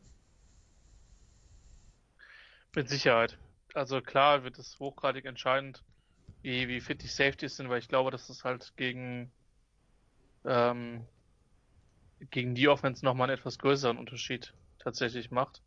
[2.76, 3.38] Mit Sicherheit.
[3.74, 5.84] Also klar wird es hochgradig entscheidend,
[6.42, 9.32] wie, wie fit die Safeties sind, weil ich glaube, dass das halt gegen,
[10.46, 11.06] ähm,
[12.32, 15.62] gegen die Offense nochmal einen etwas größeren Unterschied tatsächlich macht.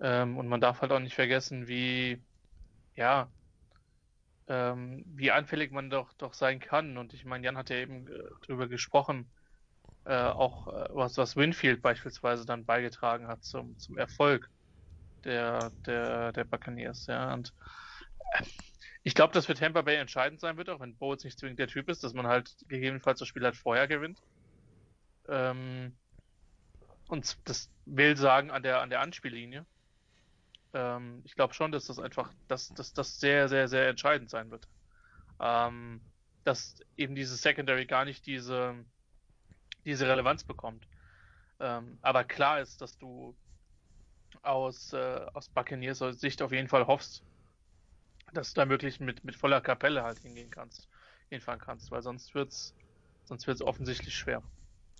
[0.00, 2.22] Ähm, und man darf halt auch nicht vergessen, wie,
[2.96, 3.30] ja,
[4.48, 6.98] ähm, wie anfällig man doch, doch sein kann.
[6.98, 9.30] Und ich meine, Jan hat ja eben äh, drüber gesprochen,
[10.04, 14.50] äh, auch äh, was, was Winfield beispielsweise dann beigetragen hat zum, zum Erfolg
[15.24, 17.06] der, der, der Buccaneers.
[17.06, 17.32] Ja.
[17.34, 17.54] Und
[18.32, 18.44] äh,
[19.04, 21.66] ich glaube, dass für Tampa Bay entscheidend sein wird, auch wenn Bowles nicht zwingend der
[21.66, 24.22] Typ ist, dass man halt gegebenenfalls das Spiel halt vorher gewinnt.
[25.28, 25.96] Ähm,
[27.08, 29.66] und das will sagen an der, an der Anspiellinie.
[30.72, 34.50] Ähm, ich glaube schon, dass das einfach, dass, dass das sehr, sehr, sehr entscheidend sein
[34.50, 34.68] wird.
[35.40, 36.00] Ähm,
[36.44, 38.74] dass eben diese Secondary gar nicht diese,
[39.84, 40.86] diese Relevanz bekommt.
[41.60, 43.36] Ähm, aber klar ist, dass du
[44.42, 47.24] aus, äh, aus Buccaneers Sicht auf jeden Fall hoffst,
[48.32, 50.88] dass du da wirklich mit, mit voller Kapelle halt hingehen kannst,
[51.28, 52.74] hinfahren kannst, weil sonst wird's,
[53.24, 54.42] sonst wird's offensichtlich schwer.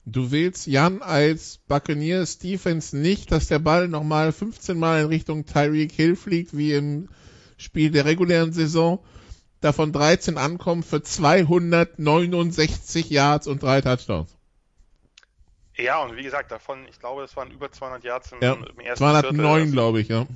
[0.05, 5.47] Du willst Jan als Buccaneers Defense nicht, dass der Ball nochmal 15 Mal in Richtung
[5.47, 7.09] Tyreek Hill fliegt, wie im
[7.57, 8.99] Spiel der regulären Saison,
[9.61, 14.37] davon 13 ankommen für 269 Yards und drei Touchdowns.
[15.77, 18.81] Ja, und wie gesagt, davon, ich glaube, es waren über 200 Yards im, ja, im
[18.81, 20.27] ersten 209, glaube ich, ja.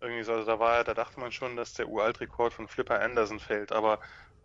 [0.00, 3.40] Irgendwie so, also da war, da dachte man schon, dass der Uralt-Rekord von Flipper Anderson
[3.40, 4.00] fällt, aber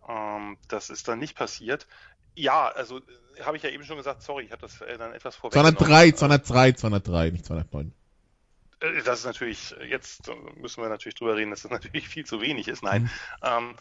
[0.08, 1.88] ähm, das ist dann nicht passiert.
[2.36, 5.14] Ja, also äh, habe ich ja eben schon gesagt, sorry, ich habe das äh, dann
[5.14, 5.54] etwas vorweg.
[5.54, 7.94] 203, 203, 203, nicht 209.
[8.80, 12.42] Äh, das ist natürlich, jetzt müssen wir natürlich drüber reden, dass das natürlich viel zu
[12.42, 12.84] wenig ist.
[12.84, 13.10] Nein, mhm.
[13.44, 13.76] ähm,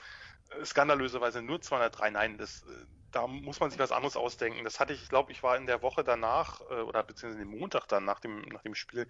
[0.64, 2.10] skandalöserweise nur 203.
[2.10, 2.64] Nein, das,
[3.10, 4.64] da muss man sich was anderes ausdenken.
[4.64, 7.58] Das hatte ich, ich glaube, ich war in der Woche danach, äh, oder beziehungsweise den
[7.58, 9.08] Montag dann nach dem, nach dem Spiel,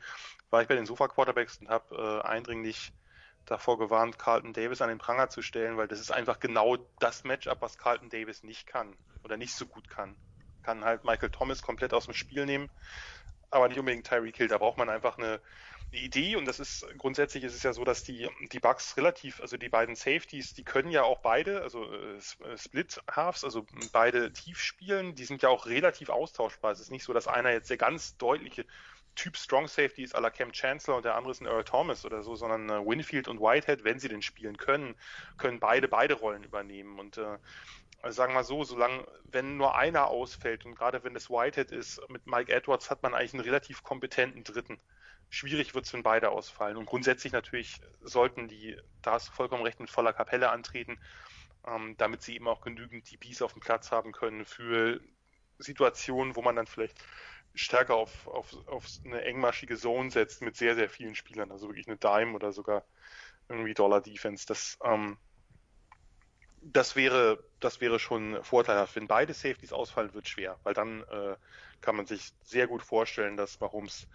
[0.51, 2.93] war ich bei den Sofa-Quarterbacks und habe äh, eindringlich
[3.44, 7.24] davor gewarnt, Carlton Davis an den Pranger zu stellen, weil das ist einfach genau das
[7.24, 10.16] Matchup, was Carlton Davis nicht kann oder nicht so gut kann.
[10.62, 12.70] Kann halt Michael Thomas komplett aus dem Spiel nehmen,
[13.51, 14.48] aber nicht unbedingt Tyreek Hill.
[14.48, 15.40] Da braucht man einfach eine,
[15.92, 19.40] die Idee, und das ist grundsätzlich ist es ja so, dass die, die Bugs relativ,
[19.40, 23.66] also die beiden Safeties, die können ja auch beide, also äh, äh, Split Halves, also
[23.92, 26.70] beide tief spielen, die sind ja auch relativ austauschbar.
[26.70, 28.64] Es ist nicht so, dass einer jetzt der ganz deutliche
[29.16, 32.04] Typ Strong Safety ist à la Cam Chancellor und der andere ist ein Earl Thomas
[32.04, 34.94] oder so, sondern äh, Winfield und Whitehead, wenn sie den spielen können,
[35.36, 36.98] können beide beide Rollen übernehmen.
[37.00, 37.38] Und äh,
[38.02, 42.01] also sagen wir so, solange, wenn nur einer ausfällt und gerade wenn es Whitehead ist,
[42.09, 44.81] mit Mike Edwards hat man eigentlich einen relativ kompetenten Dritten
[45.31, 46.77] schwierig wird es, wenn beide ausfallen.
[46.77, 50.98] Und grundsätzlich natürlich sollten die, da hast du vollkommen recht, mit voller Kapelle antreten,
[51.66, 55.01] ähm, damit sie eben auch genügend DBs auf dem Platz haben können für
[55.59, 56.98] Situationen, wo man dann vielleicht
[57.55, 61.89] stärker auf, auf, auf eine engmaschige Zone setzt mit sehr, sehr vielen Spielern, also wirklich
[61.89, 62.85] eine Dime oder sogar
[63.48, 64.47] irgendwie Dollar Defense.
[64.47, 65.16] Das, ähm,
[66.62, 68.96] das wäre, das wäre schon vorteilhaft.
[68.96, 71.36] Wenn beide Safeties ausfallen, wird schwer, weil dann äh,
[71.80, 74.06] kann man sich sehr gut vorstellen, dass Mahomes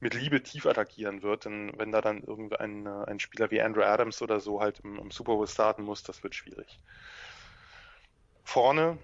[0.00, 1.44] mit Liebe tief attackieren wird.
[1.44, 4.98] Denn wenn da dann irgendein äh, ein Spieler wie Andrew Adams oder so halt im,
[4.98, 6.80] im Super Bowl starten muss, das wird schwierig.
[8.44, 8.98] Vorne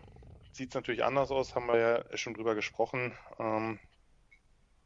[0.53, 3.17] sieht es natürlich anders aus, haben wir ja schon drüber gesprochen.
[3.39, 3.79] Ähm,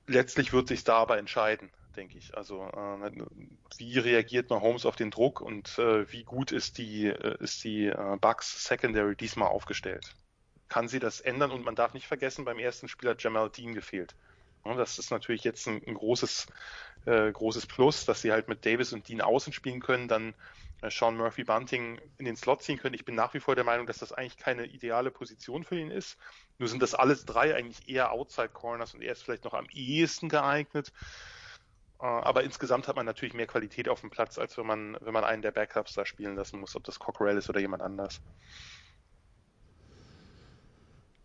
[0.07, 2.37] letztlich wird sich da aber entscheiden, denke ich.
[2.37, 3.13] Also äh,
[3.79, 7.65] wie reagiert man Holmes auf den Druck und äh, wie gut ist die äh, ist
[7.65, 10.15] die äh, Bucks Secondary diesmal aufgestellt?
[10.69, 11.51] Kann sie das ändern?
[11.51, 14.15] Und man darf nicht vergessen, beim ersten Spiel hat Jamal Dean gefehlt.
[14.65, 16.47] Das ist natürlich jetzt ein, ein großes,
[17.07, 20.35] äh, großes Plus, dass sie halt mit Davis und Dean außen spielen können, dann
[20.83, 22.95] äh, Sean Murphy Bunting in den Slot ziehen können.
[22.95, 25.91] Ich bin nach wie vor der Meinung, dass das eigentlich keine ideale Position für ihn
[25.91, 26.19] ist.
[26.59, 29.67] Nur sind das alles drei eigentlich eher Outside Corners und er ist vielleicht noch am
[29.73, 30.93] ehesten geeignet.
[32.01, 35.13] Äh, aber insgesamt hat man natürlich mehr Qualität auf dem Platz, als wenn man, wenn
[35.13, 38.21] man einen der Backups da spielen lassen muss, ob das Cockrell ist oder jemand anders.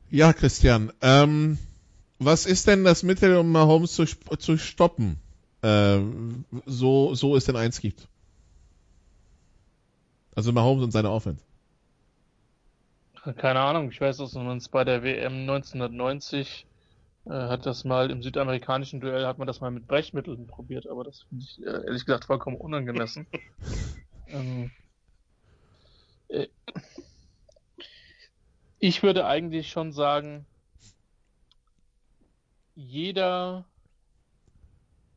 [0.10, 0.92] Ja, Christian.
[1.02, 1.58] Ähm,
[2.20, 5.20] was ist denn das Mittel, um Mahomes zu, zu stoppen?
[5.62, 6.00] Äh,
[6.66, 8.08] so, so es denn eins gibt.
[10.36, 11.44] Also Mahomes und seine Offense.
[13.38, 16.75] Keine Ahnung, ich weiß, dass man uns bei der WM 1990 äh,
[17.30, 21.24] hat das mal im südamerikanischen Duell hat man das mal mit Brechmitteln probiert, aber das
[21.24, 23.26] finde ich äh, ehrlich gesagt vollkommen unangemessen.
[24.28, 24.72] ähm,
[26.28, 26.48] äh,
[28.80, 30.46] ich würde eigentlich schon sagen,
[32.76, 33.66] jeder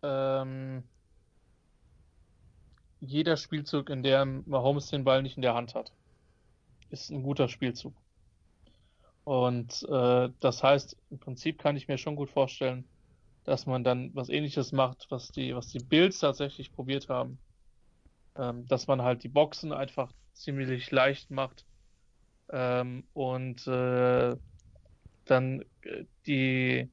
[0.03, 0.85] ähm,
[3.01, 5.93] jeder Spielzug, in dem Mahomes den Ball nicht in der Hand hat,
[6.91, 7.95] ist ein guter Spielzug.
[9.29, 12.89] Und äh, das heißt, im Prinzip kann ich mir schon gut vorstellen,
[13.45, 17.39] dass man dann was ähnliches macht, was die, was die Bills tatsächlich probiert haben.
[18.37, 21.67] Ähm, dass man halt die Boxen einfach ziemlich leicht macht
[22.51, 24.37] ähm, und äh,
[25.27, 26.93] dann äh, die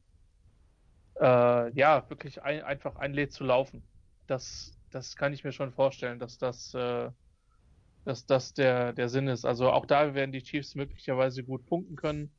[1.20, 3.88] äh, ja, wirklich ein, einfach einlädt zu laufen.
[4.28, 7.12] Das, das kann ich mir schon vorstellen, dass das, äh,
[8.06, 9.46] dass das der, der Sinn ist.
[9.46, 12.32] Also auch da werden die Chiefs möglicherweise gut punkten können.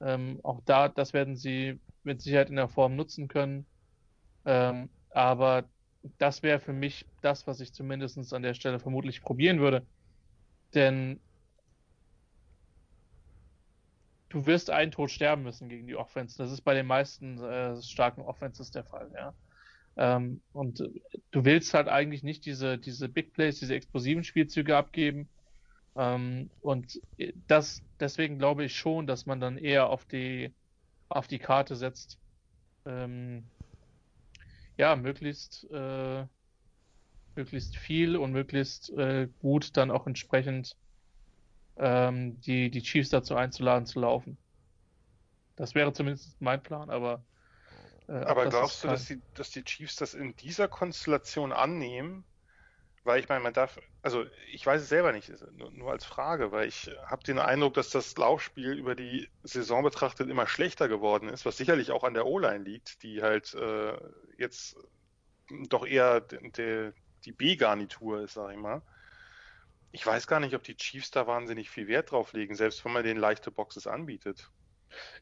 [0.00, 3.66] Ähm, auch da, das werden sie mit Sicherheit in der Form nutzen können.
[4.44, 5.64] Ähm, aber
[6.18, 9.86] das wäre für mich das, was ich zumindest an der Stelle vermutlich probieren würde.
[10.74, 11.20] Denn
[14.28, 16.36] du wirst einen Tod sterben müssen gegen die Offense.
[16.36, 19.32] Das ist bei den meisten äh, starken Offenses der Fall, ja.
[19.96, 20.88] Ähm, und äh,
[21.30, 25.28] du willst halt eigentlich nicht diese, diese Big Plays, diese explosiven Spielzüge abgeben.
[25.96, 30.54] Ähm, und äh, das, deswegen glaube ich schon, dass man dann eher auf die,
[31.08, 32.18] auf die Karte setzt,
[32.86, 33.44] ähm,
[34.76, 36.26] ja, möglichst, äh,
[37.36, 40.76] möglichst viel und möglichst äh, gut dann auch entsprechend
[41.76, 44.38] ähm, die, die Chiefs dazu einzuladen zu laufen.
[45.56, 47.24] Das wäre zumindest mein Plan, aber.
[48.08, 52.24] Äh, aber glaubst du, dass die, dass die Chiefs das in dieser Konstellation annehmen?
[53.04, 56.52] Weil ich meine, man darf, also ich weiß es selber nicht, nur, nur als Frage,
[56.52, 61.28] weil ich habe den Eindruck, dass das Laufspiel über die Saison betrachtet immer schlechter geworden
[61.28, 63.98] ist, was sicherlich auch an der O-Line liegt, die halt äh,
[64.38, 64.76] jetzt
[65.68, 66.92] doch eher de, de,
[67.26, 68.80] die B-Garnitur ist, sag ich mal.
[69.92, 72.92] Ich weiß gar nicht, ob die Chiefs da wahnsinnig viel Wert drauf legen, selbst wenn
[72.92, 74.50] man den leichte Boxes anbietet.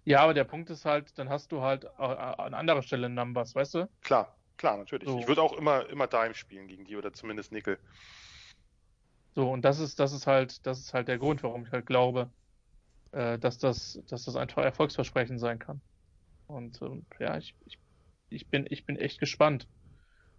[0.05, 3.55] Ja, aber der Punkt ist halt, dann hast du halt äh, an anderer Stelle Numbers,
[3.55, 3.89] weißt du?
[4.03, 5.09] Klar, klar, natürlich.
[5.09, 5.19] So.
[5.19, 7.79] Ich würde auch immer, immer Dime spielen gegen die oder zumindest Nickel.
[9.35, 11.87] So, und das ist, das ist halt, das ist halt der Grund, warum ich halt
[11.87, 12.31] glaube,
[13.13, 15.81] äh, dass das, dass das einfach Erfolgsversprechen sein kann.
[16.47, 17.79] Und ähm, ja, ich, ich,
[18.29, 19.69] ich bin, ich bin echt gespannt,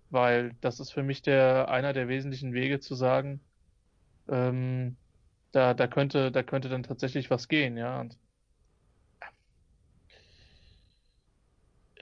[0.10, 3.42] weil das ist für mich der einer der wesentlichen Wege zu sagen,
[4.28, 4.96] ähm,
[5.52, 8.00] da, da könnte, da könnte dann tatsächlich was gehen, ja.
[8.00, 8.18] Und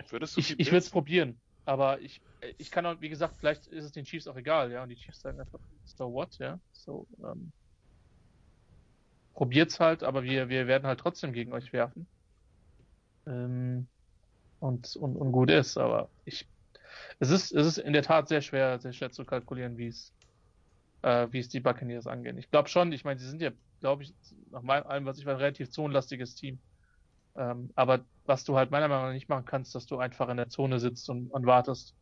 [0.10, 2.22] Würdest du ich ich würde es probieren, aber ich,
[2.58, 4.96] ich kann auch, wie gesagt, vielleicht ist es den Chiefs auch egal, ja, und die
[4.96, 7.52] Chiefs sagen einfach, so what, ja, so, ähm,
[9.34, 12.08] probiert's halt, aber wir, wir werden halt trotzdem gegen euch werfen.
[13.28, 13.88] Ähm,
[14.60, 16.50] und, und, und gut ist, aber ich,
[17.20, 20.14] es ist, es ist in der Tat sehr schwer, sehr schwer zu kalkulieren, wie es,
[21.04, 22.38] äh, wie es die Buccaneers angehen.
[22.38, 23.52] Ich glaube schon, ich meine, sie sind ja,
[23.82, 24.16] glaube ich,
[24.52, 26.62] nach allem, was ich weiß, ein relativ zonenlastiges Team.
[27.36, 30.38] Ähm, aber was du halt meiner Meinung nach nicht machen kannst, dass du einfach in
[30.38, 31.96] der Zone sitzt und, und wartest,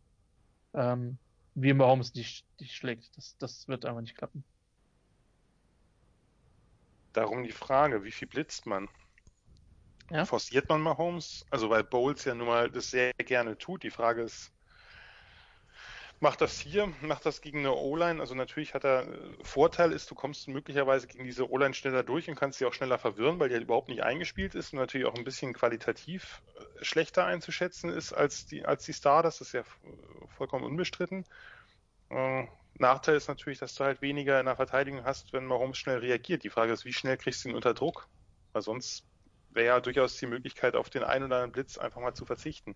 [0.73, 1.18] ähm,
[1.56, 3.15] wie Mahomes dich, dich schlägt.
[3.18, 4.43] Das, das wird einfach nicht klappen.
[7.14, 8.88] Darum die Frage, wie viel blitzt man?
[10.11, 10.26] Ja?
[10.26, 11.45] Forciert man Mahomes?
[11.49, 13.84] Also weil Bowles ja nun mal das sehr gerne tut.
[13.84, 14.51] Die Frage ist,
[16.19, 18.19] macht das hier, macht das gegen eine O-Line.
[18.19, 22.29] Also natürlich hat er äh, Vorteil ist, du kommst möglicherweise gegen diese O-Line schneller durch
[22.29, 25.07] und kannst sie auch schneller verwirren, weil die halt überhaupt nicht eingespielt ist und natürlich
[25.07, 29.23] auch ein bisschen qualitativ äh, schlechter einzuschätzen ist als die, als die Star.
[29.23, 29.63] Das ist ja
[30.27, 31.25] vollkommen unbestritten.
[32.09, 35.97] Äh, Nachteil ist natürlich, dass du halt weniger in der Verteidigung hast, wenn Mahomes schnell
[35.97, 36.43] reagiert.
[36.43, 38.07] Die Frage ist, wie schnell kriegst du ihn unter Druck?
[38.53, 39.05] Weil sonst
[39.51, 42.75] wäre ja durchaus die Möglichkeit, auf den einen oder anderen Blitz einfach mal zu verzichten.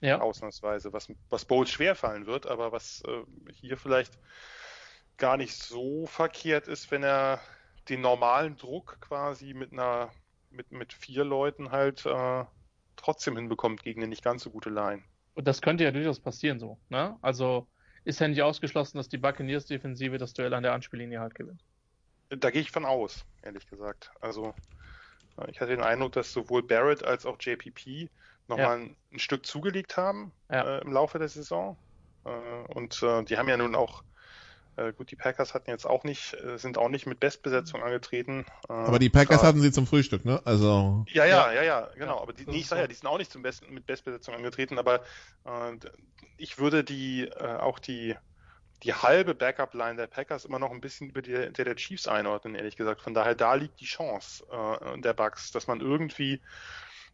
[0.00, 0.20] Ja.
[0.20, 4.18] Ausnahmsweise, was, was Bowles schwerfallen wird, aber was äh, hier vielleicht
[5.16, 7.40] gar nicht so verkehrt ist, wenn er
[7.88, 10.10] den normalen Druck quasi mit einer,
[10.50, 12.44] mit, mit vier Leuten halt äh,
[12.96, 15.02] trotzdem hinbekommt gegen eine nicht ganz so gute Line.
[15.34, 17.16] Und das könnte ja durchaus passieren so, ne?
[17.22, 17.66] Also
[18.04, 21.62] ist ja nicht ausgeschlossen, dass die Buccaneers Defensive das Duell an der Anspiellinie halt gewinnt.
[22.30, 24.10] Da gehe ich von aus, ehrlich gesagt.
[24.20, 24.54] Also
[25.48, 28.08] ich hatte den Eindruck, dass sowohl Barrett als auch JPP
[28.48, 28.84] nochmal ja.
[28.84, 30.78] ein, ein, Stück zugelegt haben ja.
[30.78, 31.76] äh, im Laufe der Saison.
[32.24, 34.02] Äh, und äh, die haben ja nun auch,
[34.76, 38.46] äh, gut, die Packers hatten jetzt auch nicht, äh, sind auch nicht mit Bestbesetzung angetreten.
[38.68, 40.40] Äh, aber die Packers hatten sie zum Frühstück, ne?
[40.44, 41.04] Also.
[41.08, 42.20] Ja, ja, ja, ja, genau.
[42.20, 44.78] Aber die, nee, ich sag ja, die sind auch nicht zum Besten, mit Bestbesetzung angetreten,
[44.78, 45.02] aber
[46.36, 48.14] ich würde die, auch die,
[48.82, 52.54] die halbe Backup-Line der Packers immer noch ein bisschen über die der, der Chiefs einordnen,
[52.54, 53.00] ehrlich gesagt.
[53.00, 56.40] Von daher, da liegt die Chance äh, der Bucks, dass man irgendwie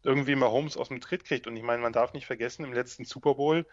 [0.04, 1.46] irgendwie mal Holmes aus dem Tritt kriegt.
[1.46, 3.66] Und ich meine, man darf nicht vergessen, im letzten Super Bowl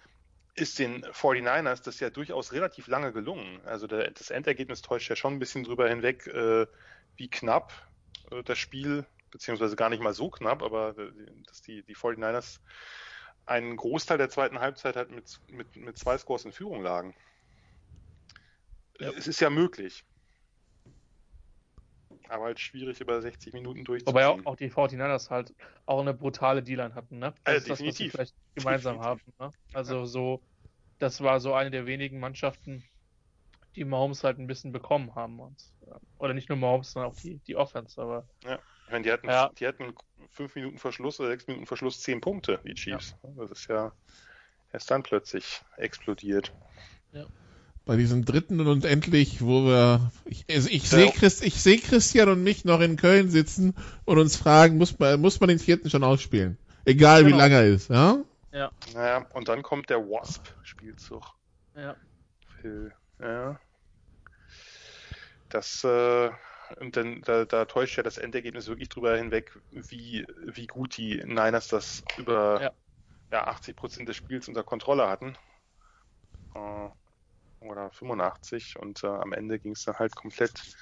[0.55, 3.61] ist den 49ers das ja durchaus relativ lange gelungen.
[3.65, 6.65] Also der, das Endergebnis täuscht ja schon ein bisschen drüber hinweg, äh,
[7.15, 7.71] wie knapp
[8.31, 11.11] äh, das Spiel, beziehungsweise gar nicht mal so knapp, aber äh,
[11.47, 12.59] dass die, die 49ers
[13.45, 17.13] einen Großteil der zweiten Halbzeit halt mit, mit, mit zwei Scores in Führung lagen.
[18.99, 19.11] Ja.
[19.11, 20.05] Es ist ja möglich
[22.31, 24.13] aber halt schwierig über 60 Minuten durchzuziehen.
[24.13, 25.53] Wobei auch, auch die 49ers halt
[25.85, 27.33] auch eine brutale D-Line hatten, ne?
[27.43, 28.11] Das also ist definitiv.
[28.13, 29.39] das, was sie vielleicht gemeinsam definitiv.
[29.39, 29.51] haben.
[29.51, 29.57] Ne?
[29.73, 30.05] Also ja.
[30.05, 30.41] so,
[30.99, 32.83] das war so eine der wenigen Mannschaften,
[33.75, 35.39] die Mahomes halt ein bisschen bekommen haben.
[35.39, 35.57] Und,
[36.17, 38.01] oder nicht nur Mahomes, sondern auch die, die Offense.
[38.01, 39.49] Aber, ja, ich meine, die hatten, ja.
[39.49, 39.93] die hatten
[40.29, 43.15] fünf Minuten Verschluss oder sechs Minuten Verschluss zehn Punkte, die Chiefs.
[43.23, 43.29] Ja.
[43.37, 43.91] Das ist ja
[44.71, 46.53] erst dann plötzlich explodiert.
[47.11, 47.25] Ja.
[47.85, 52.29] Bei diesem dritten und endlich, wo wir, ich, also ich sehe Christ, ich sehe Christian
[52.29, 53.73] und mich noch in Köln sitzen
[54.05, 56.57] und uns fragen, muss man, muss man den vierten schon ausspielen?
[56.85, 57.35] Egal genau.
[57.35, 58.17] wie lang er ist, ja?
[58.51, 58.71] Ja.
[58.93, 61.23] Naja, und dann kommt der Wasp-Spielzug.
[61.75, 61.95] Ja.
[63.19, 63.59] Ja.
[65.49, 66.29] Das, äh,
[66.79, 71.17] und dann da, da täuscht ja das Endergebnis wirklich drüber hinweg, wie, wie gut die
[71.25, 72.71] Niners das über ja.
[73.31, 75.37] Ja, 80 Prozent des Spiels unter Kontrolle hatten.
[76.53, 76.89] Äh,
[77.61, 80.75] oder 85 und äh, am Ende ging es dann halt komplett,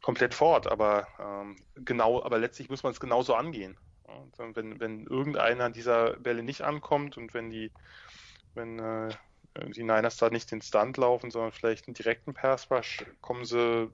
[0.00, 0.66] komplett fort.
[0.66, 3.76] Aber ähm, genau, aber letztlich muss man es genauso angehen.
[4.04, 7.70] Und wenn, wenn irgendeiner dieser Bälle nicht ankommt und wenn die,
[8.54, 9.10] wenn äh,
[9.74, 13.90] die Niners da nicht den Stunt laufen, sondern vielleicht einen direkten Pass Rush, kommen sie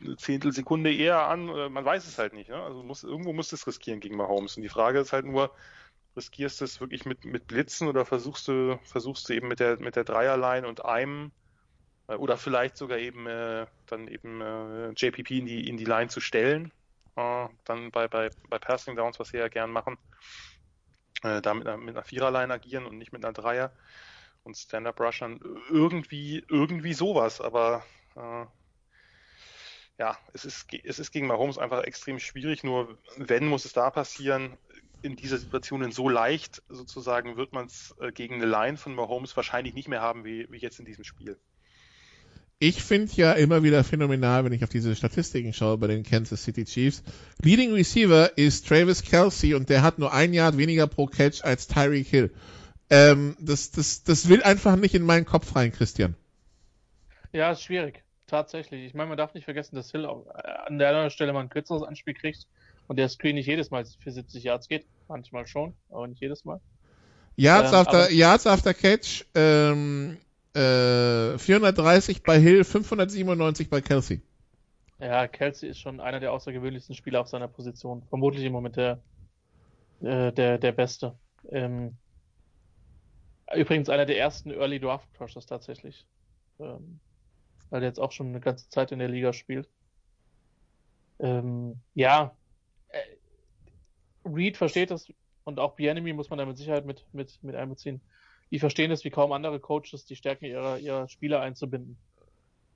[0.00, 1.46] eine Zehntelsekunde eher an.
[1.46, 2.50] Man weiß es halt nicht.
[2.50, 2.60] Ne?
[2.60, 4.56] Also muss, irgendwo muss es riskieren gegen Mahomes.
[4.56, 5.54] Und die Frage ist halt nur,
[6.16, 9.78] riskierst du es wirklich mit, mit Blitzen oder versuchst du, versuchst du eben mit der,
[9.80, 11.41] mit der Dreierline und einem äh,
[12.16, 16.20] oder vielleicht sogar eben äh, dann eben äh, JPP in die, in die Line zu
[16.20, 16.72] stellen.
[17.16, 19.98] Äh, dann bei, bei, bei Passing Downs, was sie ja gern machen,
[21.22, 23.72] äh, da mit einer, mit einer Viererline agieren und nicht mit einer Dreier
[24.44, 25.40] und Stand-Up Rushern.
[25.70, 27.84] Irgendwie, irgendwie sowas, aber
[28.16, 28.46] äh,
[29.98, 33.90] ja, es ist, es ist gegen Mahomes einfach extrem schwierig, nur wenn muss es da
[33.90, 34.56] passieren,
[35.02, 39.36] in dieser Situation so leicht sozusagen wird man es äh, gegen eine Line von Mahomes
[39.36, 41.38] wahrscheinlich nicht mehr haben wie, wie jetzt in diesem Spiel.
[42.62, 46.44] Ich finde ja immer wieder phänomenal, wenn ich auf diese Statistiken schaue bei den Kansas
[46.44, 47.02] City Chiefs.
[47.42, 51.66] Leading Receiver ist Travis Kelsey und der hat nur ein Yard weniger pro Catch als
[51.66, 52.30] Tyreek Hill.
[52.88, 56.14] Ähm, das, das, das will einfach nicht in meinen Kopf rein, Christian.
[57.32, 58.04] Ja, ist schwierig.
[58.28, 58.84] Tatsächlich.
[58.84, 61.40] Ich meine, man darf nicht vergessen, dass Hill auch äh, an der anderen Stelle mal
[61.40, 62.46] ein kürzeres Anspiel kriegt
[62.86, 64.86] und der Screen nicht jedes Mal für 70 Yards geht.
[65.08, 66.60] Manchmal schon, aber nicht jedes Mal.
[67.34, 70.18] Yards, ähm, after, Yards after Catch, ähm,
[70.54, 74.22] äh, 430 bei Hill, 597 bei Kelsey.
[74.98, 78.02] Ja, Kelsey ist schon einer der außergewöhnlichsten Spieler auf seiner Position.
[78.08, 79.02] Vermutlich im Moment der,
[80.00, 81.16] äh, der, der Beste.
[81.50, 81.96] Ähm,
[83.54, 86.06] übrigens einer der ersten Early Draft Crushers tatsächlich.
[86.60, 87.00] Ähm,
[87.70, 89.68] weil der jetzt auch schon eine ganze Zeit in der Liga spielt.
[91.18, 92.34] Ähm, ja,
[94.24, 95.12] Reed versteht das
[95.44, 98.00] und auch Bienemy muss man da mit Sicherheit mit, mit, mit einbeziehen.
[98.52, 101.96] Die verstehen es wie kaum andere Coaches, die Stärken ihrer, ihrer Spieler einzubinden.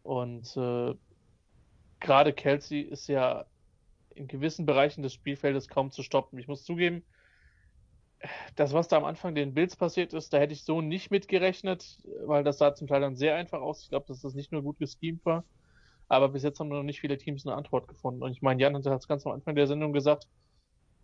[0.03, 0.95] Und äh,
[2.01, 3.45] gerade Kelsey ist ja
[4.15, 6.39] in gewissen Bereichen des Spielfeldes kaum zu stoppen.
[6.39, 7.05] Ich muss zugeben,
[8.55, 11.99] das, was da am Anfang den Bills passiert ist, da hätte ich so nicht mitgerechnet,
[12.25, 13.83] weil das sah zum Teil dann sehr einfach aus.
[13.83, 15.45] Ich glaube, dass das nicht nur gut geschemt war.
[16.09, 18.23] Aber bis jetzt haben noch nicht viele Teams eine Antwort gefunden.
[18.23, 20.27] Und ich meine, Jan hat es ganz am Anfang der Sendung gesagt,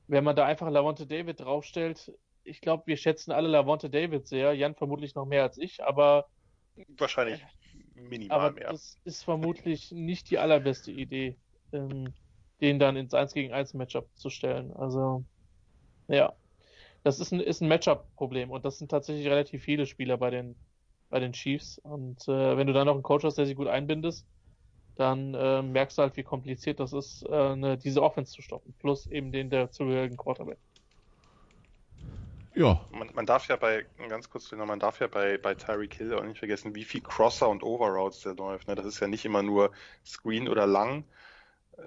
[0.06, 2.12] wenn man da einfach Lavonte David draufstellt,
[2.44, 4.52] ich glaube, wir schätzen alle Lavonte David sehr.
[4.54, 6.26] Jan vermutlich noch mehr als ich, aber.
[6.96, 7.42] Wahrscheinlich
[7.94, 8.70] minimal aber mehr.
[8.70, 11.36] Das ist vermutlich nicht die allerbeste Idee,
[11.72, 12.12] ähm,
[12.60, 14.72] den dann ins 1 gegen 1 Matchup zu stellen.
[14.72, 15.24] Also,
[16.08, 16.32] ja.
[17.04, 20.54] Das ist ein, ist ein Matchup-Problem und das sind tatsächlich relativ viele Spieler bei den,
[21.10, 21.78] bei den Chiefs.
[21.78, 24.24] Und äh, wenn du dann noch einen Coach hast, der sich gut einbindest,
[24.94, 28.72] dann äh, merkst du halt, wie kompliziert das ist, äh, eine, diese Offense zu stoppen.
[28.78, 30.58] Plus eben den der zugehörigen Quarterback.
[32.54, 32.84] Ja.
[32.90, 36.24] Man, man, darf ja bei, ganz kurz, man darf ja bei, bei Tyreek Hill auch
[36.24, 38.68] nicht vergessen, wie viel Crosser und Overroutes der läuft.
[38.68, 38.74] Ne?
[38.74, 39.72] Das ist ja nicht immer nur
[40.04, 41.04] Screen oder lang,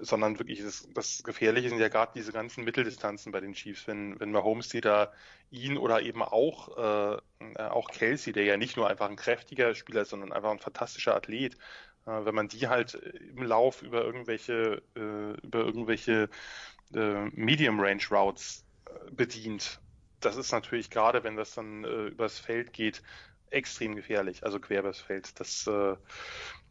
[0.00, 4.18] sondern wirklich das, das Gefährliche sind ja gerade diese ganzen Mitteldistanzen bei den Chiefs, wenn,
[4.18, 5.12] wenn Mahomes die da
[5.50, 10.02] ihn oder eben auch, äh, auch Kelsey, der ja nicht nur einfach ein kräftiger Spieler
[10.02, 11.54] ist, sondern einfach ein fantastischer Athlet,
[12.06, 16.28] äh, wenn man die halt im Lauf über irgendwelche, äh, über irgendwelche
[16.92, 18.64] äh, Medium Range Routes
[19.12, 19.80] bedient,
[20.26, 23.02] das ist natürlich gerade, wenn das dann übers Feld geht,
[23.50, 25.38] extrem gefährlich, also quer übers Feld.
[25.40, 25.96] Das, äh,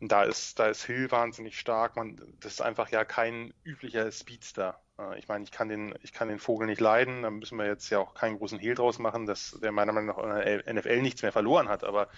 [0.01, 1.95] da ist, da ist Hill wahnsinnig stark.
[1.95, 4.79] Man, das ist einfach ja kein üblicher Speedster.
[4.99, 7.23] Äh, ich meine, ich kann den, ich kann den Vogel nicht leiden.
[7.23, 10.15] Da müssen wir jetzt ja auch keinen großen Hehl draus machen, dass der meiner Meinung
[10.15, 11.83] nach in der NFL nichts mehr verloren hat.
[11.83, 12.09] Aber,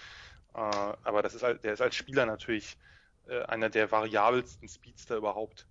[0.53, 0.59] äh,
[1.03, 2.77] aber das ist, der ist als Spieler natürlich
[3.27, 5.67] äh, einer der variabelsten Speedster überhaupt.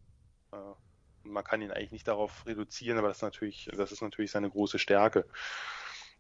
[1.31, 4.51] Man kann ihn eigentlich nicht darauf reduzieren, aber das ist natürlich, das ist natürlich seine
[4.51, 5.27] große Stärke.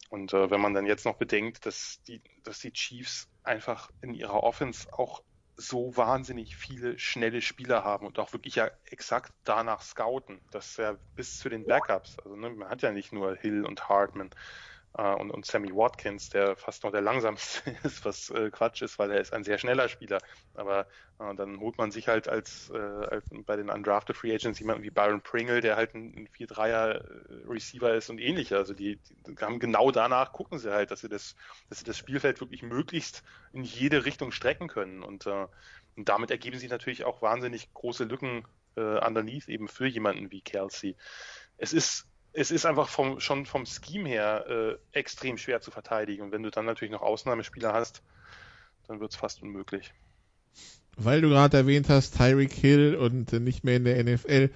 [0.09, 4.15] Und äh, wenn man dann jetzt noch bedenkt, dass die, dass die Chiefs einfach in
[4.15, 5.23] ihrer Offense auch
[5.57, 10.99] so wahnsinnig viele schnelle Spieler haben und auch wirklich ja exakt danach scouten, dass ja
[11.15, 14.31] bis zu den Backups, also ne, man hat ja nicht nur Hill und Hartman,
[15.03, 19.11] und, und Sammy Watkins, der fast noch der langsamste ist, was äh, Quatsch ist, weil
[19.11, 20.19] er ist ein sehr schneller Spieler.
[20.55, 20.87] Aber
[21.19, 24.83] äh, dann holt man sich halt als, äh, als bei den Undrafted Free Agents jemanden
[24.83, 28.57] wie Byron Pringle, der halt ein, ein 4-3er äh, ist und ähnlicher.
[28.57, 31.35] Also die, die haben genau danach gucken sie halt, dass sie das,
[31.69, 35.03] dass sie das Spielfeld wirklich möglichst in jede Richtung strecken können.
[35.03, 35.47] Und, äh,
[35.97, 38.47] und damit ergeben sich natürlich auch wahnsinnig große Lücken
[38.77, 40.97] äh, underneath eben für jemanden wie Kelsey.
[41.59, 42.07] Es ist
[42.37, 46.23] es ist einfach vom, schon vom Scheme her äh, extrem schwer zu verteidigen.
[46.23, 48.03] Und wenn du dann natürlich noch Ausnahmespieler hast,
[48.87, 49.95] dann wird es fast unmöglich.
[50.99, 54.51] Weil du gerade erwähnt hast, Tyreek Hill und äh, nicht mehr in der NFL.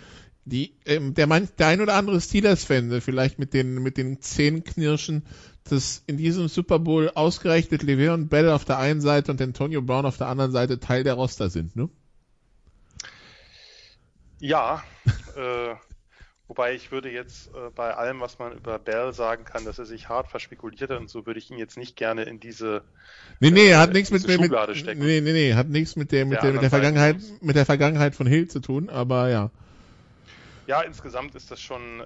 [0.45, 4.21] Die, ähm, der, mein, der ein oder andere Steelers-Fan, äh, vielleicht mit den, mit den
[4.21, 5.25] Zähnenknirschen,
[5.65, 10.05] dass in diesem Super Bowl ausgerechnet Le'Veon Bell auf der einen Seite und Antonio Brown
[10.05, 11.89] auf der anderen Seite Teil der Roster sind, ne?
[14.39, 14.83] Ja,
[15.37, 15.75] äh,
[16.51, 19.87] Wobei ich würde jetzt äh, bei allem, was man über Bell sagen kann, dass er
[19.87, 22.83] sich hart verspekuliert hat und so würde ich ihn jetzt nicht gerne in diese
[23.39, 24.99] Nee, nee, äh, hat nichts mit, mit, stecken.
[24.99, 28.17] Nee, nee, nee, hat nichts mit der mit der, mit der Vergangenheit mit der Vergangenheit
[28.17, 29.53] von Hill zu tun, aber ja.
[30.67, 32.03] Ja, insgesamt ist das schon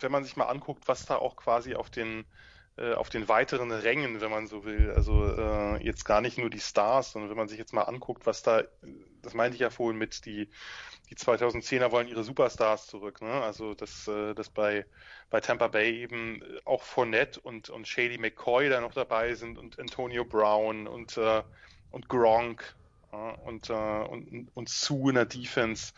[0.00, 2.24] wenn man sich mal anguckt, was da auch quasi auf den äh,
[2.94, 4.92] auf den weiteren Rängen, wenn man so will.
[4.92, 8.26] Also äh, jetzt gar nicht nur die Stars, sondern wenn man sich jetzt mal anguckt,
[8.26, 8.62] was da,
[9.22, 10.48] das meinte ich ja vorhin mit die
[11.10, 13.22] die 2010er wollen ihre Superstars zurück.
[13.22, 13.30] Ne?
[13.30, 14.84] Also dass, äh, dass bei,
[15.30, 19.78] bei Tampa Bay eben auch Fournette und, und Shady McCoy da noch dabei sind und
[19.78, 21.42] Antonio Brown und, äh,
[21.90, 22.74] und Gronk
[23.12, 25.92] ja, und, äh, und, und Sue in der Defense.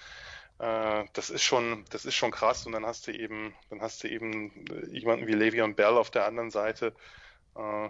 [0.60, 2.66] Äh, das ist schon, das ist schon krass.
[2.66, 6.26] Und dann hast du eben, dann hast du eben jemanden wie Le'Veon Bell auf der
[6.26, 6.94] anderen Seite.
[7.56, 7.88] Äh,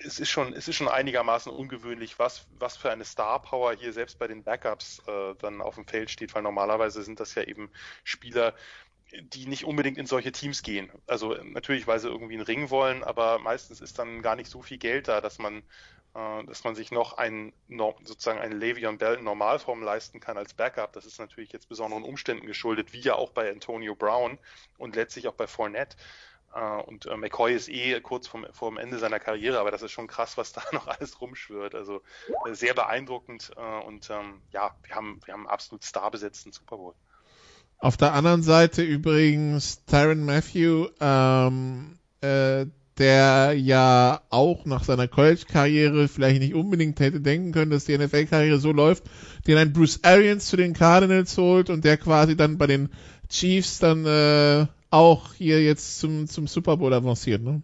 [0.00, 3.92] es ist schon, es ist schon einigermaßen ungewöhnlich, was, was für eine Star Power hier
[3.92, 7.42] selbst bei den Backups äh, dann auf dem Feld steht, weil normalerweise sind das ja
[7.42, 7.70] eben
[8.04, 8.54] Spieler,
[9.12, 10.90] die nicht unbedingt in solche Teams gehen.
[11.06, 14.62] Also natürlich, weil sie irgendwie einen Ring wollen, aber meistens ist dann gar nicht so
[14.62, 15.62] viel Geld da, dass man,
[16.14, 17.52] äh, dass man sich noch ein
[18.04, 20.92] sozusagen einen Le'Veon Bell in Normalform leisten kann als Backup.
[20.92, 24.38] Das ist natürlich jetzt besonderen Umständen geschuldet, wie ja auch bei Antonio Brown
[24.76, 25.96] und letztlich auch bei Fournette.
[26.56, 29.92] Uh, und uh, McCoy ist eh kurz vom, vom Ende seiner Karriere, aber das ist
[29.92, 31.74] schon krass, was da noch alles rumschwirrt.
[31.74, 32.02] Also
[32.46, 36.94] äh, sehr beeindruckend uh, und ähm, ja, wir haben, wir haben absolut starbesetzten Super Bowl.
[37.78, 42.66] Auf der anderen Seite übrigens Tyron Matthew, ähm, äh,
[42.98, 48.58] der ja auch nach seiner College-Karriere vielleicht nicht unbedingt hätte denken können, dass die NFL-Karriere
[48.58, 49.04] so läuft,
[49.46, 52.90] den ein Bruce Arians zu den Cardinals holt und der quasi dann bei den
[53.28, 57.62] Chiefs dann äh, auch hier jetzt zum, zum Super Bowl avanciert, ne?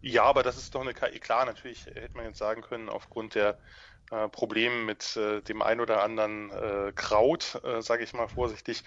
[0.00, 1.18] Ja, aber das ist doch eine KI.
[1.18, 3.58] Klar, natürlich hätte man jetzt sagen können, aufgrund der
[4.10, 8.82] äh, Probleme mit äh, dem ein oder anderen äh, Kraut, äh, sage ich mal vorsichtig.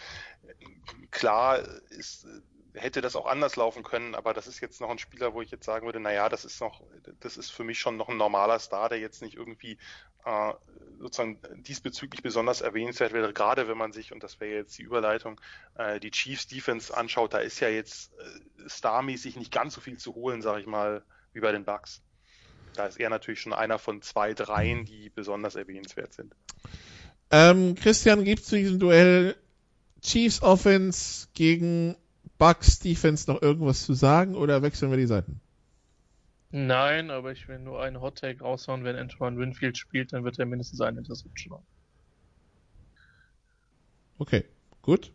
[1.11, 2.25] Klar ist,
[2.73, 5.51] hätte das auch anders laufen können, aber das ist jetzt noch ein Spieler, wo ich
[5.51, 6.81] jetzt sagen würde, naja, das ist noch,
[7.19, 9.77] das ist für mich schon noch ein normaler Star, der jetzt nicht irgendwie
[10.25, 10.53] äh,
[10.99, 15.41] sozusagen diesbezüglich besonders erwähnenswert wäre, gerade wenn man sich, und das wäre jetzt die Überleitung,
[15.75, 19.97] äh, die Chiefs Defense anschaut, da ist ja jetzt äh, starmäßig nicht ganz so viel
[19.97, 21.03] zu holen, sage ich mal,
[21.33, 22.03] wie bei den Bucks.
[22.75, 26.33] Da ist er natürlich schon einer von zwei, dreien, die besonders erwähnenswert sind.
[27.29, 29.35] Ähm, Christian, gibt zu diesem Duell
[30.01, 31.95] Chiefs Offense gegen
[32.37, 35.39] Bucks Defense noch irgendwas zu sagen oder wechseln wir die Seiten?
[36.51, 38.83] Nein, aber ich will nur einen Hot Take raushauen.
[38.83, 41.65] Wenn Antoine Winfield spielt, dann wird er mindestens eine Interception haben.
[44.17, 44.43] Okay,
[44.81, 45.13] gut.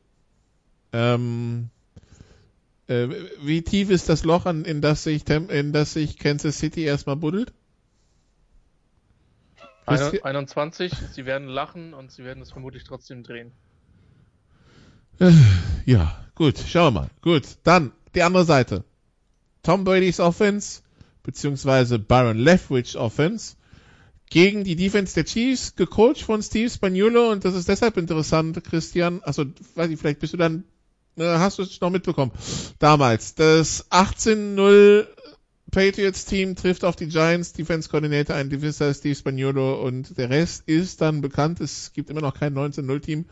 [0.93, 1.69] Ähm,
[2.89, 3.09] äh,
[3.41, 7.17] wie tief ist das Loch, an, in, das sich in das sich Kansas City erstmal
[7.17, 7.53] buddelt?
[9.87, 13.53] 21, sie werden lachen und sie werden es vermutlich trotzdem drehen.
[15.21, 15.33] Äh,
[15.85, 17.11] ja, gut, schauen wir mal.
[17.23, 18.85] Gut, dann die andere Seite.
[19.63, 20.83] Tom Brady's Offense
[21.27, 23.57] beziehungsweise Byron Leftwich Offense
[24.31, 29.23] gegen die Defense der Chiefs, gecoacht von Steve Spagnuolo und das ist deshalb interessant, Christian.
[29.23, 29.45] Also,
[29.75, 30.65] weiß ich, vielleicht bist du dann,
[31.19, 32.33] hast du es noch mitbekommen.
[32.79, 35.07] Damals, das 18-0
[35.71, 40.63] Patriots Team trifft auf die Giants Defense Coordinator, ein Defense Steve Spagnuolo und der Rest
[40.67, 41.61] ist dann bekannt.
[41.61, 43.25] Es gibt immer noch kein 19-0 Team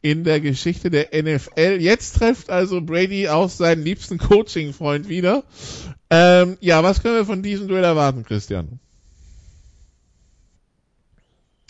[0.00, 1.78] in der Geschichte der NFL.
[1.80, 5.44] Jetzt trifft also Brady auch seinen liebsten Coaching-Freund wieder.
[6.10, 8.80] Ähm, ja, was können wir von diesem Duell erwarten, Christian?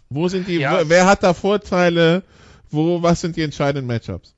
[0.08, 2.22] Wo sind die, ja, wer hat da Vorteile?
[2.70, 4.34] Wo, was sind die entscheidenden Matchups?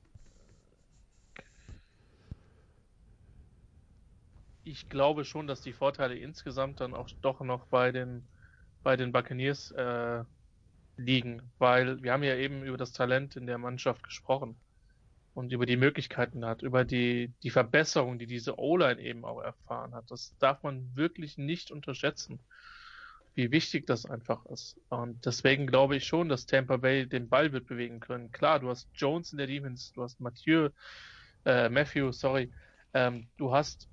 [4.65, 8.29] Ich glaube schon, dass die Vorteile insgesamt dann auch doch noch bei den,
[8.83, 10.25] bei den Buccaneers äh,
[10.97, 14.61] liegen, weil wir haben ja eben über das Talent in der Mannschaft gesprochen.
[15.33, 19.95] und über die Möglichkeiten hat, über die, die Verbesserung, die diese O-Line eben auch erfahren
[19.95, 20.11] hat.
[20.11, 22.45] Das darf man wirklich nicht unterschätzen,
[23.35, 24.79] wie wichtig das einfach ist.
[24.89, 28.31] Und deswegen glaube ich schon, dass Tampa Bay den Ball wird bewegen können.
[28.31, 30.69] Klar, du hast Jones in der Defense, du hast Mathieu,
[31.45, 32.51] äh, Matthew, sorry,
[32.93, 33.89] ähm, du hast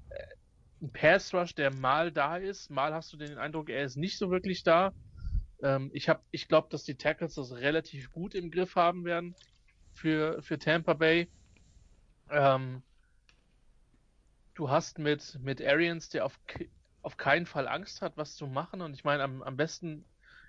[0.82, 3.96] äh, einen Pass Rush, der mal da ist, mal hast du den Eindruck, er ist
[3.96, 4.92] nicht so wirklich da.
[5.62, 9.34] Ähm, ich habe, ich glaube, dass die Tackles das relativ gut im Griff haben werden
[9.92, 11.28] für, für Tampa Bay.
[12.30, 12.82] Ähm,
[14.54, 16.38] du hast mit, mit Arians, der auf,
[17.02, 18.80] auf keinen Fall Angst hat, was zu machen.
[18.80, 20.04] Und ich meine, am, am besten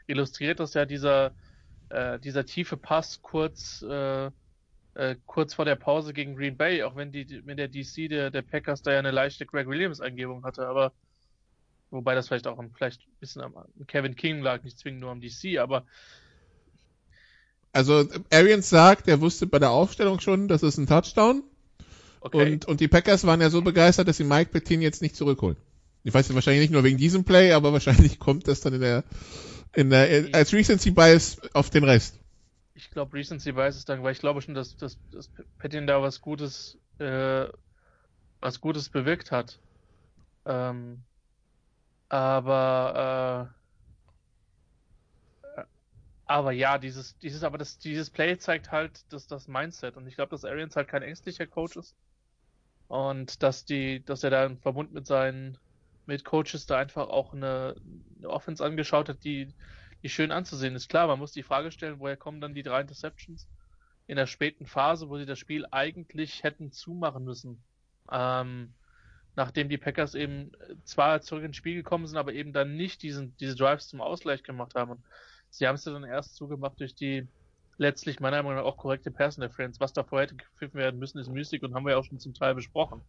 [0.07, 1.35] illustriert das ja dieser,
[1.89, 4.31] äh, dieser tiefe Pass kurz, äh,
[4.95, 8.31] äh, kurz vor der Pause gegen Green Bay, auch wenn die, wenn der DC der,
[8.31, 10.91] der Packers da ja eine leichte Greg Williams-Eingebung hatte, aber
[11.89, 13.55] wobei das vielleicht auch am, vielleicht ein bisschen am
[13.87, 15.85] Kevin King lag, nicht zwingend nur am DC, aber
[17.73, 21.43] also Arians sagt, er wusste bei der Aufstellung schon, das ist ein Touchdown.
[22.21, 22.53] Okay.
[22.53, 25.57] Und, und die Packers waren ja so begeistert, dass sie Mike Pettin jetzt nicht zurückholen.
[26.03, 29.03] Ich weiß wahrscheinlich nicht nur wegen diesem Play, aber wahrscheinlich kommt das dann in der,
[29.73, 32.19] in der als Recency Bias auf den Rest.
[32.93, 36.03] Ich glaube Recency Bias ist dann, weil ich glaube schon, dass, dass, dass Pettin da
[36.03, 37.47] was Gutes, äh,
[38.39, 39.59] was Gutes bewirkt hat.
[40.45, 41.01] Ähm,
[42.09, 43.49] aber
[45.57, 45.63] äh,
[46.27, 49.97] aber ja, dieses, dieses, aber das, dieses Play zeigt halt das, das Mindset.
[49.97, 51.95] Und ich glaube, dass Arians halt kein ängstlicher Coach ist.
[52.89, 55.57] Und dass die, dass er da im Verbund mit seinen
[56.05, 57.73] mit Coaches da einfach auch eine,
[58.19, 59.51] eine Offense angeschaut hat, die,
[60.03, 60.89] die schön anzusehen ist.
[60.89, 63.47] Klar, man muss die Frage stellen, woher kommen dann die drei Interceptions
[64.05, 67.63] in der späten Phase, wo sie das Spiel eigentlich hätten zumachen müssen.
[68.11, 68.73] Ähm,
[69.35, 70.51] nachdem die Packers eben
[70.83, 74.43] zwar zurück ins Spiel gekommen sind, aber eben dann nicht diesen, diese Drives zum Ausgleich
[74.43, 74.91] gemacht haben.
[74.91, 75.03] Und
[75.49, 77.27] Sie haben es ja dann erst zugemacht durch die
[77.77, 79.79] letztlich meiner Meinung nach auch korrekte Personal Friends.
[79.79, 82.19] Was da vorher hätte gepfiffen werden müssen, ist Mystik und haben wir ja auch schon
[82.19, 83.01] zum Teil besprochen.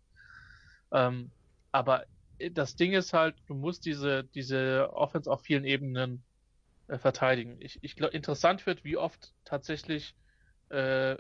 [0.93, 1.31] Ähm,
[1.73, 2.05] aber
[2.53, 6.23] das Ding ist halt, du musst diese, diese Offense auf vielen Ebenen
[6.89, 7.57] äh, verteidigen.
[7.61, 10.15] Ich, ich glaube, interessant wird, wie oft tatsächlich,
[10.71, 11.17] äh,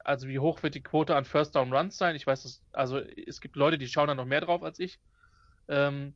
[0.00, 2.16] also wie hoch wird die Quote an First Down Runs sein.
[2.16, 4.98] Ich weiß, dass, also es gibt Leute, die schauen da noch mehr drauf als ich.
[5.68, 6.14] Ähm,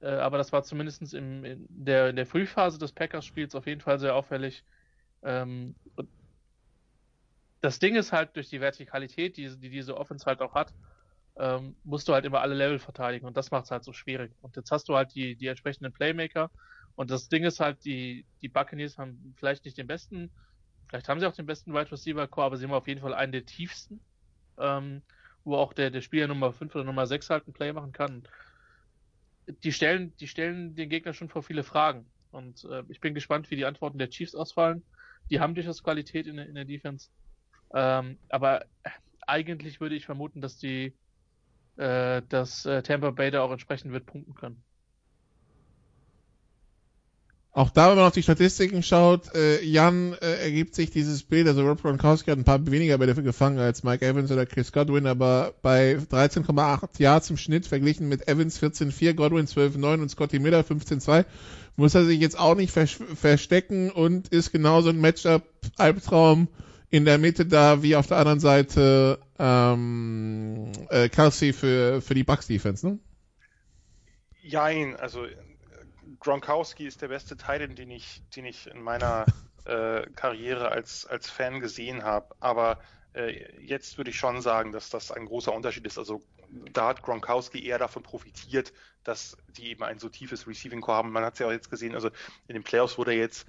[0.00, 3.80] äh, aber das war zumindest im, in, der, in der Frühphase des Packers-Spiels auf jeden
[3.80, 4.64] Fall sehr auffällig.
[5.22, 5.74] Ähm,
[7.60, 10.74] das Ding ist halt durch die Vertikalität, die, die diese Offense halt auch hat,
[11.36, 14.32] ähm, musst du halt immer alle Level verteidigen und das macht es halt so schwierig.
[14.42, 16.50] Und jetzt hast du halt die, die entsprechenden Playmaker
[16.96, 20.30] und das Ding ist halt, die, die Buccaneers haben vielleicht nicht den besten,
[20.88, 23.14] vielleicht haben sie auch den besten Wide Receiver Core, aber sie haben auf jeden Fall
[23.14, 24.00] einen der tiefsten,
[24.58, 25.02] ähm,
[25.44, 28.26] wo auch der, der Spieler Nummer 5 oder Nummer 6 halt ein Play machen kann
[29.46, 32.06] die stellen, die stellen den Gegner schon vor viele Fragen.
[32.30, 34.82] Und äh, ich bin gespannt, wie die Antworten der Chiefs ausfallen.
[35.30, 37.10] Die haben durchaus Qualität in, in der Defense.
[37.72, 38.64] Ähm, aber
[39.26, 40.94] eigentlich würde ich vermuten, dass die,
[41.76, 44.62] äh, dass äh, Tampa Bay da auch entsprechend wird punkten können.
[47.56, 51.46] Auch da, wenn man auf die Statistiken schaut, äh, Jan äh, ergibt sich dieses Bild,
[51.46, 55.06] also Rob Gronkowski hat ein paar weniger Bälle gefangen als Mike Evans oder Chris Godwin,
[55.06, 60.62] aber bei 13,8 Yards im Schnitt verglichen mit Evans 14,4, Godwin 12,9 und Scotty Miller
[60.62, 61.24] 15,2,
[61.76, 66.48] muss er sich jetzt auch nicht vers verstecken und ist genauso ein Matchup-Albtraum
[66.90, 72.24] in der Mitte da wie auf der anderen Seite ähm, äh, Kelsey für, für die
[72.24, 72.98] Bucks-Defense, ne?
[74.42, 75.24] Jein, also
[76.24, 79.26] Gronkowski ist der beste Teil, den ich, den ich in meiner
[79.66, 82.34] äh, Karriere als, als Fan gesehen habe.
[82.40, 82.80] Aber
[83.12, 85.98] äh, jetzt würde ich schon sagen, dass das ein großer Unterschied ist.
[85.98, 86.22] Also
[86.72, 88.72] da hat Gronkowski eher davon profitiert,
[89.04, 91.12] dass die eben ein so tiefes Receiving Core haben.
[91.12, 92.08] Man hat es ja auch jetzt gesehen, also
[92.48, 93.46] in den Playoffs wurde er jetzt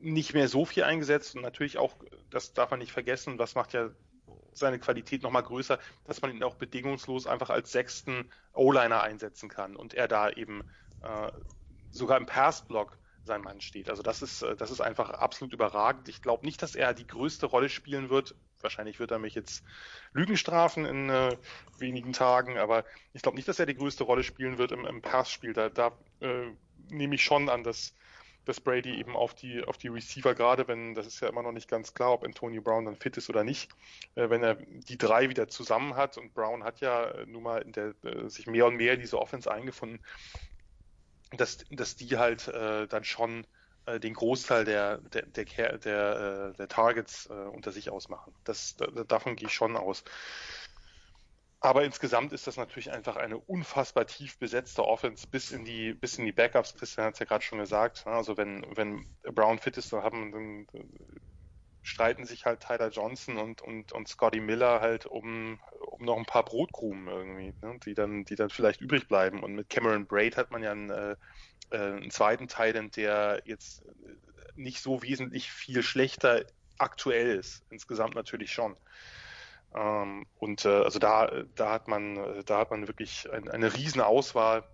[0.00, 1.96] nicht mehr so viel eingesetzt und natürlich auch,
[2.30, 3.90] das darf man nicht vergessen, das macht ja
[4.52, 9.76] seine Qualität nochmal größer, dass man ihn auch bedingungslos einfach als sechsten O-Liner einsetzen kann
[9.76, 10.62] und er da eben
[11.02, 11.30] äh,
[11.96, 12.96] sogar im Passblock
[13.26, 13.90] sein Mann steht.
[13.90, 16.08] Also das ist, äh, das ist einfach absolut überragend.
[16.08, 18.34] Ich glaube nicht, dass er die größte Rolle spielen wird.
[18.60, 19.64] Wahrscheinlich wird er mich jetzt
[20.12, 21.36] Lügen strafen in äh,
[21.78, 25.02] wenigen Tagen, aber ich glaube nicht, dass er die größte Rolle spielen wird im, im
[25.02, 25.52] Passspiel.
[25.52, 26.52] Da, da äh,
[26.88, 27.92] nehme ich schon an, dass,
[28.44, 31.52] dass Brady eben auf die, auf die Receiver, gerade wenn, das ist ja immer noch
[31.52, 33.70] nicht ganz klar, ob Antonio Brown dann fit ist oder nicht,
[34.14, 37.62] äh, wenn er die drei wieder zusammen hat und Brown hat ja äh, nun mal
[37.62, 40.00] in der, äh, sich mehr und mehr in diese Offense eingefunden,
[41.32, 43.46] dass, dass die halt äh, dann schon
[43.86, 48.34] äh, den Großteil der, der, der, der, äh, der Targets äh, unter sich ausmachen.
[48.44, 50.04] Das, da, davon gehe ich schon aus.
[51.60, 56.18] Aber insgesamt ist das natürlich einfach eine unfassbar tief besetzte Offense bis in die, bis
[56.18, 56.74] in die Backups.
[56.74, 58.06] Christian hat es ja gerade schon gesagt.
[58.06, 58.12] Ne?
[58.12, 60.66] Also wenn, wenn Brown fit ist, dann haben dann
[61.86, 66.26] streiten sich halt Tyler Johnson und, und, und Scotty Miller halt um, um noch ein
[66.26, 69.44] paar Brotkrumen irgendwie, ne, die dann, die dann vielleicht übrig bleiben.
[69.44, 71.16] Und mit Cameron Braid hat man ja einen, äh,
[71.70, 73.84] äh einen zweiten Thailand, der jetzt
[74.56, 76.44] nicht so wesentlich viel schlechter
[76.76, 77.62] aktuell ist.
[77.70, 78.76] Insgesamt natürlich schon.
[79.72, 84.00] Ähm, und äh, also da, da hat man, da hat man wirklich ein, eine riesen
[84.00, 84.64] Auswahl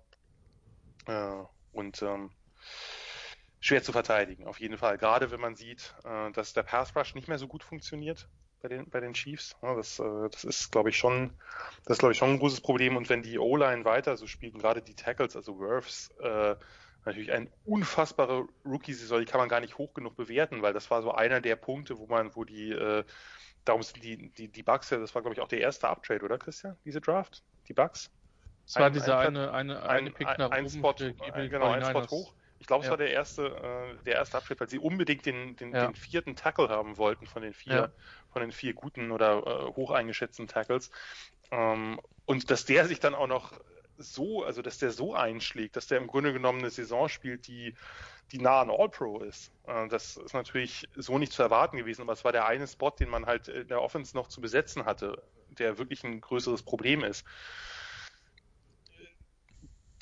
[1.06, 2.30] äh, und ähm,
[3.62, 4.98] schwer zu verteidigen, auf jeden Fall.
[4.98, 8.28] Gerade wenn man sieht, äh, dass der Pass Rush nicht mehr so gut funktioniert
[8.60, 9.56] bei den, bei den Chiefs.
[9.62, 11.30] Das, äh, das ist, glaube ich, schon,
[11.84, 12.96] das ist, glaube ich, schon ein großes Problem.
[12.96, 16.56] Und wenn die O-Line weiter so spielen, gerade die Tackles, also Worths, äh,
[17.04, 21.00] natürlich eine unfassbare Rookie-Saison, die kann man gar nicht hoch genug bewerten, weil das war
[21.02, 23.04] so einer der Punkte, wo man, wo die, äh,
[23.64, 26.24] darum sind die, die, die Bugs ja, das war, glaube ich, auch der erste Uptrade,
[26.24, 26.76] oder Christian?
[26.84, 27.44] Diese Draft?
[27.68, 28.10] Die Bugs?
[28.66, 32.06] Es war dieser eine, eine, eine Pick nach ein, ein Spot, ein, genau, ein Spot
[32.08, 32.34] hoch.
[32.62, 32.90] Ich glaube, es ja.
[32.92, 35.86] war der erste, äh, der erste Abschnitt, weil sie unbedingt den, den, ja.
[35.86, 37.92] den, vierten Tackle haben wollten von den vier, ja.
[38.32, 40.92] von den vier guten oder äh, hoch eingeschätzten Tackles.
[41.50, 43.60] Ähm, und dass der sich dann auch noch
[43.98, 47.74] so, also dass der so einschlägt, dass der im Grunde genommen eine Saison spielt, die,
[48.30, 49.50] die nah an All-Pro ist.
[49.66, 52.90] Äh, das ist natürlich so nicht zu erwarten gewesen, aber es war der eine Spot,
[52.90, 57.02] den man halt in der Offense noch zu besetzen hatte, der wirklich ein größeres Problem
[57.02, 57.24] ist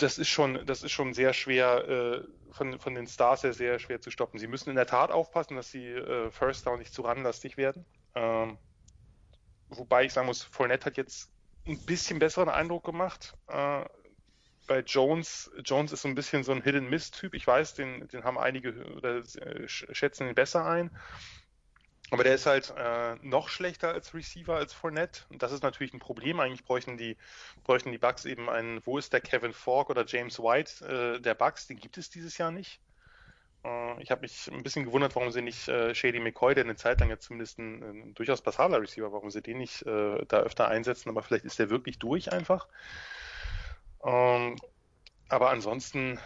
[0.03, 3.79] das ist schon, das ist schon sehr schwer, äh, von, von den Stars her sehr
[3.79, 4.39] schwer zu stoppen.
[4.39, 7.85] Sie müssen in der Tat aufpassen, dass sie äh, First Down nicht zu ranlastig werden.
[8.15, 8.59] Ähm,
[9.69, 11.31] wobei ich sagen muss, Fournette hat jetzt
[11.67, 13.37] ein bisschen besseren Eindruck gemacht.
[13.49, 13.85] Äh,
[14.67, 17.35] bei Jones, Jones ist so ein bisschen so ein Hidden-Miss-Typ.
[17.35, 20.97] Ich weiß, den, den haben einige oder äh, schätzen ihn besser ein.
[22.11, 25.23] Aber der ist halt äh, noch schlechter als Receiver als Fournette.
[25.31, 26.41] Und das ist natürlich ein Problem.
[26.41, 27.17] Eigentlich bräuchten die,
[27.63, 30.85] bräuchten die Bucks eben einen, wo ist der Kevin Falk oder James White
[31.17, 31.69] äh, der Bucks?
[31.69, 32.81] Den gibt es dieses Jahr nicht.
[33.65, 36.75] Äh, ich habe mich ein bisschen gewundert, warum sie nicht äh, Shady McCoy, der eine
[36.75, 40.39] Zeit lang jetzt zumindest ein, ein durchaus passabler Receiver, warum sie den nicht äh, da
[40.41, 41.11] öfter einsetzen.
[41.11, 42.67] Aber vielleicht ist der wirklich durch einfach.
[44.05, 44.57] Ähm,
[45.29, 46.19] aber ansonsten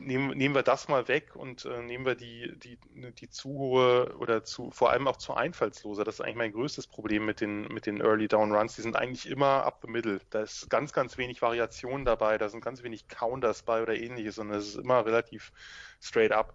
[0.00, 2.78] nehmen, nehmen wir das mal weg und äh, nehmen wir die, die,
[3.12, 6.04] die zu hohe oder zu, vor allem auch zu einfallslose.
[6.04, 8.76] Das ist eigentlich mein größtes Problem mit den, mit den Early Down Runs.
[8.76, 10.20] Die sind eigentlich immer up the middle.
[10.30, 12.38] Da ist ganz, ganz wenig Variation dabei.
[12.38, 15.52] Da sind ganz wenig Counters bei oder ähnliches und es ist immer relativ
[16.00, 16.54] straight up.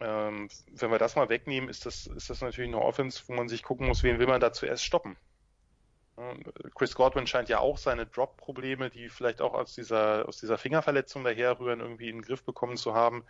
[0.00, 3.48] Ähm, wenn wir das mal wegnehmen, ist das, ist das natürlich eine Offense, wo man
[3.48, 5.16] sich gucken muss, wen will man da zuerst stoppen.
[6.74, 11.24] Chris Godwin scheint ja auch seine Drop-Probleme, die vielleicht auch aus dieser, aus dieser Fingerverletzung
[11.24, 13.24] daherrühren, irgendwie in den Griff bekommen zu haben.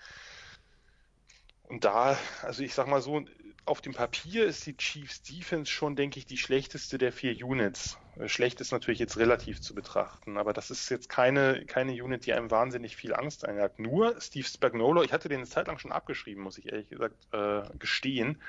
[1.64, 3.24] Und da, also ich sag mal so,
[3.66, 7.98] auf dem Papier ist die Chiefs Defense schon, denke ich, die schlechteste der vier Units.
[8.24, 12.32] Schlecht ist natürlich jetzt relativ zu betrachten, aber das ist jetzt keine, keine Unit, die
[12.32, 13.78] einem wahnsinnig viel Angst einjagt.
[13.78, 17.28] Nur Steve Spagnolo, ich hatte den eine Zeit lang schon abgeschrieben, muss ich ehrlich gesagt
[17.32, 18.40] äh, gestehen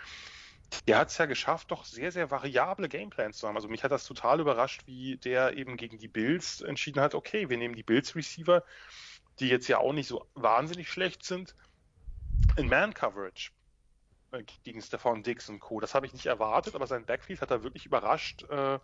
[0.87, 3.55] der hat es ja geschafft, doch sehr, sehr variable Gameplans zu haben.
[3.55, 7.49] Also mich hat das total überrascht, wie der eben gegen die Bills entschieden hat, okay,
[7.49, 8.63] wir nehmen die Bills-Receiver,
[9.39, 11.55] die jetzt ja auch nicht so wahnsinnig schlecht sind,
[12.57, 13.51] in Man-Coverage
[14.31, 15.79] äh, gegen Stefan Dix und Co.
[15.79, 18.79] Das habe ich nicht erwartet, aber sein Backfield hat er wirklich überrascht äh,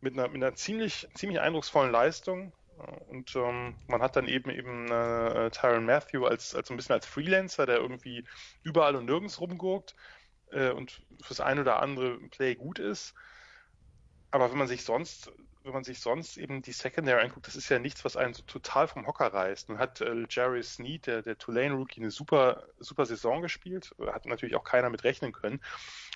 [0.00, 2.52] mit, einer, mit einer ziemlich, ziemlich eindrucksvollen Leistung.
[3.08, 7.06] Und ähm, man hat dann eben eben äh, Tyron Matthew als, als ein bisschen als
[7.06, 8.24] Freelancer, der irgendwie
[8.64, 9.94] überall und nirgends rumgurkt
[10.50, 13.14] äh, und fürs ein oder andere Play gut ist.
[14.30, 15.30] Aber wenn man sich sonst,
[15.62, 18.42] wenn man sich sonst eben die Secondary anguckt, das ist ja nichts, was einen so
[18.42, 19.68] total vom Hocker reißt.
[19.68, 23.94] Nun hat äh, Jerry Sneed, der, der Tulane Rookie, eine super, super Saison gespielt.
[24.06, 25.60] Hat natürlich auch keiner mit rechnen können.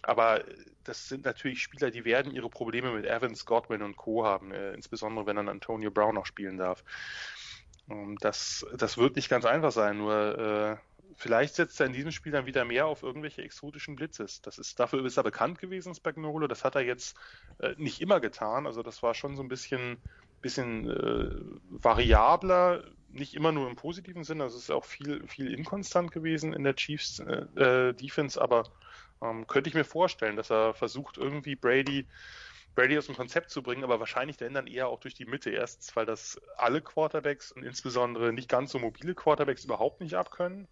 [0.03, 0.45] Aber
[0.85, 4.27] das sind natürlich Spieler, die werden ihre Probleme mit Evans, Godwin und Co.
[4.27, 6.85] haben, äh, insbesondere wenn dann Antonio Brown noch spielen darf.
[8.21, 10.77] Das, das wird nicht ganz einfach sein, nur äh,
[11.19, 14.41] vielleicht setzt er in diesem Spiel dann wieder mehr auf irgendwelche exotischen Blitzes.
[14.41, 16.47] Das ist, dafür ist er bekannt gewesen, Spagnolo.
[16.47, 17.17] Das hat er jetzt
[17.59, 18.67] äh, nicht immer getan.
[18.67, 19.99] Also das war schon so ein bisschen,
[20.41, 24.45] bisschen äh, variabler, nicht immer nur im positiven Sinne.
[24.45, 28.65] Also es ist auch viel, viel inkonstant gewesen in der Chiefs äh, äh, Defense, aber
[29.21, 32.07] ähm, könnte ich mir vorstellen, dass er versucht, irgendwie Brady
[32.77, 35.51] Brady aus dem Konzept zu bringen, aber wahrscheinlich dann, dann eher auch durch die Mitte.
[35.51, 40.69] Erstens, weil das alle Quarterbacks und insbesondere nicht ganz so mobile Quarterbacks überhaupt nicht abkönnen.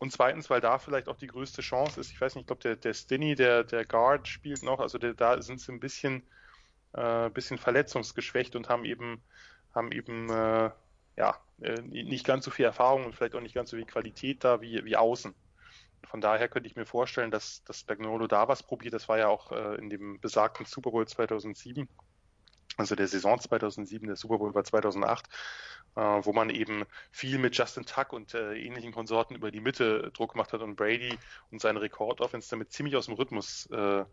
[0.00, 2.10] Und zweitens, weil da vielleicht auch die größte Chance ist.
[2.10, 5.12] Ich weiß nicht, ich glaube, der, der Stinny, der, der Guard spielt noch, also der,
[5.12, 6.22] da sind sie ein bisschen,
[6.94, 9.22] äh, bisschen verletzungsgeschwächt und haben eben,
[9.74, 10.70] haben eben, äh,
[11.18, 14.42] ja, äh, nicht ganz so viel Erfahrung und vielleicht auch nicht ganz so viel Qualität
[14.42, 15.34] da wie, wie außen.
[16.04, 18.94] Von daher könnte ich mir vorstellen, dass, dass Spagnolo da was probiert.
[18.94, 21.86] Das war ja auch äh, in dem besagten Super Bowl 2007
[22.80, 25.26] Also der Saison 2007, der Super Bowl war 2008,
[25.96, 30.10] äh, wo man eben viel mit Justin Tuck und äh, ähnlichen Konsorten über die Mitte
[30.14, 31.18] Druck gemacht hat und Brady
[31.50, 34.04] und seine Rekordoffense damit ziemlich aus dem Rhythmus äh,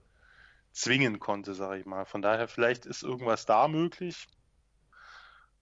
[0.74, 2.06] zwingen konnte, sage ich mal.
[2.06, 4.28] Von daher vielleicht ist irgendwas da möglich.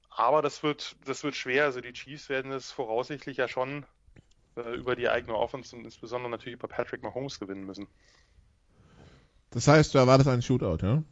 [0.10, 1.66] Aber das wird, das wird schwer.
[1.66, 3.86] Also die Chiefs werden es voraussichtlich ja schon
[4.56, 7.88] äh, über die eigene Offense und insbesondere natürlich über Patrick Mahomes gewinnen müssen.
[9.52, 11.04] Das heißt, du erwartest einen Shootout, ja?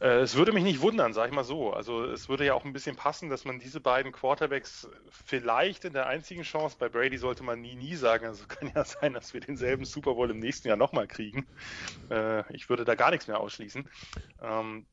[0.00, 1.72] Äh, es würde mich nicht wundern, sag ich mal so.
[1.72, 5.92] Also es würde ja auch ein bisschen passen, dass man diese beiden Quarterbacks vielleicht in
[5.92, 9.34] der einzigen Chance, bei Brady sollte man nie, nie sagen, also kann ja sein, dass
[9.34, 11.48] wir denselben Super Bowl im nächsten Jahr nochmal kriegen.
[12.10, 13.88] Äh, ich würde da gar nichts mehr ausschließen.
[14.40, 14.86] Ähm,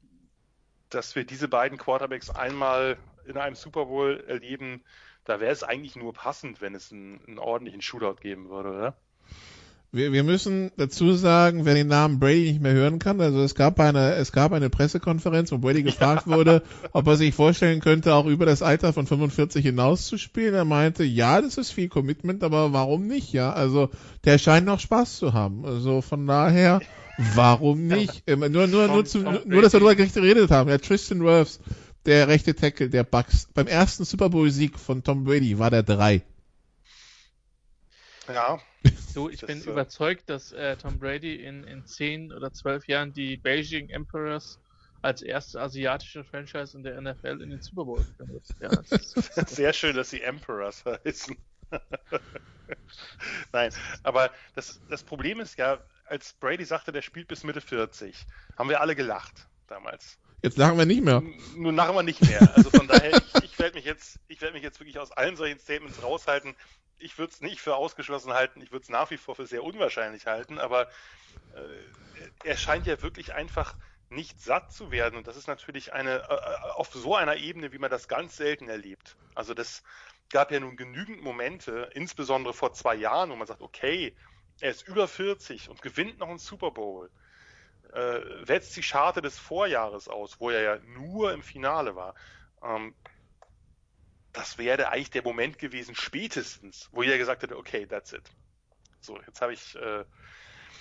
[0.90, 4.86] dass wir diese beiden Quarterbacks einmal in einem Super Bowl erleben,
[5.26, 9.02] da wäre es eigentlich nur passend, wenn es einen, einen ordentlichen Shootout geben würde, oder?
[9.92, 13.56] Wir, wir müssen dazu sagen, wer den Namen Brady nicht mehr hören kann, also es
[13.56, 16.62] gab eine, es gab eine Pressekonferenz, wo Brady gefragt wurde,
[16.92, 20.54] ob er sich vorstellen könnte, auch über das Alter von 45 hinaus zu spielen.
[20.54, 23.54] Er meinte, ja, das ist viel Commitment, aber warum nicht, ja?
[23.54, 23.90] Also,
[24.26, 25.66] der scheint noch Spaß zu haben.
[25.66, 26.82] Also, von daher,
[27.36, 28.24] warum nicht?
[28.28, 30.70] Ähm, nur, nur, nur, zu, nur, dass wir darüber geredet haben.
[30.70, 31.60] Ja, Tristan Wirfs,
[32.06, 35.84] der rechte Tackle der Bucks, beim ersten Super Bowl Sieg von Tom Brady war der
[35.84, 36.24] drei.
[38.28, 38.60] Ja.
[39.14, 39.70] So, ich das, bin äh...
[39.70, 44.60] überzeugt, dass äh, Tom Brady in, in 10 oder 12 Jahren die Beijing Emperors
[45.02, 48.44] als erste asiatische Franchise in der NFL in den Super Bowl wird.
[48.60, 48.70] Ja,
[49.48, 51.36] Sehr schön, dass sie Emperors heißen.
[53.52, 53.72] Nein,
[54.04, 58.26] aber das, das Problem ist ja, als Brady sagte, der spielt bis Mitte 40,
[58.58, 60.18] haben wir alle gelacht damals.
[60.44, 61.24] Jetzt lachen wir nicht mehr.
[61.56, 62.42] Nun lachen wir nicht mehr.
[62.56, 65.36] Also von daher, ich, ich werde mich jetzt, ich werde mich jetzt wirklich aus allen
[65.36, 66.56] solchen Statements raushalten
[67.00, 69.64] ich würde es nicht für ausgeschlossen halten, ich würde es nach wie vor für sehr
[69.64, 70.88] unwahrscheinlich halten, aber
[71.54, 71.60] äh,
[72.44, 73.76] er scheint ja wirklich einfach
[74.10, 77.80] nicht satt zu werden und das ist natürlich eine äh, auf so einer Ebene, wie
[77.80, 79.18] man das ganz selten erlebt.
[79.36, 79.84] Also das
[80.30, 84.16] gab ja nun genügend Momente, insbesondere vor zwei Jahren, wo man sagt, okay,
[84.60, 87.12] er ist über 40 und gewinnt noch einen Super Bowl,
[87.94, 92.16] äh, wetzt die Scharte des Vorjahres aus, wo er ja nur im Finale war.
[92.62, 92.96] Ähm,
[94.38, 98.22] das wäre eigentlich der Moment gewesen, spätestens, wo jeder gesagt hätte, okay, that's it.
[99.02, 99.76] So, jetzt habe ich.
[99.76, 100.04] Äh,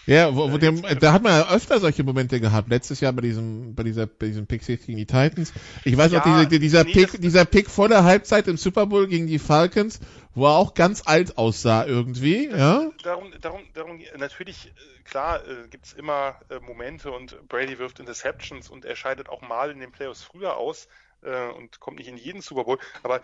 [0.07, 2.69] ja, wo, wo äh, dem, da hat man ja öfter solche Momente gehabt.
[2.69, 5.53] Letztes Jahr bei diesem, bei dieser, bei diesem Pick gegen die Titans.
[5.85, 8.87] Ich weiß ja, noch, diese, dieser nee, Pick, dieser Pick vor der Halbzeit im Super
[8.87, 10.01] Bowl gegen die Falcons,
[10.35, 12.91] wo er auch ganz alt aussah irgendwie, ja?
[13.03, 18.69] Darum, darum, darum, natürlich, äh, klar, äh, gibt's immer äh, Momente und Brady wirft Interceptions
[18.69, 20.89] und er scheidet auch mal in den Playoffs früher aus
[21.23, 22.79] äh, und kommt nicht in jeden Super Bowl.
[23.03, 23.21] Aber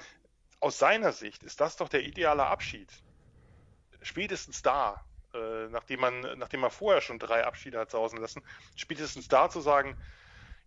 [0.63, 2.89] aus seiner Sicht ist das doch der ideale Abschied.
[4.01, 8.43] Spätestens da, äh, nachdem man, nachdem man vorher schon drei Abschiede hat sausen lassen,
[8.77, 9.97] spätestens da zu sagen,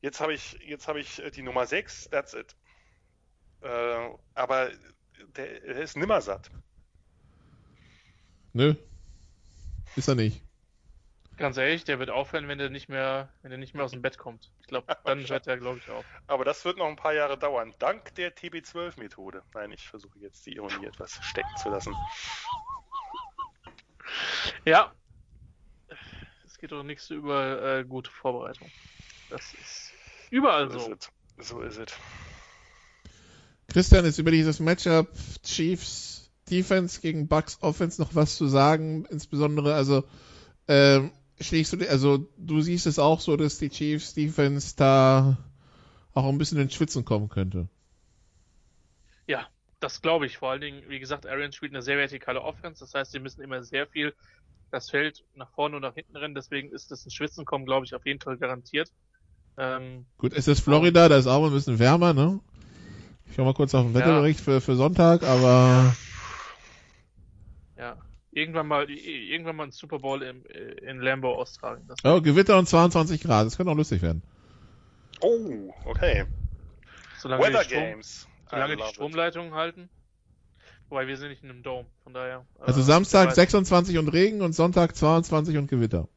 [0.02, 2.56] jetzt habe ich, jetzt habe ich die Nummer 6, that's it.
[3.62, 4.72] Äh, aber
[5.36, 6.52] der, der ist nimmer satt.
[8.52, 8.76] Nö.
[9.96, 10.45] Ist er nicht.
[11.38, 14.02] Ganz ehrlich, der wird aufhören, wenn der nicht mehr, wenn der nicht mehr aus dem
[14.02, 14.52] Bett kommt.
[14.62, 16.06] Ich glaube, dann hört er, glaube ich, auf.
[16.28, 19.44] Aber das wird noch ein paar Jahre dauern, dank der TB12-Methode.
[19.54, 21.94] Nein, ich versuche jetzt die Ironie etwas stecken zu lassen.
[24.66, 24.94] Ja.
[26.46, 28.72] Es geht doch nichts über äh, gute Vorbereitung.
[29.30, 29.92] Das ist
[30.30, 30.80] überall so.
[30.80, 31.48] So ist es.
[31.50, 31.94] So ist es.
[33.68, 35.10] Christian, ist über dieses Matchup
[35.44, 39.06] Chiefs Defense gegen Bucks Offense noch was zu sagen?
[39.10, 40.06] Insbesondere, also,
[40.68, 45.38] ähm, schlägst du, also du siehst es auch so, dass die Chiefs Defense da
[46.14, 47.68] auch ein bisschen ins Schwitzen kommen könnte.
[49.28, 49.48] Ja,
[49.80, 50.38] das glaube ich.
[50.38, 52.80] Vor allen Dingen, wie gesagt, Aaron spielt eine sehr vertikale Offense.
[52.80, 54.14] Das heißt, sie müssen immer sehr viel
[54.72, 56.36] das Feld nach vorne und nach hinten rennen.
[56.36, 58.92] Deswegen ist das ein Schwitzen kommen, glaube ich, auf jeden Fall garantiert.
[59.58, 62.40] Ähm, Gut, es ist Florida, da ist auch ein bisschen wärmer, ne?
[63.28, 64.46] Ich schau mal kurz auf den Wetterbericht ja.
[64.46, 65.94] für, für Sonntag, aber.
[65.94, 65.96] Ja
[68.36, 71.86] irgendwann mal, irgendwann mal einen Super Bowl im, äh, in Lambo austragen.
[71.88, 74.22] Das oh, Gewitter und 22 Grad, das könnte auch lustig werden.
[75.22, 76.26] Oh, okay.
[77.18, 78.28] Solange Weather die Strom, Games.
[78.50, 79.56] Solange die Stromleitungen it.
[79.56, 79.90] halten.
[80.90, 82.46] Wobei wir sind nicht in einem Dome, von daher.
[82.60, 86.08] Also äh, Samstag 26 und Regen und Sonntag 22 und Gewitter.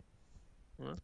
[0.79, 0.97] Ja.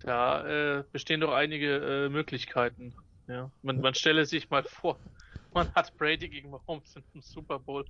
[0.00, 2.92] Da äh, bestehen doch einige äh, Möglichkeiten.
[3.28, 3.50] Ja.
[3.62, 4.98] Man, man stelle sich mal vor,
[5.54, 7.84] man hat Brady gegen Mahomes im Super Bowl.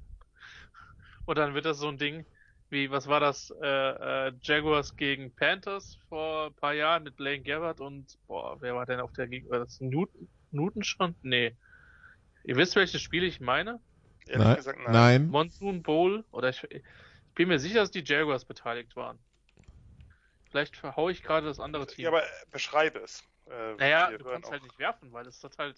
[1.26, 2.24] Und dann wird das so ein Ding
[2.70, 7.40] wie, was war das, äh, äh, Jaguars gegen Panthers vor ein paar Jahren mit Lane
[7.40, 11.14] Gabbard und, boah, wer war denn auf der Gegend, war das Newton, Newton schon?
[11.22, 11.54] Nee.
[12.44, 13.80] Ihr wisst, welches Spiel ich meine?
[14.26, 14.56] Ehrlich nein.
[14.56, 14.92] gesagt, nein.
[14.92, 15.28] nein.
[15.28, 16.82] Monsoon Bowl, oder ich, ich
[17.34, 19.18] bin mir sicher, dass die Jaguars beteiligt waren.
[20.50, 22.04] Vielleicht verhaue ich gerade das andere Team.
[22.04, 23.22] Ja, aber beschreibe es.
[23.48, 25.76] Äh, naja, du kannst halt nicht werfen, weil es hat halt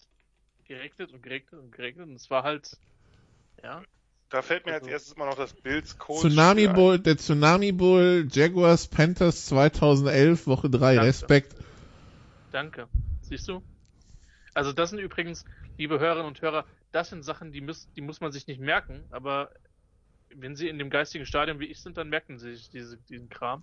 [0.64, 2.78] geregnet und geregnet und geregnet und es war halt,
[3.62, 3.82] ja.
[4.30, 8.28] Da fällt mir also, als erstes mal noch das Bild Tsunami Bowl, der Tsunami Bowl,
[8.30, 11.08] Jaguars Panthers 2011, Woche 3, Danke.
[11.08, 11.56] Respekt.
[12.52, 12.88] Danke.
[13.22, 13.62] Siehst du?
[14.52, 15.44] Also das sind übrigens,
[15.78, 19.04] liebe Hörerinnen und Hörer, das sind Sachen, die, muss, die muss man sich nicht merken,
[19.10, 19.50] aber
[20.34, 23.30] wenn sie in dem geistigen Stadion wie ich sind, dann merken sie sich diese, diesen
[23.30, 23.62] Kram.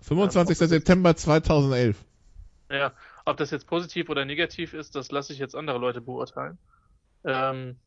[0.00, 0.60] 25.
[0.60, 2.04] Ähm, September 2011.
[2.70, 2.92] Ja,
[3.24, 6.58] ob das jetzt positiv oder negativ ist, das lasse ich jetzt andere Leute beurteilen.
[7.24, 7.78] Ähm,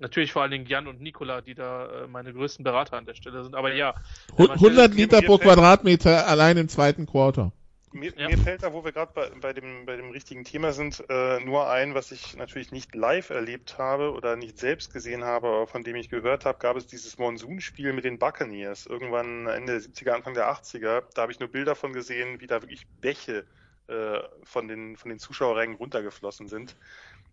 [0.00, 3.14] natürlich vor allen Dingen Jan und Nikola, die da äh, meine größten Berater an der
[3.14, 3.54] Stelle sind.
[3.54, 3.94] Aber ja.
[4.36, 7.52] 100 Liter pro Quadratmeter allein im zweiten Quarter.
[7.92, 8.28] Mir, ja.
[8.28, 11.40] mir, fällt da, wo wir gerade bei, bei, dem, bei dem richtigen Thema sind, äh,
[11.40, 15.66] nur ein, was ich natürlich nicht live erlebt habe oder nicht selbst gesehen habe, aber
[15.66, 18.86] von dem ich gehört habe, gab es dieses Monsunspiel mit den Buccaneers.
[18.86, 21.04] Irgendwann Ende der 70er, Anfang der 80er.
[21.14, 23.46] Da habe ich nur Bilder von gesehen, wie da wirklich Bäche
[23.88, 26.76] äh, von, den, von den Zuschauerrängen runtergeflossen sind.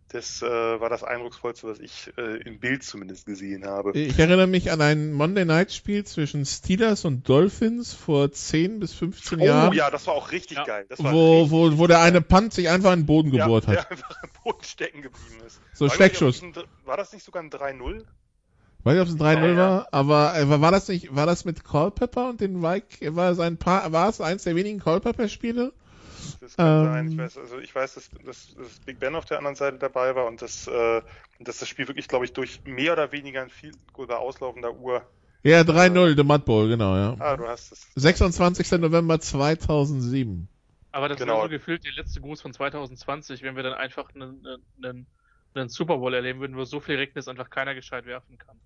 [0.09, 3.97] Das äh, war das eindrucksvollste, was ich äh, im Bild zumindest gesehen habe.
[3.97, 8.93] Ich erinnere mich an ein Monday Night Spiel zwischen Steelers und Dolphins vor 10 bis
[8.93, 9.69] 15 oh, Jahren.
[9.69, 10.65] Oh ja, das war auch richtig ja.
[10.65, 10.85] geil.
[10.97, 13.75] wo, richtig wo, wo der eine Punt sich einfach in den Boden ja, gebohrt hat.
[13.75, 15.59] Der einfach im Boden stecken geblieben ist.
[15.73, 16.43] So Steckschuss.
[16.85, 18.03] War das nicht sogar ein 3-0?
[18.83, 21.45] Weiß nicht, ob es ein 3-0 ja, war, aber äh, war das nicht, war das
[21.45, 25.71] mit Culpepper und den Mike, war es ein paar, war es eins der wenigen Culpepper-Spiele?
[26.41, 27.11] Das kann ähm, sein.
[27.11, 30.15] Ich weiß, also ich weiß, dass, dass, dass, Big Ben auf der anderen Seite dabei
[30.15, 31.01] war und dass, äh,
[31.39, 35.05] dass das Spiel wirklich, glaube ich, durch mehr oder weniger ein viel oder auslaufender Uhr.
[35.43, 37.15] Ja, 3-0, äh, The Mud Bowl, genau, ja.
[37.19, 37.91] Ah, du hast es.
[37.95, 38.71] 26.
[38.79, 40.47] November 2007.
[40.91, 41.37] Aber das genau.
[41.37, 44.45] wäre so gefühlt der letzte Gruß von 2020, wenn wir dann einfach einen,
[44.81, 45.07] einen,
[45.53, 48.59] einen Super Bowl erleben würden, wo so viel regnet, dass einfach keiner gescheit werfen kann.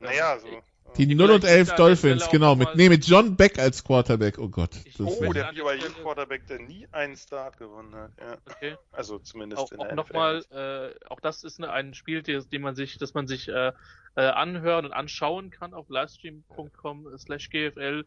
[0.00, 0.48] Naja, so.
[0.96, 4.70] Die 0 und 11 Dolphins, genau, mit, nee, mit John Beck als Quarterback, oh Gott.
[4.98, 8.36] Oh, der BYU-Quarterback, der nie einen Start gewonnen hat, ja.
[8.46, 8.76] Okay.
[8.90, 12.62] Also zumindest auch, in der auch nochmal, äh, auch das ist eine, ein Spiel, den
[12.62, 13.72] man sich, das man sich äh,
[14.16, 18.04] äh, anhören und anschauen kann auf livestream.com slash GFL.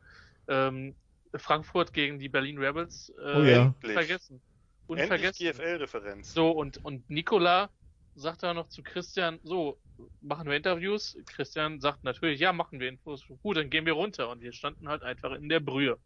[0.50, 0.96] Ähm,
[1.36, 3.14] Frankfurt gegen die Berlin Rebels.
[3.18, 3.74] Äh, oh ja.
[3.82, 4.42] Vergessen.
[4.88, 5.48] Unvergessen.
[5.48, 6.34] GFL-Referenz.
[6.34, 7.70] So, und, und Nikola
[8.16, 9.80] sagt da noch zu Christian, so,
[10.22, 11.18] machen wir Interviews?
[11.26, 13.26] Christian sagt natürlich, ja, machen wir Infos.
[13.42, 14.30] Gut, dann gehen wir runter.
[14.30, 15.98] Und wir standen halt einfach in der Brühe.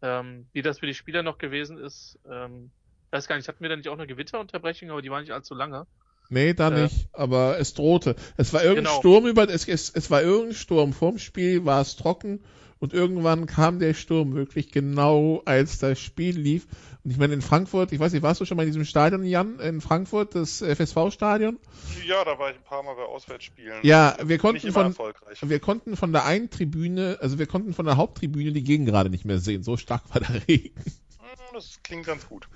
[0.00, 2.70] Ähm, wie das für die Spieler noch gewesen ist, ähm,
[3.10, 5.54] weiß gar nicht, hatten wir da nicht auch eine Gewitterunterbrechung, aber die war nicht allzu
[5.54, 5.86] lange.
[6.28, 8.14] Nee, da äh, nicht, aber es drohte.
[8.36, 8.98] Es war irgendein genau.
[8.98, 10.92] Sturm über, es, es, es war irgendein Sturm.
[10.92, 12.44] Vorm Spiel war es trocken
[12.80, 16.66] und irgendwann kam der Sturm wirklich genau, als das Spiel lief.
[17.04, 19.24] Und ich meine, in Frankfurt, ich weiß nicht, warst du schon mal in diesem Stadion,
[19.24, 21.58] Jan, in Frankfurt, das FSV-Stadion?
[22.06, 23.80] Ja, da war ich ein paar Mal bei Auswärtsspielen.
[23.82, 24.94] Ja, wir konnten von,
[25.42, 29.10] wir konnten von der einen Tribüne, also wir konnten von der Haupttribüne die Gegend gerade
[29.10, 29.62] nicht mehr sehen.
[29.62, 30.74] So stark war der Regen.
[30.76, 32.48] Hm, das klingt ganz gut.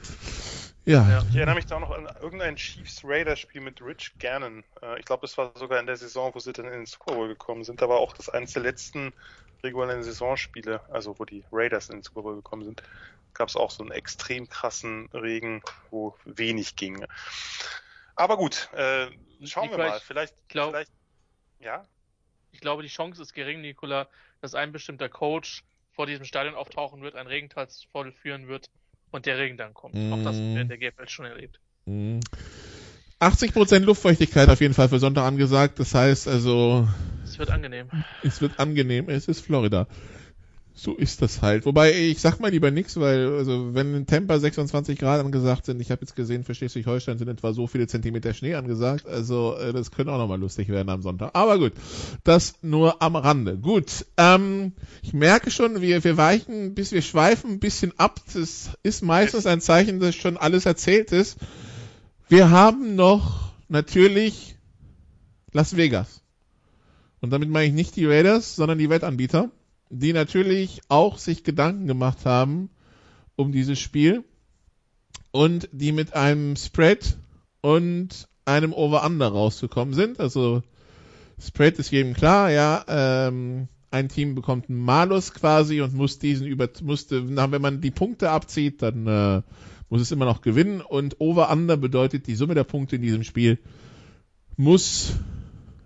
[0.84, 1.08] Ja.
[1.08, 1.22] ja.
[1.30, 4.64] Ich erinnere mich da auch noch an irgendein Chiefs Raiders Spiel mit Rich Gannon.
[4.82, 7.14] Äh, ich glaube, das war sogar in der Saison, wo sie dann in den Super
[7.14, 7.80] Bowl gekommen sind.
[7.80, 9.12] Da war auch das eines der letzten
[9.62, 12.82] regulären Saisonspiele, also wo die Raiders in den Super Bowl gekommen sind,
[13.34, 17.04] gab es auch so einen extrem krassen Regen, wo wenig ging.
[18.14, 19.08] Aber gut, äh,
[19.44, 20.00] schauen wir mal.
[20.00, 20.90] Vielleicht, glaub, vielleicht,
[21.60, 21.86] ja.
[22.50, 24.08] Ich glaube, die Chance ist gering, Nikola,
[24.40, 28.70] dass ein bestimmter Coach vor diesem Stadion auftauchen wird, ein Regental vollführen wird
[29.10, 29.94] und der Regen dann kommt.
[29.94, 30.12] Mm.
[30.12, 31.60] Auch das haben wir in der GFL schon erlebt.
[31.86, 32.20] Mm.
[33.22, 35.78] 80% Luftfeuchtigkeit auf jeden Fall für Sonntag angesagt.
[35.78, 36.88] Das heißt also.
[37.24, 37.86] Es wird angenehm.
[38.22, 39.08] Es wird angenehm.
[39.08, 39.86] Es ist Florida.
[40.74, 41.66] So ist das halt.
[41.66, 45.80] Wobei, ich sag mal lieber nix, weil, also, wenn in Tampa 26 Grad angesagt sind,
[45.80, 49.74] ich habe jetzt gesehen, für Schleswig-Holstein sind etwa so viele Zentimeter Schnee angesagt, also, äh,
[49.74, 51.32] das könnte auch nochmal lustig werden am Sonntag.
[51.34, 51.72] Aber gut,
[52.24, 53.58] das nur am Rande.
[53.58, 54.72] Gut, ähm,
[55.02, 58.20] ich merke schon, wir, wir weichen, bis wir schweifen ein bisschen ab.
[58.32, 61.36] Das ist meistens ein Zeichen, dass schon alles erzählt ist.
[62.32, 64.56] Wir haben noch natürlich
[65.52, 66.22] Las Vegas.
[67.20, 69.50] Und damit meine ich nicht die Raiders, sondern die Wettanbieter,
[69.90, 72.70] die natürlich auch sich Gedanken gemacht haben
[73.36, 74.24] um dieses Spiel
[75.30, 77.18] und die mit einem Spread
[77.60, 80.18] und einem Over-Under rausgekommen sind.
[80.18, 80.62] Also
[81.38, 82.82] Spread ist jedem klar, ja.
[82.88, 87.90] Ähm, ein Team bekommt einen Malus quasi und muss diesen über musste, wenn man die
[87.90, 89.42] Punkte abzieht, dann äh,
[89.92, 93.58] muss es immer noch gewinnen und Over-Under bedeutet, die Summe der Punkte in diesem Spiel
[94.56, 95.12] muss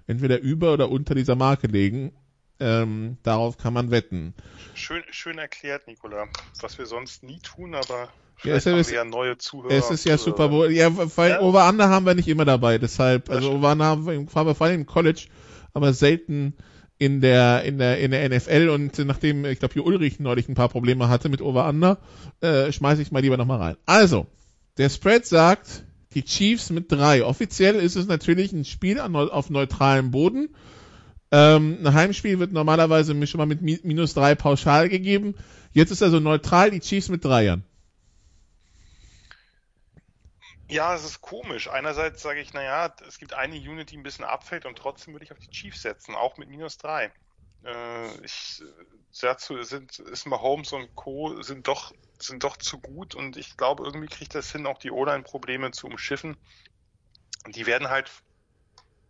[0.07, 2.13] entweder über oder unter dieser Marke liegen.
[2.61, 4.33] Ähm, darauf kann man wetten.
[4.75, 6.29] Schön, schön erklärt, Nicola.
[6.61, 8.09] Was wir sonst nie tun, aber
[8.45, 9.73] ja, es ist, ja neue Zuhörer.
[9.73, 10.71] Es ist ja Super Bowl.
[10.71, 11.41] Ja, weil ja.
[11.41, 12.79] Over-Under haben wir nicht immer dabei.
[12.79, 15.27] Deshalb, also Over-Under haben wir, haben wir vor allem im College,
[15.75, 16.55] aber selten
[16.99, 20.55] in der in der in der NFL und nachdem ich glaube hier Ulrich neulich ein
[20.55, 21.99] paar Probleme hatte mit Over Under,
[22.41, 23.77] äh, schmeiße ich mal lieber nochmal rein.
[23.87, 24.27] Also
[24.79, 27.25] Der Spread sagt, die Chiefs mit drei.
[27.25, 30.49] Offiziell ist es natürlich ein Spiel auf neutralem Boden.
[31.31, 35.35] Ähm, ein Heimspiel wird normalerweise schon mal mit minus drei pauschal gegeben.
[35.73, 37.65] Jetzt ist also neutral die Chiefs mit Dreiern.
[40.69, 41.69] Ja, es ist komisch.
[41.69, 45.25] Einerseits sage ich, naja, es gibt eine Unit, die ein bisschen abfällt und trotzdem würde
[45.25, 47.13] ich auf die Chiefs setzen, auch mit minus drei.
[47.65, 48.63] Äh, ich,
[49.21, 51.41] dazu sind, ist Mahomes und Co.
[51.43, 54.91] sind doch, sind doch zu gut und ich glaube, irgendwie kriegt das hin, auch die
[54.91, 56.37] O-Line-Probleme zu umschiffen.
[57.47, 58.11] Die werden halt,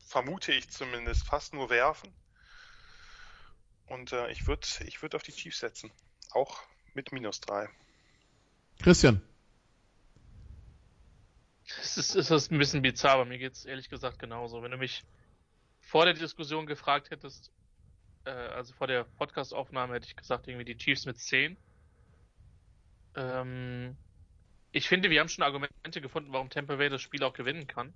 [0.06, 2.12] vermute ich zumindest, fast nur werfen.
[3.86, 5.90] Und äh, ich würde ich würd auf die Chiefs setzen.
[6.32, 6.60] Auch
[6.92, 7.68] mit minus drei.
[8.82, 9.22] Christian.
[11.80, 14.62] Es ist, es ist ein bisschen bizarr, aber mir geht es ehrlich gesagt genauso.
[14.62, 15.04] Wenn du mich
[15.80, 17.50] vor der Diskussion gefragt hättest,
[18.24, 21.56] äh, also vor der Podcast-Aufnahme hätte ich gesagt, irgendwie die Chiefs mit 10.
[23.16, 23.96] Ähm,
[24.72, 27.94] ich finde, wir haben schon Argumente gefunden, warum Tampa Bay das Spiel auch gewinnen kann.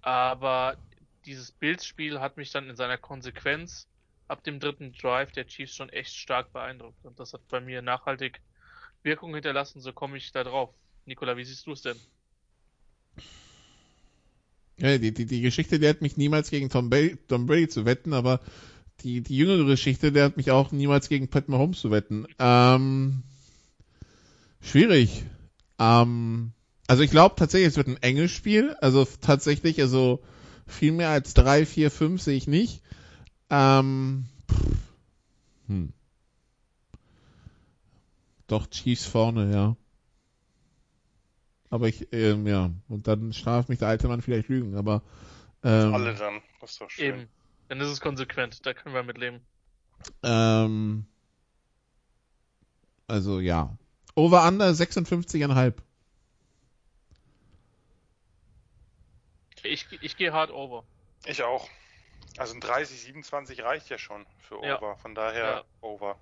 [0.00, 0.76] Aber
[1.24, 3.88] dieses Bildspiel hat mich dann in seiner Konsequenz
[4.28, 7.04] ab dem dritten Drive der Chiefs schon echt stark beeindruckt.
[7.04, 8.40] Und das hat bei mir nachhaltig
[9.02, 10.74] Wirkung hinterlassen, so komme ich da drauf.
[11.04, 12.00] Nikola, wie siehst du es denn?
[14.78, 18.12] Ja, die, die, die Geschichte lehrt mich niemals gegen Tom, Brady, Tom Brady zu wetten,
[18.12, 18.40] aber
[19.00, 22.26] die, die jüngere Geschichte lehrt mich auch niemals gegen Pat Mahomes zu wetten.
[22.38, 23.22] Ähm,
[24.60, 25.24] schwierig.
[25.78, 26.52] Ähm,
[26.86, 28.74] also ich glaube tatsächlich, es wird ein enges Spiel.
[28.80, 30.22] Also tatsächlich, also
[30.66, 32.82] viel mehr als drei, vier, fünf sehe ich nicht.
[33.50, 34.26] Ähm,
[35.68, 35.92] hm.
[38.46, 39.76] Doch Chiefs vorne, ja.
[41.70, 45.02] Aber ich, ähm, ja, und dann straft mich der alte Mann vielleicht lügen, aber.
[45.64, 47.06] Ähm, Alle dann, das ist doch schön.
[47.06, 47.28] Eben,
[47.68, 49.40] dann ist es konsequent, da können wir mit leben.
[50.22, 51.06] Ähm,
[53.08, 53.76] also ja.
[54.14, 55.74] Over Under 56,5.
[59.62, 60.84] Ich, ich gehe hart over.
[61.26, 61.68] Ich auch.
[62.38, 64.80] Also ein 30, 27 reicht ja schon für Over.
[64.80, 64.96] Ja.
[64.96, 65.64] Von daher ja.
[65.80, 66.16] Over.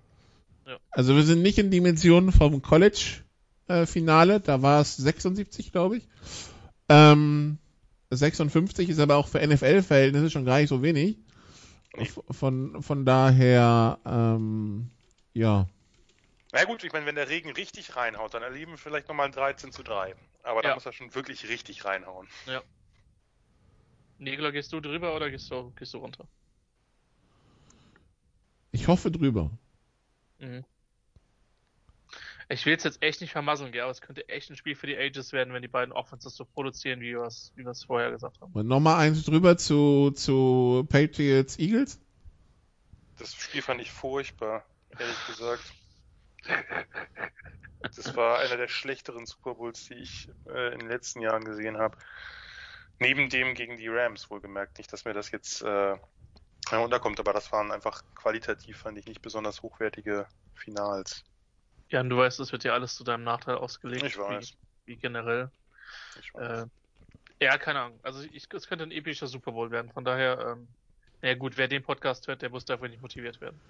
[0.67, 0.79] Ja.
[0.91, 3.24] Also wir sind nicht in Dimensionen vom College
[3.69, 6.09] äh, Finale, da war es 76, glaube ich.
[6.89, 7.59] Ähm,
[8.11, 11.17] 56 ist aber auch für NFL-Verhältnisse schon gar nicht so wenig.
[12.31, 14.91] Von, von daher, ähm,
[15.33, 15.69] ja.
[16.53, 19.33] Na gut, ich meine, wenn der Regen richtig reinhaut, dann erleben wir vielleicht nochmal ein
[19.33, 20.15] 13 zu 3.
[20.43, 20.71] Aber ja.
[20.71, 22.29] da muss er schon wirklich richtig reinhauen.
[22.47, 22.63] Ja.
[24.19, 26.27] Nikola, gehst du drüber oder gehst du, gehst du runter?
[28.73, 29.51] Ich hoffe drüber.
[30.39, 30.65] Mhm.
[32.49, 34.97] Ich will es jetzt echt nicht vermasseln, aber es könnte echt ein Spiel für die
[34.97, 38.53] Ages werden, wenn die beiden Offenses so produzieren, wie wir es wie vorher gesagt haben.
[38.53, 41.99] Und nochmal eins drüber zu, zu Patriots Eagles?
[43.19, 44.65] Das Spiel fand ich furchtbar,
[44.99, 45.73] ehrlich gesagt.
[47.97, 51.79] Das war einer der schlechteren Super Bowls, die ich äh, in den letzten Jahren gesehen
[51.79, 51.97] habe.
[52.99, 54.79] Neben dem gegen die Rams, wohlgemerkt.
[54.79, 55.97] Nicht, dass mir das jetzt äh,
[56.73, 61.25] unterkommt, aber das waren einfach qualitativ, fand ich, nicht besonders hochwertige Finals.
[61.91, 64.05] Ja, und du weißt, es wird ja alles zu deinem Nachteil ausgelegt.
[64.05, 64.55] Ich weiß.
[64.87, 65.51] Wie, wie generell.
[66.21, 66.63] Ich weiß.
[66.63, 66.67] Äh,
[67.41, 68.01] ja, keine Ahnung.
[68.03, 69.91] Also ich, es könnte ein epischer Super Bowl werden.
[69.93, 70.69] Von daher, ähm,
[71.23, 73.61] naja gut, wer den Podcast hört, der muss dafür nicht motiviert werden.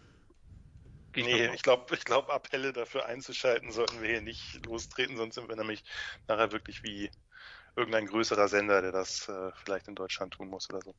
[1.17, 5.37] Ich nee, ich glaube, ich glaub, Appelle dafür einzuschalten sollten wir hier nicht lostreten, sonst
[5.37, 5.85] sind wir nämlich
[6.27, 7.09] nachher wirklich wie
[7.77, 10.95] irgendein größerer Sender, der das äh, vielleicht in Deutschland tun muss oder so.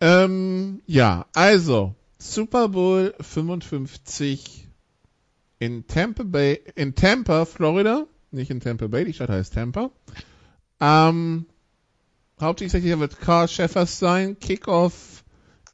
[0.00, 4.68] Ähm, ja, also Super Bowl 55
[5.62, 9.92] in Tampa Bay, in Tampa, Florida, nicht in Tampa Bay, die Stadt heißt Tampa.
[10.80, 11.46] Ähm,
[12.40, 14.40] hauptsächlich wird Carl Sheffers sein.
[14.40, 15.22] Kickoff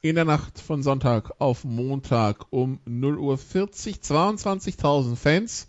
[0.03, 3.95] in der Nacht von Sonntag auf Montag um 0 Uhr 40.
[3.95, 5.67] 22.000 Fans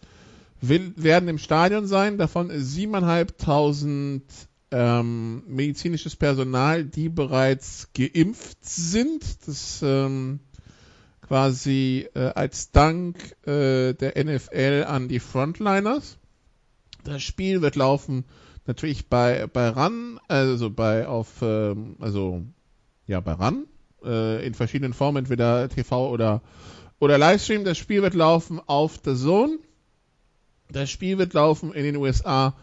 [0.61, 4.21] will, werden im Stadion sein, davon 7.500
[4.71, 9.25] ähm, medizinisches Personal, die bereits geimpft sind.
[9.47, 10.41] Das ähm,
[11.31, 13.17] quasi äh, als Dank
[13.47, 16.19] äh, der NFL an die Frontliners.
[17.05, 18.25] Das Spiel wird laufen
[18.67, 22.43] natürlich bei bei RAN, also bei auf ähm, also
[23.07, 23.67] ja bei RAN
[24.05, 26.43] äh, in verschiedenen Formen, entweder TV oder
[26.99, 27.63] oder Livestream.
[27.63, 29.61] Das Spiel wird laufen auf The Zone.
[30.69, 32.57] Das Spiel wird laufen in den USA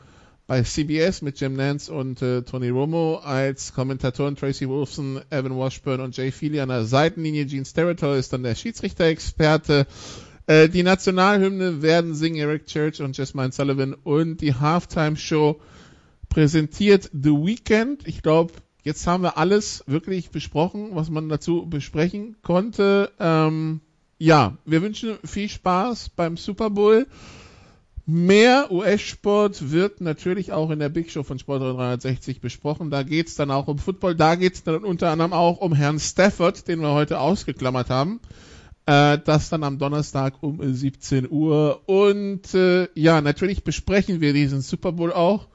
[0.48, 6.00] bei CBS mit Jim Nance und äh, Tony Romo als Kommentatoren Tracy Wolfson, Evan Washburn
[6.00, 7.46] und Jay Feely an der Seitenlinie.
[7.46, 9.86] Gene Steratore ist dann der Schiedsrichter-Experte.
[10.48, 15.60] Äh, die Nationalhymne werden singen Eric Church und Jasmine Sullivan und die Halftime-Show
[16.30, 18.08] präsentiert The Weekend.
[18.08, 18.54] Ich glaube,
[18.84, 23.12] jetzt haben wir alles wirklich besprochen, was man dazu besprechen konnte.
[23.20, 23.82] Ähm,
[24.18, 27.06] ja, wir wünschen viel Spaß beim Super Bowl.
[28.10, 32.90] Mehr US-Sport wird natürlich auch in der Big Show von Sport 360 besprochen.
[32.90, 34.16] Da geht's dann auch um Football.
[34.16, 38.22] Da geht's dann unter anderem auch um Herrn Stafford, den wir heute ausgeklammert haben.
[38.86, 41.82] Äh, das dann am Donnerstag um 17 Uhr.
[41.86, 45.50] Und äh, ja, natürlich besprechen wir diesen Super Bowl auch.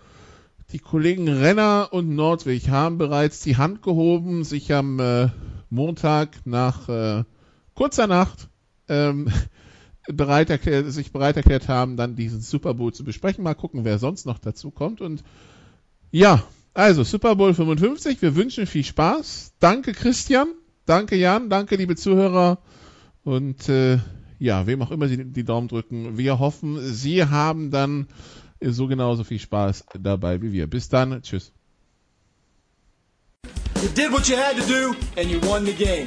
[0.72, 5.28] Die Kollegen Renner und Nordwig haben bereits die Hand gehoben, sich am äh,
[5.70, 7.24] Montag nach äh,
[7.74, 8.50] kurzer Nacht
[8.90, 9.28] ähm,
[10.16, 13.44] bereit erklärt, sich bereit erklärt haben, dann diesen Super Bowl zu besprechen.
[13.44, 15.00] Mal gucken, wer sonst noch dazu kommt.
[15.00, 15.22] Und
[16.10, 16.42] ja,
[16.74, 18.22] also Super Bowl 55.
[18.22, 19.52] Wir wünschen viel Spaß.
[19.60, 20.48] Danke Christian,
[20.86, 22.58] danke Jan, danke liebe Zuhörer
[23.24, 23.98] und äh,
[24.38, 26.18] ja, wem auch immer Sie die Daumen drücken.
[26.18, 28.08] Wir hoffen, Sie haben dann
[28.60, 30.66] so genauso viel Spaß dabei wie wir.
[30.66, 31.52] Bis dann, tschüss.
[33.82, 36.06] You did what you had to do and you won the game.